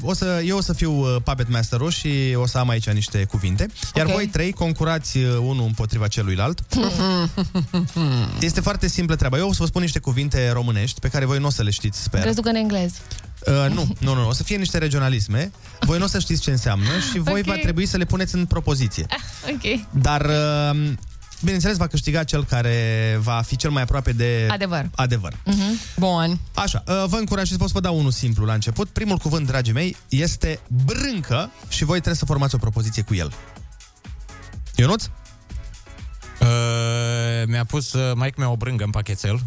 [0.01, 2.91] uh, o să, eu o să fiu uh, Puppet Master-ul și o să am aici
[2.91, 4.13] niște cuvinte, iar Ok.
[4.13, 6.61] voi trei concurați uh, unul împotriva celuilalt.
[8.41, 9.39] Este foarte simplă treaba.
[9.39, 11.71] Eu o să vă spun niște cuvinte românești pe care voi nu o să le
[11.71, 12.21] știți, sper.
[12.21, 12.93] Crezi tu că în englez?
[13.47, 15.51] Uh, nu, nu, nu, o să fie niște regionalisme.
[15.81, 17.47] Voi nu o să știți ce înseamnă și voi Ok.
[17.47, 19.07] va trebui să le puneți în propoziție.
[19.55, 19.87] Ok.
[19.91, 20.93] Dar, uh,
[21.41, 24.91] bineînțeles, va câștiga cel care va fi cel mai aproape de Adevăr.
[24.95, 25.33] adevăr.
[25.45, 25.79] Mhm.
[25.97, 26.39] Bun.
[26.55, 28.89] Așa, uh, vă încurajez, vă să vă dau unul simplu la început.
[28.89, 33.33] Primul cuvânt, dragii mei, este brâncă și voi trebuie să formați o propoziție cu el.
[34.75, 35.05] Ionuț?
[36.41, 36.49] Uh,
[37.47, 39.41] mi-a pus uh, maică mea o brângă în pachetel.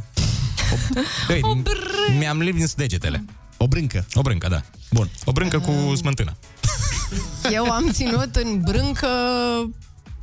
[1.42, 1.54] O, o
[2.18, 3.26] Mi-am lins degetele.
[3.62, 4.06] O brâncă.
[4.14, 4.62] O brâncă, da.
[4.92, 5.10] Bun.
[5.26, 5.64] O brâncă Ah.
[5.64, 6.36] cu smântână.
[7.52, 9.08] Eu am ținut în brâncă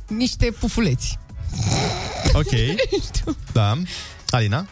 [0.07, 1.19] niște pufuleți.
[2.33, 2.51] Ok.
[3.53, 3.77] da.
[4.29, 4.67] Alina?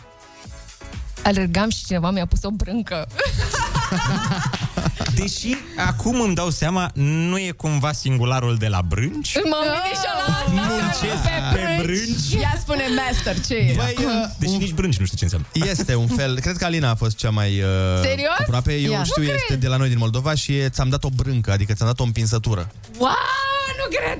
[1.23, 3.07] Alergam și cineva mi-a pus o brâncă.
[5.15, 5.55] Deși
[5.87, 9.35] acum îmi dau seama, nu e cumva singularul de la brânci?
[9.49, 10.51] M-am gândit și la asta.
[10.51, 11.23] Muncesc
[11.53, 12.41] Pe pe brânci.
[12.41, 13.73] Ia spune master, ce e?
[13.75, 15.47] Băi, uh, Deci nici brânci nu știu ce înseamnă.
[15.71, 17.67] Este un fel, cred că Alina a fost cea mai uh,
[18.01, 18.35] Serios?
[18.39, 18.73] aproape.
[18.73, 19.03] Eu Ia.
[19.03, 19.59] știu, Nu este cred.
[19.59, 22.03] de la noi din Moldova și e- ți-am dat o brâncă, adică ți-am dat o
[22.03, 22.71] împinsătură.
[22.97, 23.09] Wow,
[23.77, 24.19] nu cred!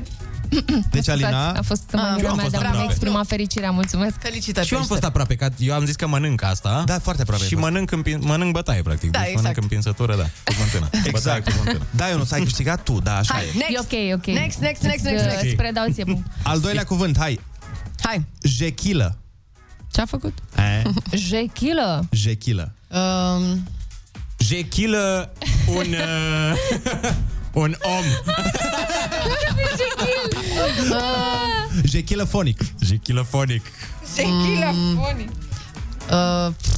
[0.91, 2.91] Deci, Alina, A fost eu am maniera mea fost de a-mi aproape.
[2.91, 4.16] exprima fericirea, mulțumesc.
[4.20, 4.68] Felicitări.
[4.68, 6.84] Și eu am fost aproape, că eu am zis că mănânc asta.
[6.86, 7.66] Da, foarte aproape ai Și fost.
[7.68, 9.12] mănânc, împin, mănânc bătaie, practic.
[9.12, 9.43] Da, deci exact.
[9.45, 10.24] mănânc împinsătură, da.
[10.43, 10.86] Cu smântână.
[10.91, 11.43] Bătaie Exact.
[11.43, 11.86] cu smântână.
[11.89, 13.58] Da, eu nu ai câștigat tu, da, așa Hai, e.
[13.58, 13.91] next.
[13.91, 14.26] E ok, ok.
[14.26, 15.43] Next, next, next, next, Îți, next.
[15.43, 16.28] Îți predau ție punct.
[16.43, 17.39] Al doilea cuvânt, hai.
[18.01, 18.26] Hai.
[18.41, 19.18] Jechilă.
[19.91, 20.38] Ce-a făcut?
[20.58, 22.08] Eh, Jechilă.
[22.12, 22.72] Jechilă.
[22.89, 23.68] Um,
[24.38, 25.34] Jechilă
[25.68, 25.86] un...
[25.93, 27.12] Uh,
[27.64, 28.03] un om.
[29.80, 30.45] Jechilă
[32.26, 32.59] fonic.
[32.80, 33.65] Jechilă fonic.
[34.15, 34.69] Jechilă.
[34.73, 34.97] Mm.
[34.97, 36.69] uh, pf,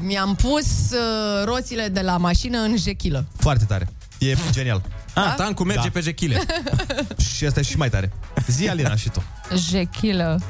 [0.00, 3.26] mi-am pus uh, roțile de la mașină în jechilă.
[3.36, 3.88] Foarte tare.
[4.18, 4.82] E genial.
[5.14, 5.88] Ah, tancul merge Da.
[5.92, 6.40] pe jechile.
[7.36, 8.12] Și asta e și mai tare.
[8.46, 9.22] Zi, Alina, și tu.
[9.70, 10.40] Jechilă.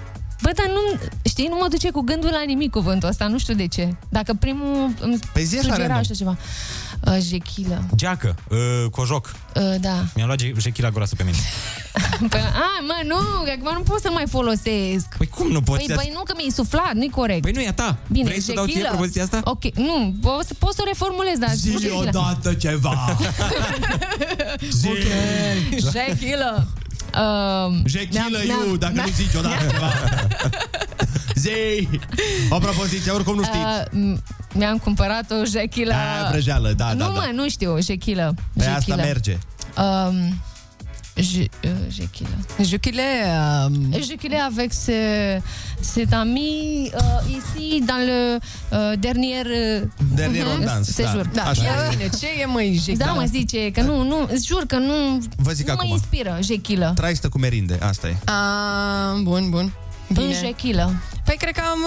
[0.42, 3.54] Bă, dar nu, știi, nu mă duce cu gândul la nimic cuvântul ăsta, nu știu
[3.54, 3.94] de ce.
[4.08, 5.98] Dacă primul îmi Păi zi așa sugera random.
[5.98, 6.36] așa ceva.
[7.06, 7.84] Uh, jechilă.
[7.94, 9.32] Geacă, uh, cojoc.
[9.56, 10.04] Uh, da.
[10.14, 11.36] Mi-am luat je- jechila groasă pe mine.
[12.30, 15.06] Păi, a, mă, nu, că acum nu pot să mai folosesc.
[15.16, 15.84] Păi cum nu poți?
[15.86, 17.42] Păi, păi nu, că mi-ai suflat, nu-i corect.
[17.42, 17.96] Păi nu e a ta.
[18.10, 18.90] Bine, Vrei să dau ție jechilă.
[18.92, 19.40] propoziția asta?
[19.44, 21.50] Ok, nu, poți să, poți să o reformulez, dar...
[21.54, 21.94] Zi jechilă.
[22.08, 23.16] odată ceva.
[24.80, 24.88] Zi.
[25.92, 26.66] Jechilă.
[27.18, 29.90] Um, Jechilă, ne-am- you, ne-am- dacă ne-am- nu zici odată ceva.
[31.44, 31.88] Zi.
[32.50, 33.60] O propoziție, oricum nu știi.
[33.60, 34.22] Uh, m-
[34.54, 35.94] mi-am cumpărat o jechilă.
[35.94, 37.30] A, vrăjeală, da, nu, da, mă, da.
[37.32, 38.34] nu știu, jechilă.
[38.58, 38.96] Pe asta Jechilă.
[38.96, 39.38] merge.
[39.76, 40.34] Um,
[41.14, 42.28] je, uh, jechilă.
[42.62, 43.02] Jechile...
[43.66, 44.94] Um, Jechilă avec ses,
[45.80, 48.38] ses amis uh, ici dans le
[48.70, 50.64] uh, dernier uh, Dernier Mhm.
[50.64, 51.22] dans, sejur.
[51.32, 51.42] da.
[51.42, 51.96] da, Așa ia e.
[51.96, 53.04] bine, ce e măi jechilă?
[53.04, 55.88] Da, mă zice că nu, nu, îți jur că nu, Vă zic nu acum.
[55.88, 56.92] mă inspiră jechilă.
[56.94, 58.16] Traistă cu merinde, asta e.
[58.24, 59.72] A, bun, bun.
[60.08, 60.38] În Bine.
[60.44, 60.92] jechilă.
[61.24, 61.78] Păi cred că am...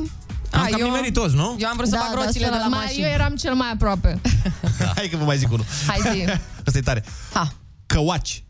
[0.00, 0.10] um,
[0.50, 1.56] Am a, cam nimerit toți, nu?
[1.58, 3.06] Eu am vrut să bag roțile de la mai, mașină.
[3.06, 4.20] Eu eram cel mai aproape.
[4.96, 5.64] Hai că vă mai zic unul.
[5.86, 6.24] Hai zi.
[6.66, 7.04] Asta e tare.
[7.32, 7.52] Ha.
[7.86, 8.44] Căuaci.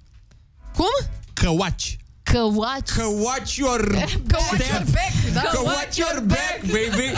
[0.76, 1.06] Cum?
[1.32, 1.96] Căuaci.
[2.22, 2.90] Căuaci.
[2.90, 3.80] Că watch your...
[4.28, 5.40] Că watch your back, da?
[5.40, 7.12] Că watch your back, baby.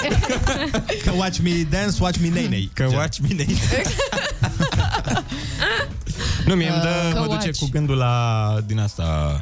[1.04, 2.70] Că watch me dance, watch me nei-nei.
[2.74, 3.58] Că watch me nei
[6.46, 7.58] Nu, mie îmi dă, Că mă duce watch.
[7.58, 9.38] cu gândul la din asta...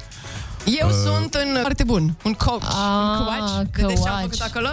[0.81, 0.95] Eu Uh.
[1.05, 3.69] sunt în foarte bun, un coach, un Ah, coach.
[3.73, 4.23] Vedeți ce am coach.
[4.23, 4.69] făcut acolo?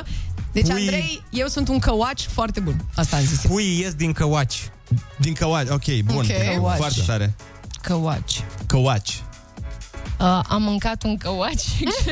[0.52, 2.86] Deci, Pui- Andrei, eu sunt un căuaci foarte bun.
[2.96, 3.44] Asta am zis.
[3.44, 3.52] eu.
[3.52, 4.70] Puii ies din căuaci.
[5.18, 6.16] Din căuaci, ok, bun.
[6.16, 6.54] Ok.
[6.56, 6.78] Căuaci.
[6.78, 7.34] Foarte tare.
[7.82, 8.44] Căuaci.
[8.66, 9.22] Căuaci.
[10.24, 11.68] Uh, am mâncat un căuaci.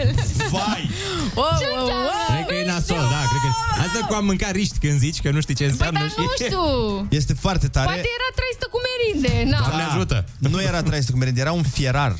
[0.55, 0.89] Vai!
[1.36, 1.45] Wow,
[1.76, 2.09] wow, wow.
[2.28, 3.82] Cred că e nasol, da, cred că...
[3.82, 6.16] Asta cu a mânca riști când zici că nu știi ce Păi, înseamnă dar și...
[6.18, 6.62] nu știu.
[7.20, 7.86] Este foarte tare.
[7.86, 9.51] Poate era trăistă cu merinde.
[9.51, 9.59] Na.
[9.68, 10.26] Doamne ajută.
[10.38, 12.16] Nu era traistă cu merinde, era un fierar.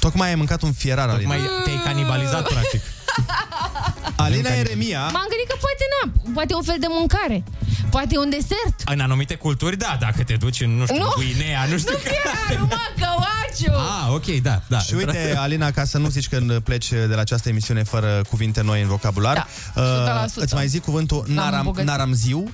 [0.00, 1.34] Tocmai ai mâncat un fierar, Alina.
[1.34, 2.80] Tocmai te-ai canibalizat, practic.
[4.24, 5.00] Alina Eremia...
[5.00, 7.44] M-am gândit că poate n Poate e un fel de mâncare.
[7.90, 8.76] Poate e un desert.
[8.84, 11.12] În anumite culturi, da, dacă te duci în, nu știu, Nu.
[11.16, 11.92] Guinea, nu știu...
[11.92, 13.78] Nu fierarul, mă, căuaciu.
[14.06, 14.78] Ah, ok, da, da.
[14.78, 18.62] Și uite, Alina, ca să nu zici când pleci de la această emisiune fără cuvinte
[18.62, 20.34] noi în vocabular, Da, uh, 100%.
[20.34, 21.88] îți mai zic cuvântul naram, îmbogățit.
[21.88, 22.50] naramziu,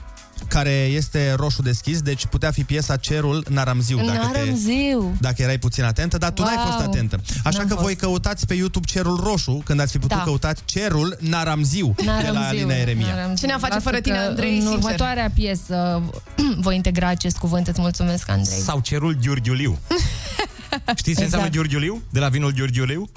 [0.48, 3.96] care este roșu deschis, deci putea fi piesa Cerul Naramziu.
[3.96, 5.16] Dacă, te, Naramziu.
[5.20, 6.64] dacă erai puțin atentă, dar tu n-ai Wow.
[6.66, 7.20] fost atentă.
[7.44, 7.84] Așa N-am că fost.
[7.84, 10.22] voi căutați pe YouTube Cerul Roșu, când ați fi putut Da.
[10.22, 12.40] căuta Cerul Naramziu, de la Naramziu.
[12.42, 13.06] Alina Eremia.
[13.06, 13.34] Naramziu.
[13.36, 14.76] Cine am face Lasă fără tine, că Andrei, În sincer?
[14.78, 16.02] următoarea piesă
[16.66, 17.66] voi integra acest cuvânt.
[17.66, 18.58] Îți mulțumesc, Andrei.
[18.60, 19.78] Sau cerul ghiurghiuliu.
[20.96, 21.52] Știți ce înseamnă Exact.
[21.52, 22.02] ghiurghiuliu?
[22.10, 23.08] De la vinul ghiurghiuliu?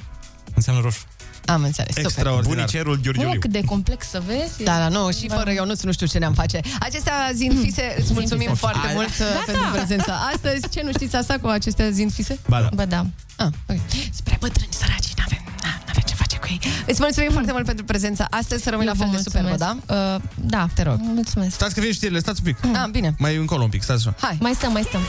[0.55, 1.01] Înseamnă roșu.
[1.49, 2.03] Am înțeles, super.
[2.11, 2.55] Extraordinar.
[2.55, 3.39] Bunicerul Nu, ghiurghiuliu.
[3.39, 4.63] cât de complex să vezi.
[4.63, 6.59] Da, da, nu, și fără eu nu știu ce ne-am face.
[6.79, 8.59] Acestea zind fise, îți mulțumim fise.
[8.59, 9.77] foarte A- mult uh, Da, pentru da.
[9.77, 10.69] prezența astăzi.
[10.69, 12.39] Ce nu știți asta cu acestea zind fise?
[12.47, 12.69] Ba da.
[12.73, 13.05] Bă, da.
[13.35, 13.77] Ah, ok.
[14.11, 16.59] Spre bătrâni săraci, n-avem, na, n-avem ce face cu ei.
[16.87, 19.55] Îți mulțumim foarte mult pentru prezența astăzi, să rămâi la Eu vă fel de superbă,
[19.57, 19.71] da?
[19.87, 20.15] mulțumesc.
[20.17, 20.97] Uh, da, te rog.
[21.01, 21.53] Mulțumesc.
[21.55, 22.75] Stați că vin știrile, stați un pic.
[22.75, 23.15] Ah, bine.
[23.17, 24.17] Mai încolo un pic, stați așa.
[24.27, 24.37] Hai.
[24.39, 25.01] Mai stăm, mai stăm.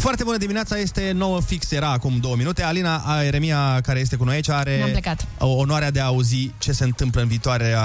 [0.00, 2.62] Foarte bună dimineața, este 9 fix, era acum două minute.
[2.62, 5.26] Alina a, Eremia, care este cu noi aici, are Ne-am plecat.
[5.38, 7.82] o- onoarea de a auzi ce se întâmplă în viitoarea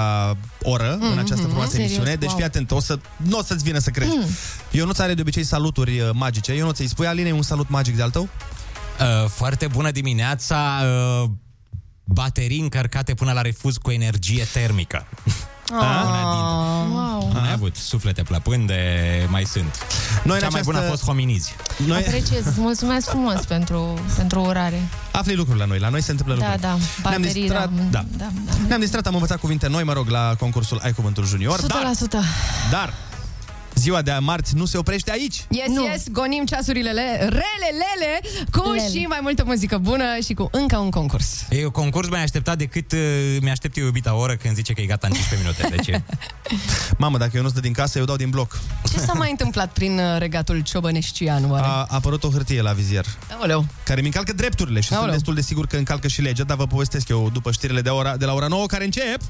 [0.62, 2.14] oră, mm-hmm, în această frumoasă Serios, emisiune.
[2.14, 2.36] Deci wow.
[2.36, 4.16] fii atent, o să, nu o să-ți vină să crezi.
[4.16, 4.24] Mm.
[4.70, 6.52] Eu nu are de obicei saluturi uh, magice.
[6.52, 8.22] Eu nu ți-i spui, Alinei, un salut magic de-al tău?
[8.22, 10.82] Uh, foarte bună dimineața.
[11.22, 11.30] Uh,
[12.04, 15.06] baterii încărcate până la refuz cu energie termică.
[15.70, 17.32] Wow.
[17.44, 18.80] Ai avut suflete plăpânde,
[19.30, 19.86] mai sunt.
[20.24, 21.54] Noi Cea în mai bună a această- fost hominizi.
[21.86, 21.98] Noi...
[21.98, 24.88] Apreciez, îți mulțumesc frumos pentru, pentru urare.
[25.12, 26.62] Afli lucruri la noi, la noi se întâmplă Da, lucruri.
[26.62, 26.68] da,
[27.08, 28.04] Ne-am baterii, distrat, da, da.
[28.16, 28.26] da,
[28.68, 31.66] Ne-am distrat, am învățat cuvinte noi, mă rog, la concursul Ai Cuvântul Junior, 100%.
[31.66, 31.90] dar,
[32.70, 32.92] dar
[33.86, 35.44] ziua de marți nu se oprește aici.
[35.50, 35.86] Yes, nu.
[35.86, 38.20] yes, gonim ceasurile le, rele, lele,
[38.50, 38.88] cu Lele.
[38.90, 41.44] și mai multă muzică bună și cu încă un concurs.
[41.50, 42.98] E un concurs mai așteptat decât uh,
[43.40, 45.76] mi-aștept eu iubita o oră când zice că e gata în 15 minute.
[45.76, 46.00] Deci,
[47.02, 48.60] Mamă, dacă eu nu sunt din casă, eu dau din bloc.
[48.92, 51.66] Ce s-a mai întâmplat prin uh, regatul ciobăneștian, oare?
[51.66, 53.04] A apărut o hârtie la vizier
[53.38, 53.64] Aoleu.
[53.84, 55.04] care mi încalcă drepturile și Aoleu.
[55.08, 57.88] sunt destul de sigur că încalcă și legea, dar vă povestesc eu după știrile de,
[57.88, 59.20] ora, de la ora 9 care încep.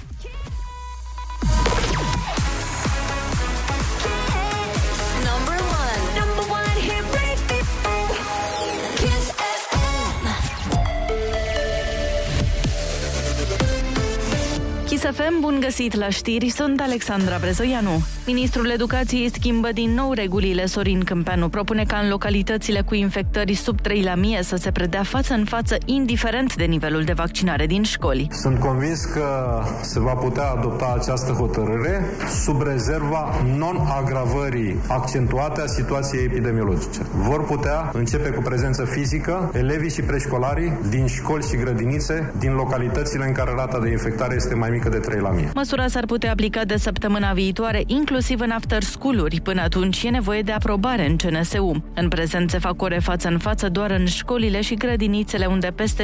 [14.97, 18.03] Kiss FM, bun găsit la știri, sunt Alexandra Brezoianu.
[18.27, 20.67] Ministrul Educației schimbă din nou regulile.
[20.67, 25.03] Sorin Câmpeanu propune ca în localitățile cu infectări sub 3 la mie să se predea
[25.03, 28.29] față în față, indiferent de nivelul de vaccinare din școli.
[28.31, 32.05] Sunt convins că se va putea adopta această hotărâre
[32.45, 37.01] sub rezerva non-agravării accentuate a situației epidemiologice.
[37.15, 43.27] Vor putea începe cu prezență fizică elevii și preșcolarii din școli și grădinițe din localitățile
[43.27, 45.51] în care rata de infectare este mai mică de 3 la mie.
[45.55, 49.41] Măsura s-ar putea aplica de săptămâna viitoare, inclusiv în after school-uri.
[49.41, 51.85] Până atunci e nevoie de aprobare în CNSU.
[51.95, 56.03] În prezent se fac ore față în față doar în școlile și grădinițele unde peste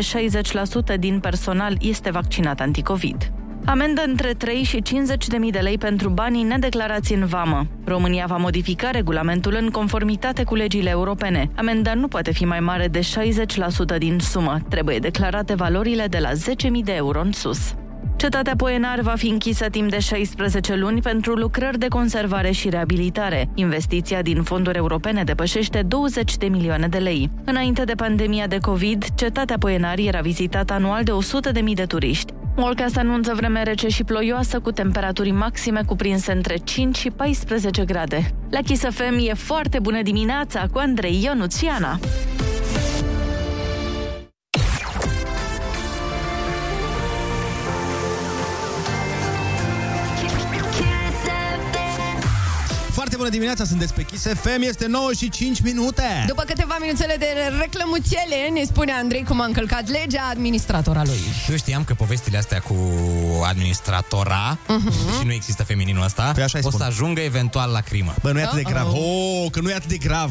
[0.95, 3.33] 60% din personal este vaccinat anticovid.
[3.64, 7.66] Amendă între 3 și 50 de mii de lei pentru banii nedeclarați în vamă.
[7.85, 11.51] România va modifica regulamentul în conformitate cu legile europene.
[11.57, 13.01] Amenda nu poate fi mai mare de
[13.95, 14.59] 60% din sumă.
[14.68, 16.37] Trebuie declarate valorile de la 10.000
[16.85, 17.74] de euro în sus.
[18.16, 23.48] Cetatea Poenar va fi închisă timp de 16 luni pentru lucrări de conservare și reabilitare.
[23.54, 27.30] Investiția din fonduri europene depășește 20 de milioane de lei.
[27.44, 31.84] Înainte de pandemia de COVID, Cetatea Poenar era vizitată anual de 100 de mii de
[31.84, 32.32] turiști.
[32.56, 38.34] Morcast anunță vreme rece și ploioasă cu temperaturi maxime cuprinse între 5 și 14 grade.
[38.50, 41.98] La Kiss FM e foarte bună dimineața cu Andrei Ionuțiana.
[53.22, 56.24] Bună dimineața, sunteți pe Kiss FM, este 9 și 5 minute.
[56.26, 57.26] După câteva minuțele de
[57.60, 61.18] reclămuțele, ne spune Andrei cum a încălcat legea administratora lui.
[61.50, 62.76] eu știam că povestile astea cu
[63.46, 65.18] administratora uh-huh.
[65.18, 66.80] și nu există femininul ăsta, Păi așa îi o spun.
[66.80, 68.14] să ajungă eventual la crimă.
[68.22, 68.86] Bă, nu e atât de grav.
[68.86, 69.44] Uh-oh.
[69.44, 70.30] Oh, că nu e atât de grav.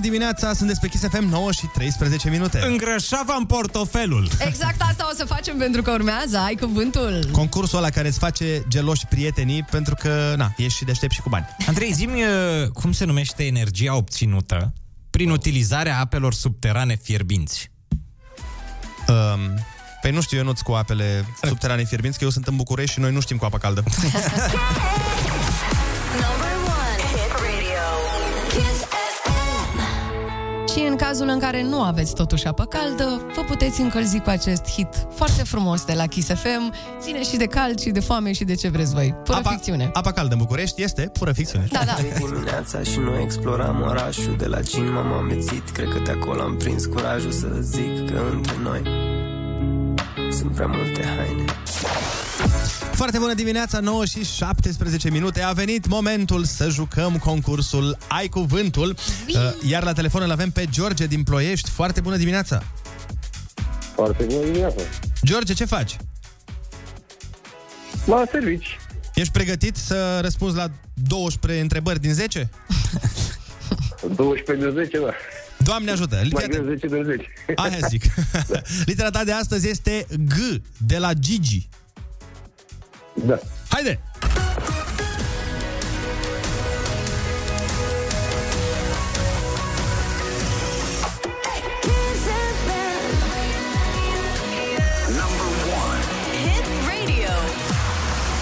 [0.00, 2.60] Dimineața, sunteți pe Kiss FM, 9 și 13 minute.
[2.66, 4.28] Îngrășavam portofelul.
[4.38, 7.28] Exact asta o să facem pentru că urmează, ai cuvântul.
[7.32, 11.28] Concursul ăla care îți face geloși prietenii pentru că, na, ești și deștept și cu
[11.28, 11.46] bani.
[11.66, 12.08] Andrei, zi
[12.72, 14.72] cum se numește energia obținută
[15.10, 17.70] prin utilizarea apelor subterane fierbinți.
[19.08, 19.64] Um,
[20.00, 23.00] păi nu știu, eu nu-ți cu apele subterane fierbinți, că eu sunt în București și
[23.00, 23.82] noi nu știm cu apă caldă.
[30.72, 34.70] Și în cazul în care nu aveți totuși apă caldă, vă puteți încălzi cu acest
[34.70, 36.72] hit foarte frumos de la Kiss FM.
[37.00, 39.14] Ține și de cald și de foame și de ce vreți voi.
[39.24, 39.90] Pură apa, ficțiune.
[39.92, 41.66] Apa caldă în București este pură ficțiune.
[41.70, 41.96] Da, da.
[42.18, 46.56] dimineața și noi exploram orașul De la cin m-am amețit Cred că de acolo am
[46.56, 48.82] prins curajul să zic că între noi
[50.30, 51.44] Sunt prea multe haine
[53.00, 55.40] Foarte bună dimineața, 9 și 17 minute.
[55.42, 58.88] A venit momentul să jucăm concursul Ai Cuvântul.
[59.28, 59.34] Uh,
[59.68, 61.70] Iar la telefon îl avem pe George din Ploiești.
[61.70, 62.62] Foarte bună dimineața!
[63.94, 64.80] Foarte bună dimineața!
[65.24, 65.96] George, ce faci?
[68.04, 68.78] La servici.
[69.14, 72.50] Ești pregătit să răspunzi la 12 întrebări din 10?
[74.16, 75.12] 12 de 10, da.
[75.56, 76.14] Doamne ajută!
[76.14, 76.46] Mai Litera...
[76.46, 77.28] greu 10 de 10.
[77.54, 78.04] Aia zic.
[78.86, 81.68] Litera ta de astăzi este G, de la Gigi.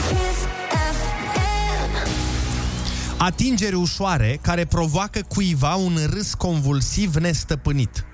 [0.08, 0.46] Kiss
[1.34, 2.08] FM.
[3.18, 8.06] Atingeri ușoare care provoacă cuiva un râs convulsiv nestăpânit.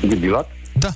[0.00, 0.48] Vigilat?
[0.78, 0.94] Da.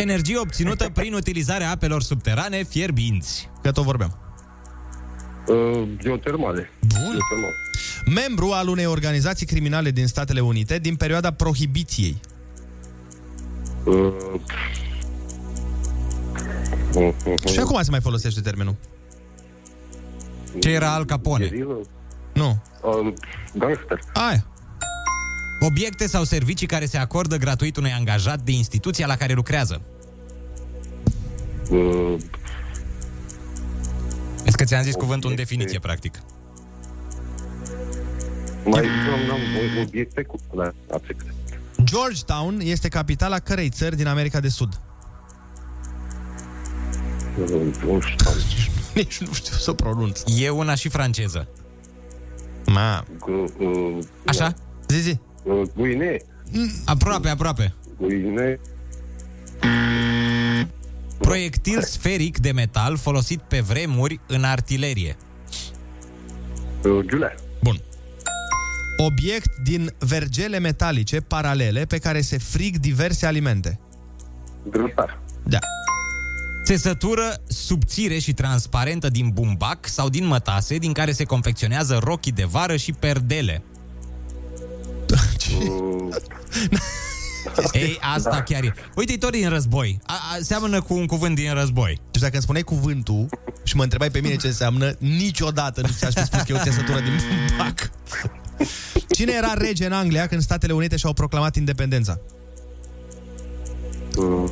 [0.00, 3.50] Energie obținută prin utilizarea apelor subterane fierbinți.
[3.62, 4.18] Că tot vorbeam.
[5.46, 6.70] Uh, geotermale.
[6.80, 7.00] Bun.
[7.00, 7.54] Geotermale.
[8.14, 12.20] Membru al unei organizații criminale din Statele Unite din perioada prohibiției.
[13.84, 14.12] Uh,
[16.94, 18.76] uh, uh, Și acum se mai folosește termenul.
[20.60, 21.48] Ce era Al Capone?
[21.48, 21.80] Gerilă?
[22.32, 22.62] Nu.
[22.82, 23.12] Uh,
[23.54, 24.00] gangster.
[24.12, 24.46] Aia.
[25.60, 29.80] Obiecte sau servicii care se acordă gratuit unui angajat de instituția la care lucrează.
[31.70, 32.14] Uh,
[34.44, 36.22] Vezi că ți-am zis cuvântul în definiție, practic.
[38.64, 39.40] mai am, am
[39.86, 40.38] obiecte cu...
[40.54, 41.34] Da, absolut.
[41.84, 44.80] Georgetown este capitala cărei țări din America de Sud?
[47.38, 47.48] Uh,
[47.84, 48.30] nu știu.
[48.94, 50.22] Nici nu știu să o pronunț.
[50.38, 51.48] E una și franceză.
[52.66, 53.04] Ma.
[53.18, 54.54] Gu, uh, Așa?
[54.88, 55.18] Zi, zi.
[55.42, 56.16] Uh, Guine.
[56.84, 57.74] Aproape, aproape.
[57.98, 58.60] Guine.
[61.18, 65.16] Proiectil sferic de metal folosit pe vremuri în artilerie.
[66.84, 67.34] Uh, Giulea.
[67.62, 67.80] Bun.
[68.96, 73.80] Obiect din vergele metalice paralele pe care se frig diverse alimente.
[74.70, 75.20] Grătar.
[75.44, 75.58] Da.
[76.64, 82.44] Țesătură subțire și transparentă din bumbac sau din mătase, din care se confecționează rochii de
[82.44, 83.62] vară și perdele.
[85.10, 86.14] Uh,
[87.72, 88.74] Ei, asta chiar e.
[88.96, 89.98] Uite, e tot din război.
[90.06, 92.00] A, a, seamănă cu un cuvânt din război.
[92.10, 93.28] Deci dacă îmi spuneai cuvântul
[93.64, 96.62] și mă întrebai pe mine ce înseamnă, niciodată nu ți-aș fi spus că e o
[96.62, 97.90] țesătură din bumbac.
[99.10, 102.20] Cine era rege în Anglia când Statele Unite și-au proclamat independența?
[104.16, 104.50] uh,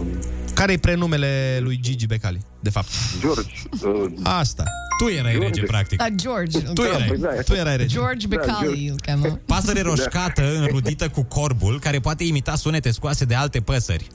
[0.54, 2.88] Care-i prenumele lui Gigi Becali, de fapt?
[3.20, 3.54] George.
[3.84, 4.64] Uh, Asta.
[4.98, 5.98] Tu erai rege, practic.
[5.98, 6.58] Da, George.
[6.58, 7.42] Tu erai.
[7.44, 7.94] Tu erai rege.
[7.98, 8.90] George Da, Becali George.
[8.90, 9.40] îl cheamă.
[9.46, 14.06] Pasăre roșcată înrudită cu corbul, care poate imita sunete scoase de alte păsări.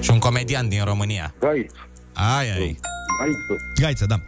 [0.00, 1.34] Și un comedian din România.
[1.40, 1.70] Gaiț.
[2.12, 2.78] Ai, ai.
[3.20, 3.54] Gaiță.
[3.80, 4.20] Gaiță, da.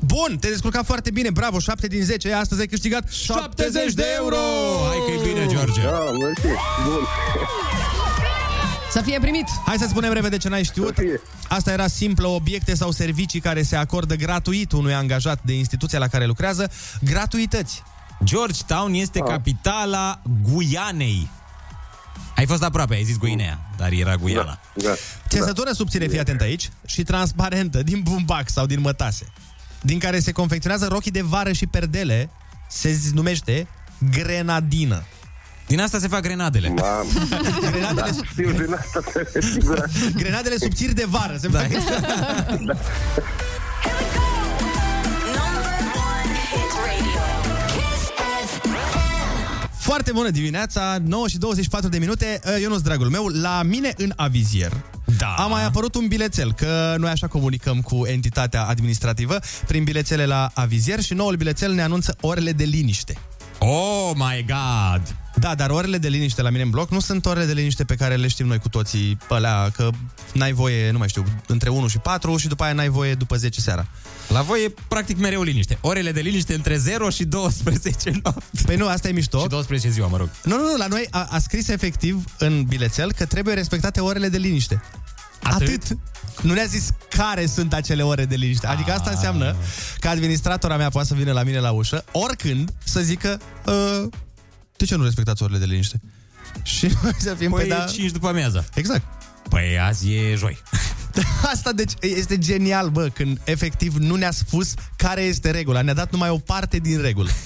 [0.00, 4.36] Bun, te-ai descurcat foarte bine, bravo, 7 din 10, astăzi ai câștigat 70 de euro!
[4.88, 5.80] Hai că e bine, George.
[5.80, 6.46] Da, mersi.
[6.84, 7.06] Bun.
[8.92, 9.44] Să fie primit.
[9.66, 10.94] Hai să spunem repede ce n-ai știut.
[10.94, 11.20] Să fie.
[11.48, 16.06] Asta era simplă, obiecte sau servicii care se acordă gratuit unui angajat de instituția la
[16.08, 16.70] care lucrează.
[17.00, 17.82] Gratuități.
[18.24, 19.28] Georgetown este Ah.
[19.28, 21.28] capitala Guianei.
[22.36, 24.58] Ai fost aproape, ai zis Guinea, dar era Guiana.
[24.74, 24.94] Da.
[25.28, 29.26] Țesătură subțire, fii atent aici, și transparentă, din bumbac sau din mătase,
[29.80, 32.30] din care se confecționează rochii de vară și perdele,
[32.68, 33.66] se zi- numește
[34.10, 35.02] grenadină.
[35.66, 36.68] Din asta se fac grenadele.
[36.68, 37.10] Mamă.
[37.70, 39.00] Grenadele, Da, știu din asta,
[39.52, 39.84] sigur.
[40.16, 41.66] grenadele subțiri de vară se fac.
[41.68, 41.80] Number
[46.10, 47.22] one hit radio.
[47.66, 48.10] Kiss
[48.60, 48.74] FM.
[49.78, 52.40] Foarte bună dimineața, 9 și 24 de minute.
[52.44, 54.72] Uh, Ionuț, dragul meu, la mine în avizier
[55.18, 55.34] Da.
[55.38, 60.50] a mai apărut un bilețel, că noi așa comunicăm cu entitatea administrativă prin bilețele la
[60.54, 63.16] avizier și noul bilețel ne anunță orele de liniște.
[63.58, 65.16] Oh my god!
[65.38, 67.94] Da, dar orele de liniște la mine în bloc nu sunt orele de liniște pe
[67.94, 69.90] care le știm noi cu toții, pe alea, că
[70.32, 73.36] n-ai voie, nu mai știu, între 1 și 4 și după aia n-ai voie după
[73.36, 73.86] 10 seara.
[74.28, 75.78] La voi e practic mereu liniște.
[75.80, 78.62] Orele de liniște între 0 și 12 noapte.
[78.66, 79.40] Păi nu, asta e mișto.
[79.40, 80.30] Și 12 ziua, mă rog.
[80.44, 84.28] Nu, nu, nu, la noi a, a scris efectiv în bilețel că trebuie respectate orele
[84.28, 84.82] de liniște.
[85.54, 85.82] Atât?
[85.82, 85.98] Atât.
[86.42, 88.66] Nu ne-a zis care sunt acele ore de liniște.
[88.66, 89.56] Adică asta înseamnă
[89.98, 94.08] că administratora mea poate să vină la mine la ușă, oricând, să zică uh,
[94.76, 96.00] de ce nu respectați orele de liniște?
[96.62, 97.84] Și noi să fim Păi pe da...
[97.88, 98.64] e 5 după amiaza.
[98.74, 99.04] Exact.
[99.48, 100.58] Păi azi e joi.
[101.52, 105.82] Asta deci este genial, bă, când efectiv nu ne-a spus care este regula.
[105.82, 107.30] Ne-a dat numai o parte din regulă.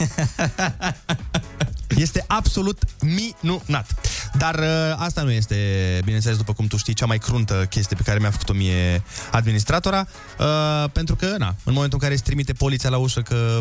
[1.97, 3.95] Este absolut minunat.
[4.39, 5.57] Dar uh, asta nu este,
[6.05, 10.07] bineînțeles, după cum tu știi, cea mai cruntă chestie pe care mi-a făcut-o mie administratora,
[10.39, 13.61] uh, pentru că, na, în momentul în care îți trimite poliția la ușă că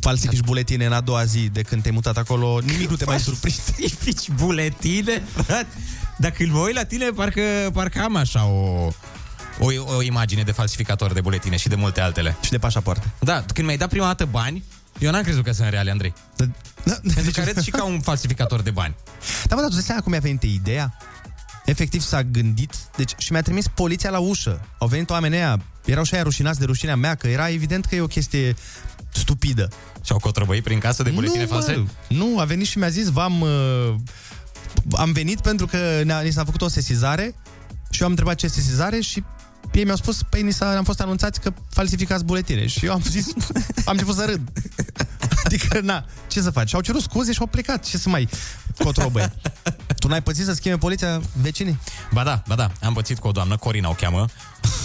[0.00, 3.20] falsifici buletine în a doua zi de când te-ai mutat acolo, nimic nu te mai
[3.20, 3.60] surprinde.
[3.64, 5.66] Falsifici buletine, frate?
[6.18, 7.40] Dacă îl mă uit la tine, parcă,
[7.72, 8.92] parcă am așa o,
[9.58, 12.36] o, o imagine de falsificator de buletine și de multe altele.
[12.42, 13.10] Și de pașapoarte.
[13.18, 14.64] Da, când mi-ai dat prima dată bani,
[15.00, 16.12] eu n-am crezut că sunt reale, Andrei.
[16.84, 18.94] Da, Pentru că arăți și ca un falsificator de bani.
[19.44, 20.96] Da, mă, dar tu îți dai seama cum mi-a venit ideea?
[21.64, 24.60] Efectiv s-a gândit, deci și mi-a trimis poliția la ușă.
[24.78, 27.94] Au venit oamenii aia, erau și aia rușinați de rușinea mea, că era evident că
[27.94, 28.56] e o chestie
[29.12, 29.68] stupidă.
[30.04, 31.76] Și au cotrăbăit prin casă de buletine nu, false?
[31.76, 33.40] Mă, nu, a venit și mi-a zis, v-am...
[33.40, 33.94] Uh,
[34.92, 37.34] am venit pentru că ne-a, ni s-a făcut o sesizare
[37.90, 39.24] și eu am întrebat ce sesizare și
[39.72, 42.66] ei mi-au spus, păi ni s-a, am fost anunțați că falsificați buletine.
[42.66, 43.26] Și eu am zis,
[43.86, 44.40] am început să râd.
[45.50, 46.68] Adică, na, ce să faci?
[46.68, 47.86] Și-au cerut scuze și au plecat.
[47.86, 48.28] Ce să mai
[48.78, 49.32] cotrobăie?
[49.98, 51.80] tu n-ai pățit să schimbe poliția vecinii?
[52.12, 54.26] Ba da, ba da, am pățit cu o doamnă, Corina o cheamă.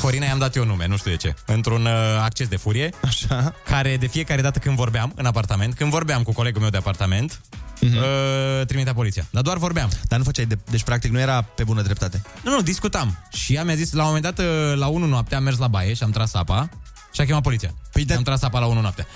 [0.02, 1.36] Corina i-am dat eu nume, nu știu de ce.
[1.46, 1.92] Într-un uh,
[2.22, 3.54] acces de furie, Așa.
[3.66, 7.42] care de fiecare dată când vorbeam în apartament, când vorbeam cu colegul meu de apartament,
[7.82, 9.26] uh, trimitea poliția.
[9.30, 9.90] Dar doar vorbeam.
[10.08, 10.58] Dar nu făceai de...
[10.70, 12.22] Deci, practic, nu era pe bună dreptate.
[12.44, 13.18] Nu, nu, discutam.
[13.32, 15.68] Și ea mi-a zis, la un moment dat, uh, la 1 noapte, am mers la
[15.68, 16.70] baie și am tras apa
[17.12, 17.74] și a chemat poliția.
[17.92, 18.14] Păi de...
[18.14, 19.08] Am tras apa la 1 noapte.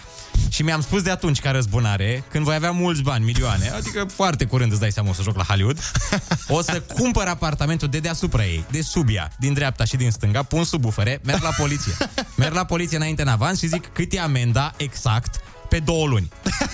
[0.49, 4.45] Și mi-am spus de atunci, ca răzbunare, când voi avea mulți bani, milioane, adică foarte
[4.45, 5.79] curând îți dai seama o să joc la Hollywood,
[6.57, 10.43] o să cumpăr apartamentul de deasupra ei, de sub ea, din dreapta și din stânga,
[10.43, 11.93] pun sub bufere, merg la poliție.
[12.37, 16.29] Merg la poliție înainte în avans și zic cât e amenda exact pe două luni.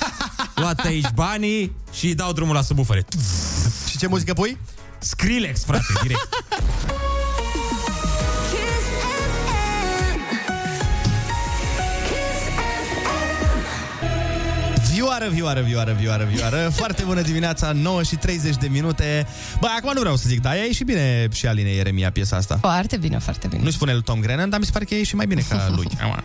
[0.56, 3.06] Luați aici banii și dau drumul la subufere.
[3.90, 4.58] Și ce muzică pui?
[5.00, 6.30] Skrillex, frate, direct.
[15.06, 16.70] Vioară, vioară, vioară, vioară, vioară.
[16.82, 19.28] Foarte bună dimineața, 9 și 30 de minute.
[19.60, 22.58] Bă, acum nu vreau să zic, dar e și bine și Aline Ieremia piesa asta.
[22.62, 23.62] Foarte bine, foarte bine.
[23.62, 25.68] Nu-i spune lui Tom Grennan, dar mi se pare că e și mai bine ca
[25.76, 25.88] lui.
[26.02, 26.24] Acum,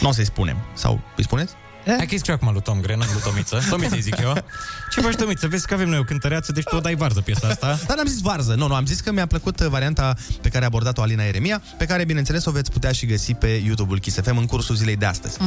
[0.00, 0.56] Nu o să-i spunem.
[0.74, 1.52] Sau îi spuneți?
[1.96, 3.60] Hai că-i scriu acum lui Tom Grennan, lui Tomiță.
[3.70, 4.34] Tomiță îi zic eu.
[4.92, 5.46] Ce faci, Tomiță?
[5.46, 7.78] Vezi că avem noi o cântăreață, deci tu o dai varză piesa asta.
[7.86, 10.64] Dar n-am zis varză, nu, nu, am zis că mi-a plăcut uh, varianta pe care
[10.64, 14.20] a abordat-o Alina Eremia, pe care, bineînțeles, o veți putea și găsi pe YouTube-ul Kiss
[14.20, 15.38] FM în cursul zilei de astăzi.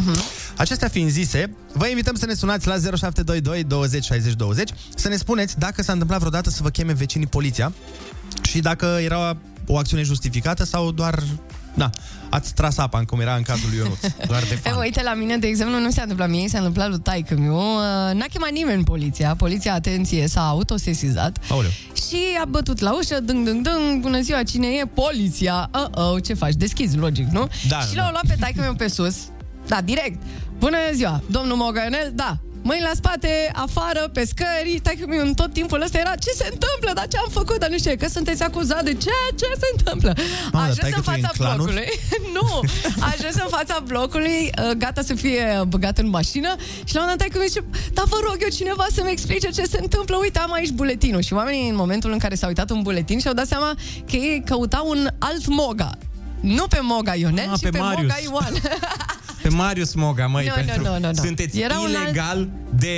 [0.58, 5.16] Acestea fiind zise, vă invităm să ne sunați la 0722 20 60 20 să ne
[5.16, 7.74] spuneți dacă s-a întâmplat vreodată să vă cheme vecinii poliția
[8.42, 9.38] și dacă era
[9.68, 11.24] o acțiune justificată sau doar...
[11.74, 11.90] Da,
[12.30, 14.00] ați tras apa, cum era în cazul lui Ionuț.
[14.28, 14.80] Doar de E, fan.
[14.80, 17.78] uite, la mine, de exemplu, nu s-a întâmplat mie, s-a întâmplat lui taică meu.
[18.14, 19.36] N-a chemat nimeni poliția.
[19.36, 21.38] Poliția, atenție, s-a autosesizat.
[21.50, 21.70] Aoleu.
[21.94, 24.86] Și a bătut la ușă, dâng, dâng, dâng, bună ziua, cine e?
[24.86, 25.70] Poliția.
[25.74, 26.54] Uh-oh, ce faci?
[26.54, 27.48] Deschizi, logic, nu?
[27.68, 28.02] Da, și da.
[28.02, 29.16] l-au luat pe taică meu pe sus.
[29.68, 30.22] Da, direct.
[30.58, 32.38] Bună ziua, domnul Moganel, da.
[32.64, 36.48] Mâini la spate, afară, pe scări, taică meu în tot timpul ăsta era ce se
[36.54, 39.10] întâmplă, dar ce am făcut, dar nu știu, că sunteți acuzat de ce,
[39.40, 40.14] ce se întâmplă.
[40.52, 41.74] Mamă, a dar ajuns în taică-tu e în fața clanuri?
[41.74, 41.90] blocului.
[42.38, 42.48] nu,
[43.06, 47.08] a ajuns în fața blocului, uh, gata să fie băgat în mașină și la un
[47.08, 50.40] moment dat că zice, da vă rog eu cineva să-mi explice ce se întâmplă, uite
[50.40, 51.22] am aici buletinul.
[51.22, 53.74] Și oamenii în momentul în care s-au uitat un buletin și-au dat seama
[54.10, 55.92] că ei căutau un alt Moga.
[56.40, 58.02] Nu pe Moga Ionel, Ah, ci pe pe, Marius.
[58.02, 58.54] Moga Ioan.
[59.42, 60.82] Pe Marius Moga, măi, Nu, pentru...
[60.82, 61.14] nu, nu, nu, nu.
[61.24, 62.94] Sunteți Era un alt- ilegal de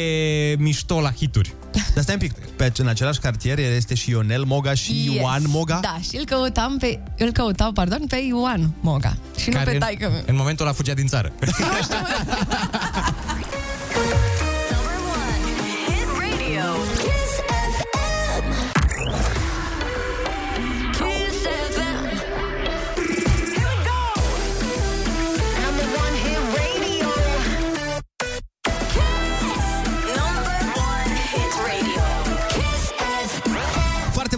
[0.59, 1.53] mișto la hituri.
[1.93, 5.15] Dar stai un pic, pe, în același cartier este și Ionel Moga și Yes.
[5.15, 5.79] Ioan Moga?
[5.81, 9.17] Da, și îl căutam pe, îl căutau, pardon, pe Ioan Moga.
[9.37, 10.21] Și nu pe taică meu.
[10.25, 11.31] în momentul ăla fugea din țară.
[11.39, 11.55] Hit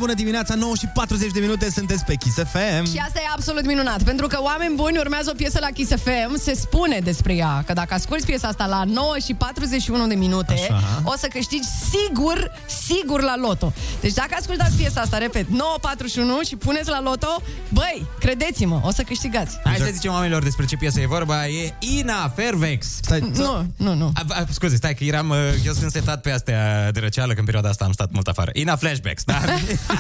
[0.06, 2.92] bună dimineața, 9 și 40 de minute, sunteți pe Kiss FM.
[2.92, 6.38] Și asta e absolut minunat, pentru că oameni buni urmează o piesă la Kiss FM,
[6.38, 10.54] se spune despre ea, că dacă asculti piesa asta la 9 și 41 de minute,
[10.54, 11.02] Așa.
[11.04, 12.52] o să câștigi sigur,
[12.88, 13.74] sigur la loto.
[14.02, 19.02] Deci dacă ascultați piesa asta, repet, 9.41 și puneți la loto, băi, credeți-mă, o să
[19.02, 19.60] câștigați.
[19.64, 21.48] Hai să zicem oamenilor despre ce piesă e vorba.
[21.48, 22.88] E Ina Fervex.
[23.02, 24.12] Stai, Nu, nu, nu.
[24.14, 27.40] A, a, scuze, stai că eram, uh, eu sunt setat pe astea de răceală, că
[27.40, 28.52] în perioada asta am stat mult afară.
[28.54, 29.42] Ina Flashbacks, da?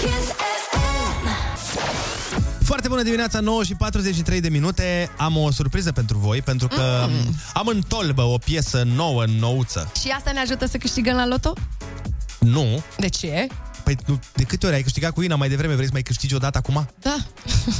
[0.00, 0.26] Kiss
[0.70, 1.28] FM.
[2.64, 5.10] Foarte bună dimineața, 9 și 43 de minute.
[5.16, 7.34] Am o surpriză pentru voi, pentru că mm.
[7.54, 9.92] am în tolbă o piesă nouă, nouță.
[10.00, 11.52] Și asta ne ajută să câștigăm la loto?
[12.38, 12.82] Nu.
[12.96, 13.46] De ce?
[13.84, 15.72] Păi nu, de câte ori ai câștigat cu Ina mai devreme?
[15.74, 16.88] Vrei să mai câștigi o dată acum?
[17.00, 17.16] Da.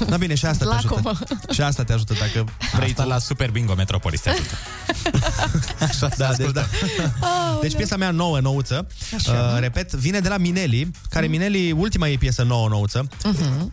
[0.09, 0.95] Da, bine, și asta te ajută.
[0.95, 1.19] Lacomă.
[1.53, 2.45] Și asta te ajută dacă
[2.77, 3.09] vrei Asta tu.
[3.09, 4.55] la Super Bingo Metropolis te ajută.
[5.89, 6.65] Așa Da, deci, da.
[7.61, 12.19] deci piesa mea nouă, nouță, uh, repet, vine de la Mineli, care Mineli, ultima ei
[12.19, 13.73] piesă nouă, nouță, Mhm.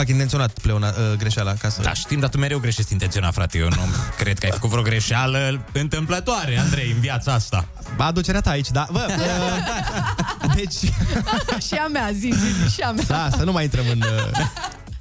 [0.00, 1.82] Fac intenționat pleona, uh, greșeala ca să...
[1.82, 3.58] Da, știm, dar tu mereu greșești intenționat, frate.
[3.58, 3.80] Eu nu
[4.16, 7.68] cred că ai făcut vreo greșeală întâmplătoare, Andrei, în viața asta.
[7.96, 8.86] Ba, aducerea ta aici, da.
[8.92, 10.74] Bă, uh, deci...
[11.66, 13.04] și a mea, zi, zi, zi, și a mea.
[13.08, 14.00] Da, să nu mai intrăm în...
[14.00, 14.46] Uh,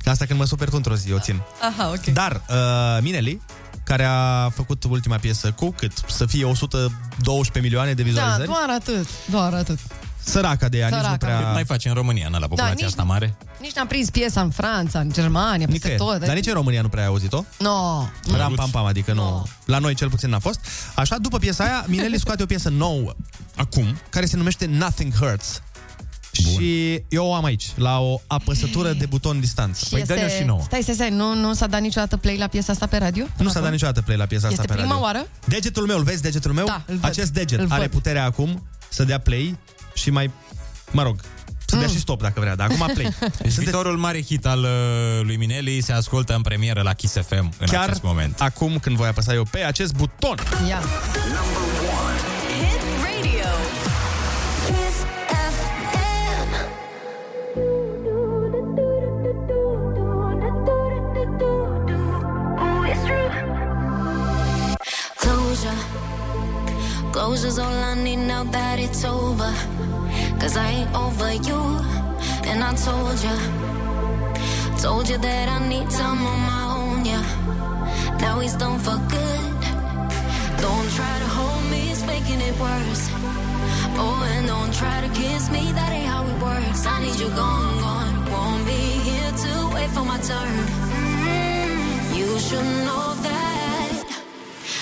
[0.05, 1.41] asta când mă super tu într-o zi, o țin.
[1.61, 2.05] Aha, ok.
[2.05, 3.41] Dar uh, Mineli,
[3.83, 5.91] care a făcut ultima piesă cu cât?
[6.07, 8.45] Să fie 112 milioane de Da, vizualizări?
[8.47, 9.79] doar atât, doar atât.
[10.23, 11.17] Săraca de ea, nici nu Săraca.
[11.25, 11.37] prea...
[11.37, 13.37] Cât mai face în România, na, la populația nici- asta mare?
[13.61, 16.01] Nici n-am prins piesa în Franța, în Germania, peste Nicăieri.
[16.19, 16.27] tot.
[16.27, 17.43] Dar nici în România nu prea ai auzit-o?
[17.59, 18.05] No.
[18.37, 19.47] Ram pam pam, adică nu.
[19.65, 20.59] La noi cel puțin n-a fost.
[20.95, 23.13] Așa, după piesa aia, Mineli scoate o piesă nouă,
[23.55, 25.61] acum, care se numește Nothing Hurts.
[26.31, 29.85] Și eu o am aici, la o apăsătură de buton distanță.
[29.87, 30.29] Și este...
[30.63, 33.25] Stai, stai, stai, nu, nu s-a dat niciodată play la piesa asta pe radio?
[33.37, 35.05] Nu s-a dat niciodată play la piesa Este asta pe prima radio.
[35.05, 35.27] oară?
[35.45, 36.65] Degetul meu, îl vezi degetul meu?
[36.65, 37.09] Da, îl văd.
[37.09, 37.89] Acest deget Îl are văd.
[37.91, 39.57] puterea acum să dea play
[39.99, 40.31] și mai,
[40.91, 41.19] mă rog,
[41.65, 41.91] să dea Mm.
[41.93, 43.13] și stop dacă vrea, dar acum play.
[43.41, 47.51] Deci viitorul mare hit al uh, lui Mineli se ascultă în premieră la Kiss FM
[47.59, 48.41] în Chiar acest moment.
[48.41, 50.35] acum când voi apăsa eu pe acest buton.
[50.67, 50.79] Ia.
[52.59, 53.49] Hit radio.
[54.65, 54.97] Kiss
[55.29, 56.49] FM.
[61.49, 63.29] Ooh, it's true.
[65.17, 65.79] Closure.
[67.11, 69.51] Closure's all I need now that it's over.
[70.39, 71.61] Cause I ain't over you.
[72.49, 73.35] And I told ya.
[74.81, 77.25] Told you that I need time on my own, yeah.
[78.21, 79.53] Now he's done for good.
[80.65, 83.03] Don't try to hold me, it's making it worse.
[84.01, 86.85] Oh, and don't try to kiss me, that ain't how it works.
[86.85, 88.15] I need you gone, gone.
[88.31, 90.57] Won't be here to wait for my turn.
[90.95, 93.88] Mm, You should know that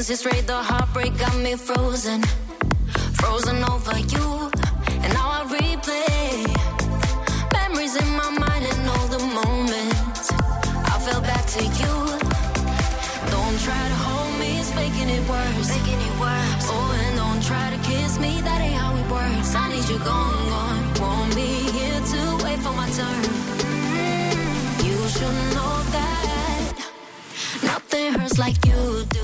[0.00, 2.20] See straight, the heartbreak got me frozen.
[3.14, 4.50] Frozen over you.
[5.02, 6.44] And now I replay
[7.54, 10.30] memories in my mind and all the moments.
[10.92, 11.94] I fell back to you.
[13.32, 15.68] Don't try to hold me, it's making it worse.
[15.72, 16.66] Making it worse.
[16.74, 19.54] Oh, and don't try to kiss me, that ain't how it works.
[19.54, 20.84] I need you gone, gone.
[21.00, 23.24] Won't be here to wait for my turn.
[24.84, 26.74] You should know that
[27.62, 29.23] nothing hurts like you do.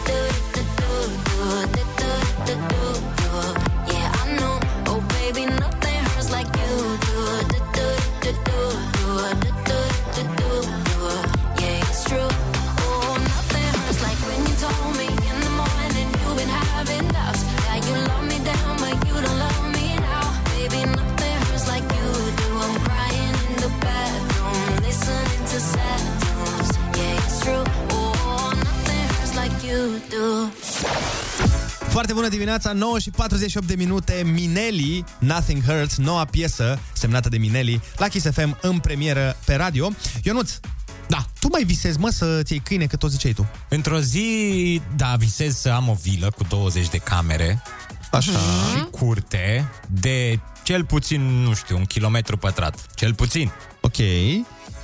[32.01, 37.37] Foarte bună dimineața, 9 și 48 de minute, Mineli, Nothing Hurts, noua piesă semnată de
[37.37, 39.91] Mineli, la Kiss FM în premieră pe radio.
[40.23, 40.59] Ionuț,
[41.07, 41.25] da.
[41.39, 43.49] tu mai visezi, mă, să-ți iei câine, că tot ziceai tu.
[43.69, 47.63] Într-o zi, da, visez să am o vilă cu 20 de camere.
[48.11, 48.31] Așa.
[48.31, 52.85] Și curte de cel puțin, nu știu, un kilometru pătrat.
[52.95, 53.51] Cel puțin.
[53.81, 53.95] Ok.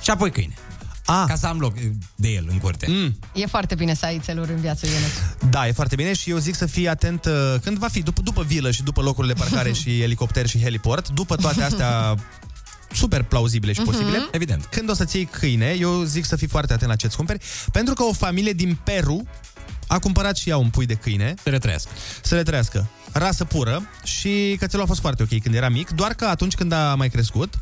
[0.02, 0.54] Și apoi câine.
[1.10, 1.24] Ah.
[1.26, 1.74] Ca să am loc
[2.14, 2.86] de el în curte.
[2.88, 3.18] Mm.
[3.34, 5.50] E foarte bine să ai țeluri în viață, Ionuț.
[5.50, 8.20] Da, e foarte bine și eu zic să fii atent uh, când va fi, după,
[8.22, 12.14] după vilă și după locurile de parcare și elicopter și heliport, după toate astea
[12.92, 13.90] super plauzibile și Mhm.
[13.90, 14.28] posibile.
[14.30, 14.64] Evident.
[14.64, 17.94] Când o să-ți iei câine, eu zic să fii foarte atent la ce-ți cumperi, pentru
[17.94, 19.26] că o familie din Peru
[19.86, 21.34] a cumpărat și ea un pui de câine.
[21.42, 21.90] Să le trăiască.
[22.22, 22.88] Să le trăiască.
[23.12, 26.72] Rasă pură și cățelul a fost foarte ok când era mic, doar că atunci când
[26.72, 27.54] a mai crescut,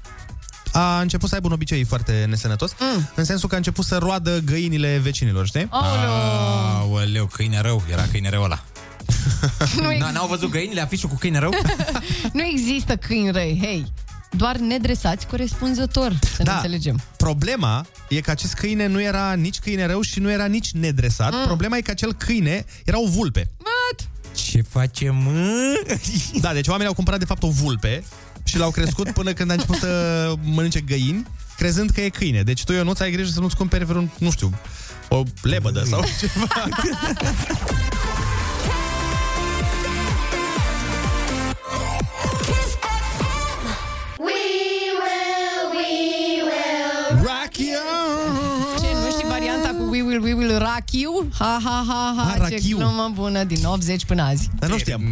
[0.72, 3.08] a început să aibă un obicei foarte nesănătos, mm.
[3.14, 5.66] în sensul că a început să roadă găinile vecinilor, știi?
[5.70, 7.82] Aoleu, câine rău.
[7.90, 8.64] Era câine rău ăla.
[9.80, 11.50] Nu, Na, n-au văzut găinile, afișul cu câine rău?
[12.32, 13.92] nu există câini răi, hei.
[14.30, 16.50] Doar nedresați corespunzător, să Da.
[16.50, 17.00] ne înțelegem.
[17.16, 21.32] Problema e că acest câine nu era nici câine rău și nu era nici nedresat.
[21.32, 21.44] Mm.
[21.44, 23.48] Problema e că acel câine era o vulpe.
[23.58, 24.08] What?
[24.34, 25.72] Ce face, mă?
[26.40, 28.04] Da, deci oamenii au cumpărat de fapt o vulpe
[28.46, 32.42] și l-au crescut până când a început să mănânce găini, crezând că e câine.
[32.42, 34.58] Deci tu, eu nu ai grijă să nu-ți cumperi vreun, nu știu,
[35.08, 36.68] o lebădă sau ceva.
[50.20, 51.28] Will, We Will Rock You?
[51.38, 52.78] Ha, ha, ha, ha, Ah, ce rock you.
[52.78, 54.48] glumă bună din 80 până azi.
[54.58, 55.02] Dar nu știam.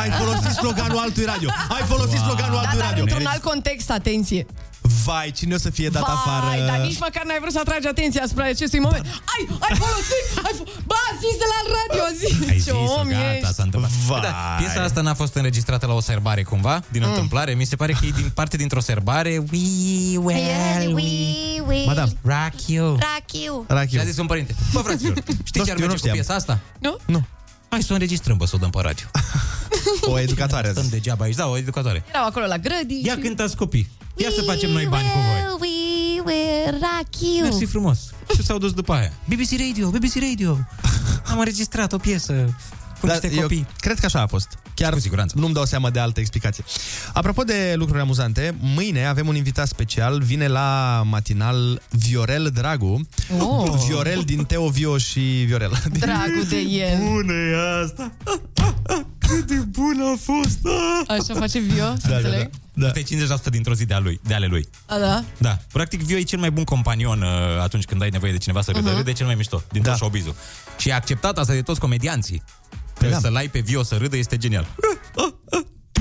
[0.00, 1.48] Ai folosit sloganul altui radio.
[1.68, 3.02] Ai folosit sloganul Da, altui dar radio.
[3.02, 4.46] într-un alt context, atenție.
[5.08, 6.64] Vai, cine o să fie dat Vai, afară?
[6.70, 9.04] dar nici măcar n-ai vrut să atragi atenția asupra acestui moment.
[9.06, 12.28] Ai, ai folosit, ai fo- Ba, zis de la radio, zi.
[12.50, 13.52] Ai Ce zis-o, om gata, ești.
[13.54, 13.92] s-a întâmplat.
[14.06, 14.20] Vai.
[14.20, 17.08] Da, piesa asta n-a fost înregistrată la o serbare cumva, din Mm.
[17.08, 17.52] întâmplare.
[17.54, 19.30] Mi se pare că e din parte dintr-o serbare.
[19.52, 21.04] We will, we
[21.66, 22.04] we Ba da.
[22.22, 22.86] rock you.
[22.88, 23.64] Rock you.
[23.68, 23.96] Rachiu.
[23.98, 25.14] Și a zis un părinte, bă fraților,
[25.44, 26.14] știți ce ar eu nu merge cu știam.
[26.14, 26.58] piesa asta?
[26.78, 26.96] Nu?
[27.06, 27.26] Nu.
[27.68, 29.04] Hai să o înregistrăm, bă, să o dăm pe radio.
[30.00, 30.92] O educatoare a Stăm zis.
[30.92, 32.04] degeaba aici, da, o educatoare.
[32.08, 33.02] Erau acolo la grădii.
[33.04, 33.88] Ia și- cântați copii.
[34.16, 35.68] Ia să facem noi bani cu voi.
[35.68, 37.42] We will rock you.
[37.48, 37.98] Mersi frumos.
[38.34, 39.12] Și s-au dus după aia.
[39.24, 40.58] BBC Radio, BBC Radio.
[41.26, 42.32] Am înregistrat o piesă
[43.00, 43.66] cu Dar niște eu copii.
[43.80, 44.48] cred că așa a fost.
[44.74, 45.34] Chiar Cu siguranță.
[45.38, 46.64] nu-mi dau seama de altă explicație.
[47.12, 50.20] Apropo de lucruri amuzante, mâine avem un invitat special.
[50.22, 53.00] Vine la matinal Viorel Dragu.
[53.38, 53.84] Oh.
[53.86, 55.70] Viorel din Teo Vio și Viorel.
[55.98, 56.98] Dragul de el.
[57.08, 58.12] Bună e asta!
[59.28, 60.58] Cât de bună a fost!
[61.06, 62.50] Așa face Vio, să Da, da, înțeleg?
[62.72, 62.86] da.
[62.94, 63.02] Este
[63.48, 64.68] 50% dintr-o zi de, a lui, de ale lui.
[64.86, 65.24] A, da?
[65.38, 65.58] Da.
[65.72, 67.28] Practic, Vio e cel mai bun companion uh,
[67.62, 68.88] atunci când ai nevoie de cineva să râdă.
[68.88, 68.96] Mhm.
[68.96, 69.96] Râde cel mai mișto din tot Da.
[69.96, 70.34] showbiz-ul.
[70.78, 72.42] Și e acceptat asta de toți comedianții.
[72.98, 73.18] Că da.
[73.18, 74.66] să-l ai pe Vio să râdă este genial.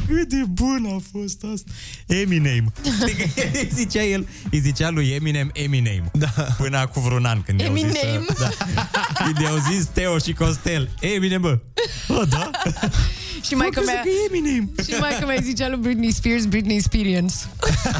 [0.07, 1.71] Cât de bun a fost asta.
[2.07, 2.73] Eminem.
[2.83, 6.09] Știi că îi zicea el, îi zicea lui Eminem Eminem.
[6.13, 6.27] Da.
[6.57, 7.83] Până acum vreun an când i-au zis...
[7.83, 8.25] Eminem.
[8.29, 8.49] uh, Da.
[9.25, 10.89] Când i-au zis Teo și Costel.
[10.99, 11.59] Eminem, bă.
[12.07, 12.49] Oh, da?
[13.47, 14.01] Și mai că mi-a...
[14.29, 14.69] Eminem.
[14.83, 17.35] Și mai că mi-a zicea lui Britney Spears, Britney Experience.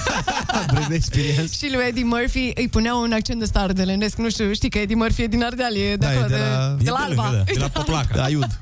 [0.73, 1.53] Britney Experience.
[1.65, 4.17] Și lui Eddie Murphy îi punea un accent de star ardelenesc.
[4.17, 6.33] Nu știu, știi că Eddie Murphy e din Ardeal, e de Da, e acolo, de
[6.35, 7.23] de, la- de, E la pe Alba.
[7.29, 8.23] lângă, da, de la Poplaca.
[8.27, 8.59] Aiud.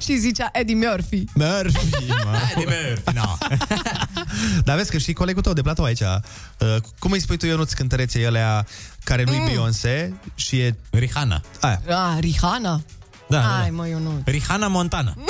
[0.00, 1.24] și zicea Eddie Murphy.
[1.34, 1.86] Murphy,
[2.24, 2.36] mă.
[2.50, 3.36] Eddie Murphy, no.
[4.64, 7.72] Dar vezi că și colegul tău de platou aici, uh, cum îi spui tu, Ionuț,
[7.72, 8.66] cântăreței alea
[9.04, 9.44] care nu-i Mm.
[9.44, 10.74] Beyoncé și e...
[10.90, 11.40] Rihanna.
[11.60, 11.80] Aia.
[11.88, 12.80] Ah, Rihanna.
[13.32, 13.74] Da, da, Hai, da.
[13.76, 14.22] mă, eu nu.
[14.24, 15.14] Rihanna Montana.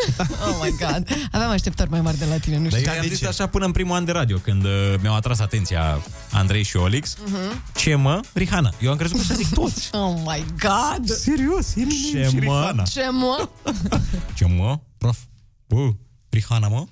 [0.49, 1.09] Oh my God.
[1.33, 2.93] Aveam așteptări mai mari de la tine, nu Dar știu.
[2.93, 6.03] eu am zis așa până în primul an de radio, când uh, mi-au atras atenția
[6.33, 7.16] Andrei și Olix.
[7.24, 7.62] Mhm.
[7.74, 8.20] Ce mă?
[8.33, 8.73] Rihanna.
[8.81, 9.91] Eu am crezut că să zic toți.
[9.95, 11.11] Oh my God.
[11.11, 12.61] Serios, Ce și mă?
[12.61, 12.83] Rihanna.
[12.83, 13.49] Ce mă?
[14.37, 14.81] Ce mă?
[14.99, 15.19] Prof.
[15.66, 15.91] Bă,
[16.29, 16.85] Rihanna, mă?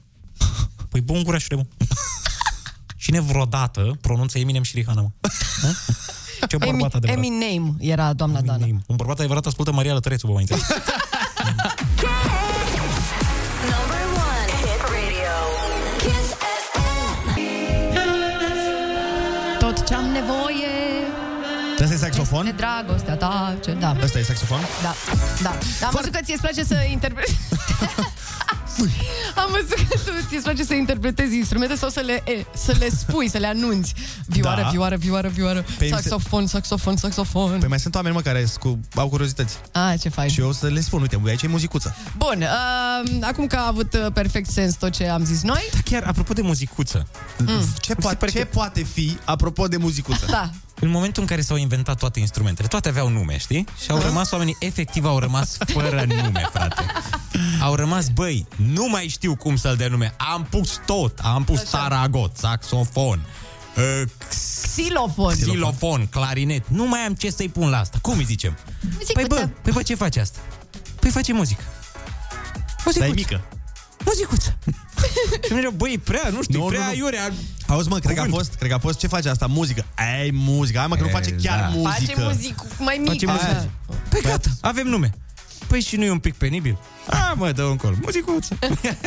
[0.89, 1.87] Păi bun gurașule, mă.
[2.97, 5.11] Cine vreodată pronunță Eminem și Rihanna, mă?
[6.41, 6.47] Ha?
[6.47, 7.25] Ce bărbat adevărat.
[7.25, 8.59] Eminem era doamna Dana.
[8.63, 8.83] Eminem.
[8.87, 10.65] Un bărbat adevărat ascultă Maria Lătărețu, vă mai înțeleg.
[13.73, 15.35] Number one hit radio.
[15.99, 16.29] Kiss
[16.73, 17.39] FM.
[19.59, 20.69] Tot ce am nevoie
[21.83, 22.45] Asta e saxofon?
[22.45, 23.57] de dragostea ta.
[23.65, 23.97] Ce, da.
[24.03, 24.61] Asta e saxofon?
[24.83, 24.95] Da,
[25.43, 25.59] da.
[25.81, 27.37] Dar am văzut că ți-e place să interpretezi...
[29.37, 32.89] am văzut că tu ți-e place să interpretezi instrumente sau să le, e, să le
[32.91, 33.95] spui, să le anunți.
[34.27, 34.69] Vioară, Da.
[34.69, 35.65] vioară, vioară, vioară.
[35.79, 37.59] Păi mi se- saxofon, saxofon, saxofon.
[37.59, 39.57] Păi mai sunt oameni, mă, care scu- au curiozități.
[39.73, 40.29] Ah, ce fain.
[40.29, 41.97] Și eu o să le spun, uite, aici e muzicuță.
[42.17, 46.03] Bun, uh, acum că a avut uh, perfect sens tot ce am zis noi, Chiar,
[46.03, 47.07] apropo de muzicuță.
[47.81, 50.27] Ce, poate, ce poate fi, apropo de muzicuță?
[50.31, 50.51] da,
[50.81, 53.65] În momentul în care s-au inventat toate instrumentele, toate aveau nume, știi?
[53.85, 56.85] Și au rămas oamenii, efectiv au rămas fără nume, frate.
[57.61, 60.15] Au rămas, băi, nu mai știu cum să-l denume.
[60.33, 63.27] Am pus tot, am pus taragot, saxofon,
[63.77, 65.33] uh, xilofon.
[65.35, 66.69] xilofon, clarinet.
[66.69, 67.99] Nu mai am ce să-i pun la asta.
[68.03, 68.53] Cum îi zicem?
[68.81, 69.27] Păi Muzicuță.
[69.29, 70.39] bă, păi bă, ce face asta?
[71.01, 71.63] Păi face muzică.
[71.63, 73.11] Dar Muzicuță.
[73.11, 73.45] e mică.
[74.05, 74.59] Muzicuță.
[75.47, 76.95] și mereu, băi, e prea, nu știu, Nu, prea nu, nu.
[76.97, 77.33] iurea.
[77.67, 78.45] Auzi, mă, cred că, a Cuvânt.
[78.45, 79.47] fost, cred că a fost, ce face asta?
[79.47, 79.85] Muzică.
[79.95, 80.79] Ai muzică.
[80.79, 81.67] Hai, mă, că nu E, face chiar da.
[81.69, 82.13] muzică.
[82.21, 83.31] Face muzică mai Face mică.
[83.31, 83.71] muzică.
[84.09, 85.11] Păi gata, avem nume.
[85.67, 86.79] Păi și nu e un pic penibil?
[87.11, 87.97] A, mă, dă un col.
[88.03, 88.59] Muzicuță.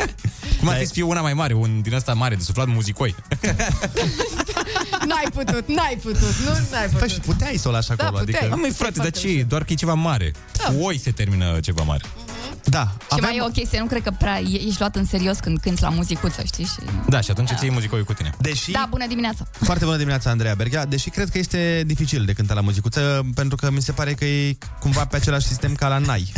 [0.58, 3.14] Cum ar fi să fie una mai mare, un din ăsta mare de suflat muzicoi.
[5.06, 6.98] N-ai putut, n-ai putut, nu, n-ai putut.
[6.98, 8.18] Păi și puteai să o lași Da, acolo.
[8.18, 8.38] puteai.
[8.40, 8.54] adică...
[8.54, 9.42] Am mai frate, dar foarte ce e?
[9.42, 10.32] Doar că e ceva mare.
[10.66, 12.04] Cu oi se termină ceva mare.
[12.64, 12.92] Da.
[13.14, 15.58] Și mai e o chestie, nu cred că prea e- ești luat în serios când
[15.60, 16.64] cânti la muzicuță, știi?
[16.64, 16.78] Și...
[17.08, 18.30] Da, și atunci îți iei muzicoi cu tine.
[18.38, 18.70] Deși...
[18.70, 19.46] Da, bună dimineața!
[19.50, 20.86] Foarte bună dimineața, Andreea Berghea.
[20.86, 24.24] Deși cred că este dificil de cântat la muzicuță, pentru că mi se pare că
[24.24, 26.32] e cumva pe același sistem ca la Nai.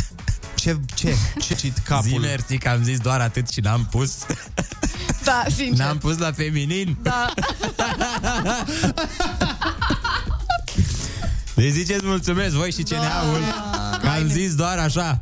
[0.55, 2.09] Ce, ce, ce cit capul?
[2.09, 4.11] Zi mersi că am zis doar atât și n-am pus.
[5.23, 5.85] Da, sincer.
[5.85, 6.97] N-am pus la feminin.
[7.01, 7.33] Da.
[11.55, 13.41] Deci ziceți mulțumesc voi și CNA-ul
[14.01, 15.21] că am zis doar așa.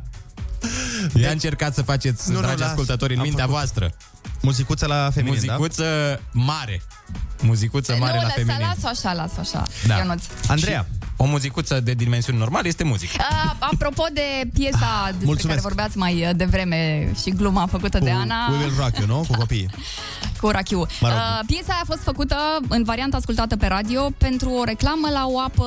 [1.14, 2.68] Ia încercați să faceți, Nu, nu, nu, dragi las.
[2.68, 3.58] ascultători, în Am mintea făcut.
[3.58, 3.90] voastră.
[4.40, 6.82] Muzicuță la feminin, Muzicuță mare.
[7.42, 8.66] Muzicuță mare nu, la lăsa, feminin.
[8.82, 9.62] las-o așa, las-o așa.
[9.86, 9.96] Da.
[9.96, 10.22] Ionuț.
[10.46, 10.52] da?
[10.52, 10.86] Andreea.
[11.16, 13.12] O muzicuță de dimensiuni normale este muzică.
[13.18, 14.20] Uh, apropo de
[14.52, 15.46] piesa despre mulțumesc.
[15.48, 19.06] care vorbeați mai uh, devreme și gluma făcută de Cu Ana We Will Rock You,
[19.06, 19.24] nu?
[19.28, 19.70] Cu copiii.
[20.40, 20.86] cu Rachiu.
[21.00, 21.16] Mă rog.
[21.16, 22.36] Uh, piesa a fost făcută
[22.68, 25.64] în varianta ascultată pe radio pentru o reclamă la o apă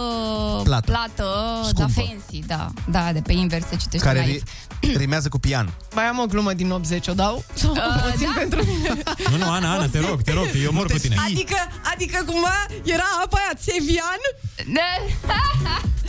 [0.64, 0.92] Plată.
[0.92, 1.26] plată
[1.62, 1.92] da, Scumpă.
[2.02, 4.44] fancy, da, da, de pe invers se citește Care naiv.
[5.04, 5.74] rimează cu pian.
[5.96, 7.44] Mai am o glumă din 80, o dau?
[7.54, 7.72] Sau
[8.14, 8.40] o țin da.
[8.40, 9.04] pentru mine?
[9.30, 11.16] Nu, nu, Ana, Ana, te rog, te rog, eu mor cu tine.
[11.26, 11.56] Adică,
[11.94, 14.22] adică cumva era apa aia Țevian?
[14.66, 14.90] Ne.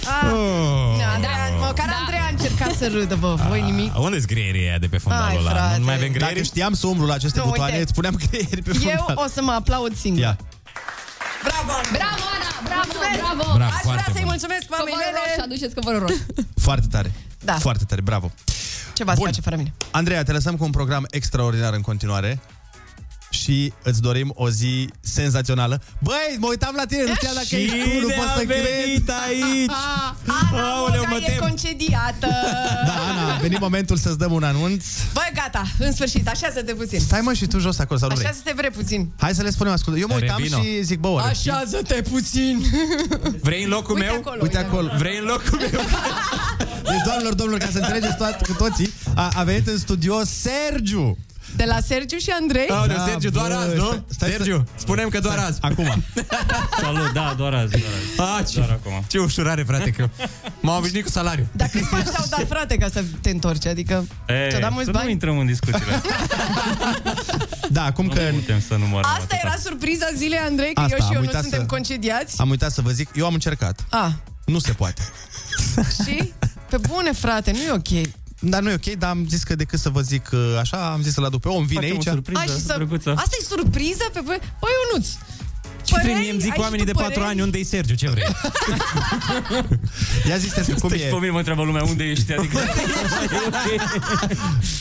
[0.05, 0.31] Ah.
[0.33, 0.97] Oh.
[0.99, 3.99] Da, Andreea, măcar Andreea a încercat să râdă, bă, voi nimic.
[3.99, 5.51] Unde sunt greierii aia de pe fundalul Hai, ăla?
[5.51, 5.79] frate.
[5.79, 6.47] Nu mai avem Dacă greieri?
[6.47, 7.83] știam să umblu la aceste Nu, butoane, uite.
[7.85, 8.91] îți puneam greieri pe fundal.
[9.09, 10.21] Eu o să mă aplaud singur.
[10.23, 10.37] Ia.
[11.47, 12.09] Bravo, Andreea.
[12.09, 13.57] Bravo, Ana, bravo, bravo.
[13.59, 14.31] Bravo, Aș foarte vrea să-i bun.
[14.33, 15.43] mulțumesc mamei Covorul roșu, mele.
[15.49, 16.23] aduceți covorul roșu.
[16.67, 17.11] Foarte tare.
[17.49, 17.55] Da.
[17.67, 18.27] Foarte tare, bravo.
[19.01, 19.29] Ce v-ați Bun.
[19.29, 19.73] face fără mine?
[19.91, 22.41] Andreea, te lăsăm cu un program extraordinar în continuare
[23.31, 25.83] și îți dorim o zi senzațională.
[25.99, 28.45] Băi, mă uitam la tine, nu știam dacă ești tu, nu Cine pot a să
[28.45, 28.57] cred.
[28.63, 29.71] venit aici?
[30.53, 31.39] Ana Aoleu, Moga mă e tem.
[31.49, 32.27] concediată.
[32.87, 34.85] Da, Ana, a venit momentul să-ți dăm un anunț.
[35.13, 37.01] Băi, gata, în sfârșit, așează-te puțin.
[37.01, 38.27] Stai mă și tu jos acolo, sau nu vrei?
[38.27, 39.11] Așează-te vrei puțin.
[39.19, 39.99] Hai să le spunem, ascultă.
[39.99, 40.63] Eu mă uitam Revino.
[40.63, 42.65] și zic, bă, oare, Așează-te puțin.
[43.49, 44.17] Vrei în locul Uite meu?
[44.17, 44.91] acolo, Uite acolo.
[44.97, 45.81] Vrei în locul meu?
[46.83, 51.19] Deci, doamnelor, domnilor, ca să înțelegeți toat, cu toții, a, a venit în studio Sergiu.
[51.57, 52.69] De la Sergiu și Andrei?
[52.69, 53.85] Aoleu, Da, Sergiu, doar bă, azi, nu?
[53.87, 55.59] stai- stai Sergiu, spunem că doar azi.
[55.61, 56.05] Acum.
[56.81, 57.71] Salut, da, doar azi.
[58.17, 58.41] Doar azi.
[58.41, 59.05] Ah, ce, Doar acum.
[59.09, 60.09] ce ușurare, frate, că
[60.61, 61.49] m-am obișnuit cu salariu.
[61.53, 63.67] Dar câți bani ți-au dat, frate, ca să te întorci?
[63.67, 65.11] Adică, E, ți-au dat mulți să nu bani?
[65.11, 66.17] intrăm în discuțiile astea.
[67.71, 70.99] Da, acum Nu că putem să numărăm Asta era surpriza zilei, Andrei, că Asta, eu
[70.99, 72.41] și am eu nu uitat suntem să- concediați.
[72.41, 73.85] am uitat să vă zic, eu am încercat.
[73.91, 74.13] A,
[74.45, 75.03] Nu se poate.
[76.05, 76.33] și?
[76.71, 78.07] Pe bune, frate, nu e ok.
[78.41, 81.03] Dar nu e ok, dar am zis că decât să vă zic uh, așa, am
[81.03, 82.09] zis să-l aduc pe om, vine Facem o aici.
[82.09, 82.73] surpriză, A, și să...
[82.77, 83.11] drăguță.
[83.11, 84.05] Asta e surpriză?
[84.13, 84.37] Pe bune?
[84.37, 85.09] Păi, Ionuț,
[85.85, 86.05] Ce vrei?
[86.07, 86.21] Păreri?
[86.21, 87.31] Mie îmi zic Ai și oamenii tu de 4 păreri?
[87.31, 87.95] ani, unde-i Sergiu?
[87.95, 88.25] Ce vrei?
[90.29, 92.59] Ia zis cum Stai și pe e, mine mă întreabă lumea unde ești, adică...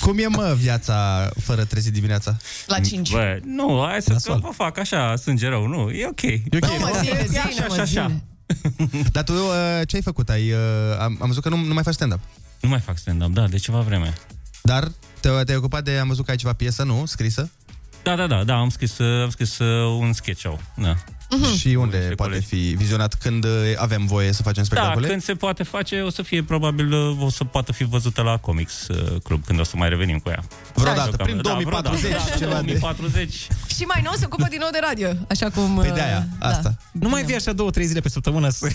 [0.04, 2.38] cum e, mă, viața fără trezi dimineața?
[2.66, 3.12] La 5.
[3.12, 4.40] Bă, nu, hai să că Nasol.
[4.42, 6.22] vă fac așa, sânge rău, nu, e ok.
[6.22, 6.66] E ok.
[6.66, 8.06] Nu mă zine, E zine, așa, mă așa, așa.
[8.08, 8.24] zine.
[9.12, 10.30] Dar tu uh, ce ai făcut?
[10.30, 10.60] Ai, uh,
[11.00, 12.20] am, am văzut că nu, nu mai faci stand-up.
[12.60, 14.14] Nu mai fac stand-up, da, de ceva vreme.
[14.64, 17.06] Dar te, te-ai ocupat de, am văzut că ai ceva piesă, nu?
[17.06, 17.50] Scrisă?
[18.04, 20.96] Da, da, da, da, am scris, uh, am scris uh, un sketch show, da.
[21.58, 22.48] Și unde niște poate colegi.
[22.48, 25.08] fi vizionat când uh, avem voie să facem Da, spectacole?
[25.08, 28.38] când se poate face, o să fie probabil, uh, o să poată fi văzută la
[28.38, 30.44] Comics uh, Club, când o să mai revenim cu ea.
[30.74, 33.48] Vreodată, Da, prin da, 2040, vreodată, da, ceva de- 2040.
[33.76, 35.76] Și mai nou se ocupă din nou de radio, așa cum...
[35.76, 36.78] Păi uh, de aia, asta.
[36.92, 38.68] Nu mai vii așa două, trei zile pe săptămână să...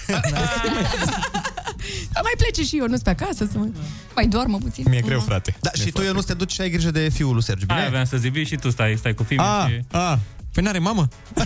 [2.12, 3.66] Da, mai plece și eu, nu pe acasă să mă...
[4.14, 4.85] Mai doarmă puțin.
[4.89, 5.56] Mi-e greu, frate.
[5.60, 7.78] Da, și tu, eu nu te duci și ai grijă de fiul lui Sergiu, bine?
[7.78, 9.81] Aia aveam să zic, vii și tu stai, stai cu filmul A, și...
[9.90, 10.18] a,
[10.55, 11.09] păi n-are mamă?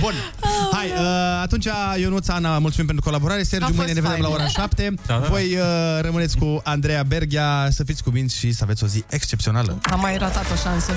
[0.00, 0.12] Bun.
[0.72, 1.66] Hai, uh, atunci,
[2.00, 3.40] Ionuț, Ana, mulțumim pentru colaborare.
[3.40, 4.22] A Sergiu, fost mâine ne vedem fain.
[4.22, 4.94] la ora 7.
[5.06, 5.26] Da, da.
[5.28, 5.64] Voi uh,
[6.00, 7.68] rămâneți cu Andreea Berghia.
[7.70, 9.78] Să fiți cuminți și să aveți o zi excepțională.
[9.90, 10.92] Am mai ratat o șansă.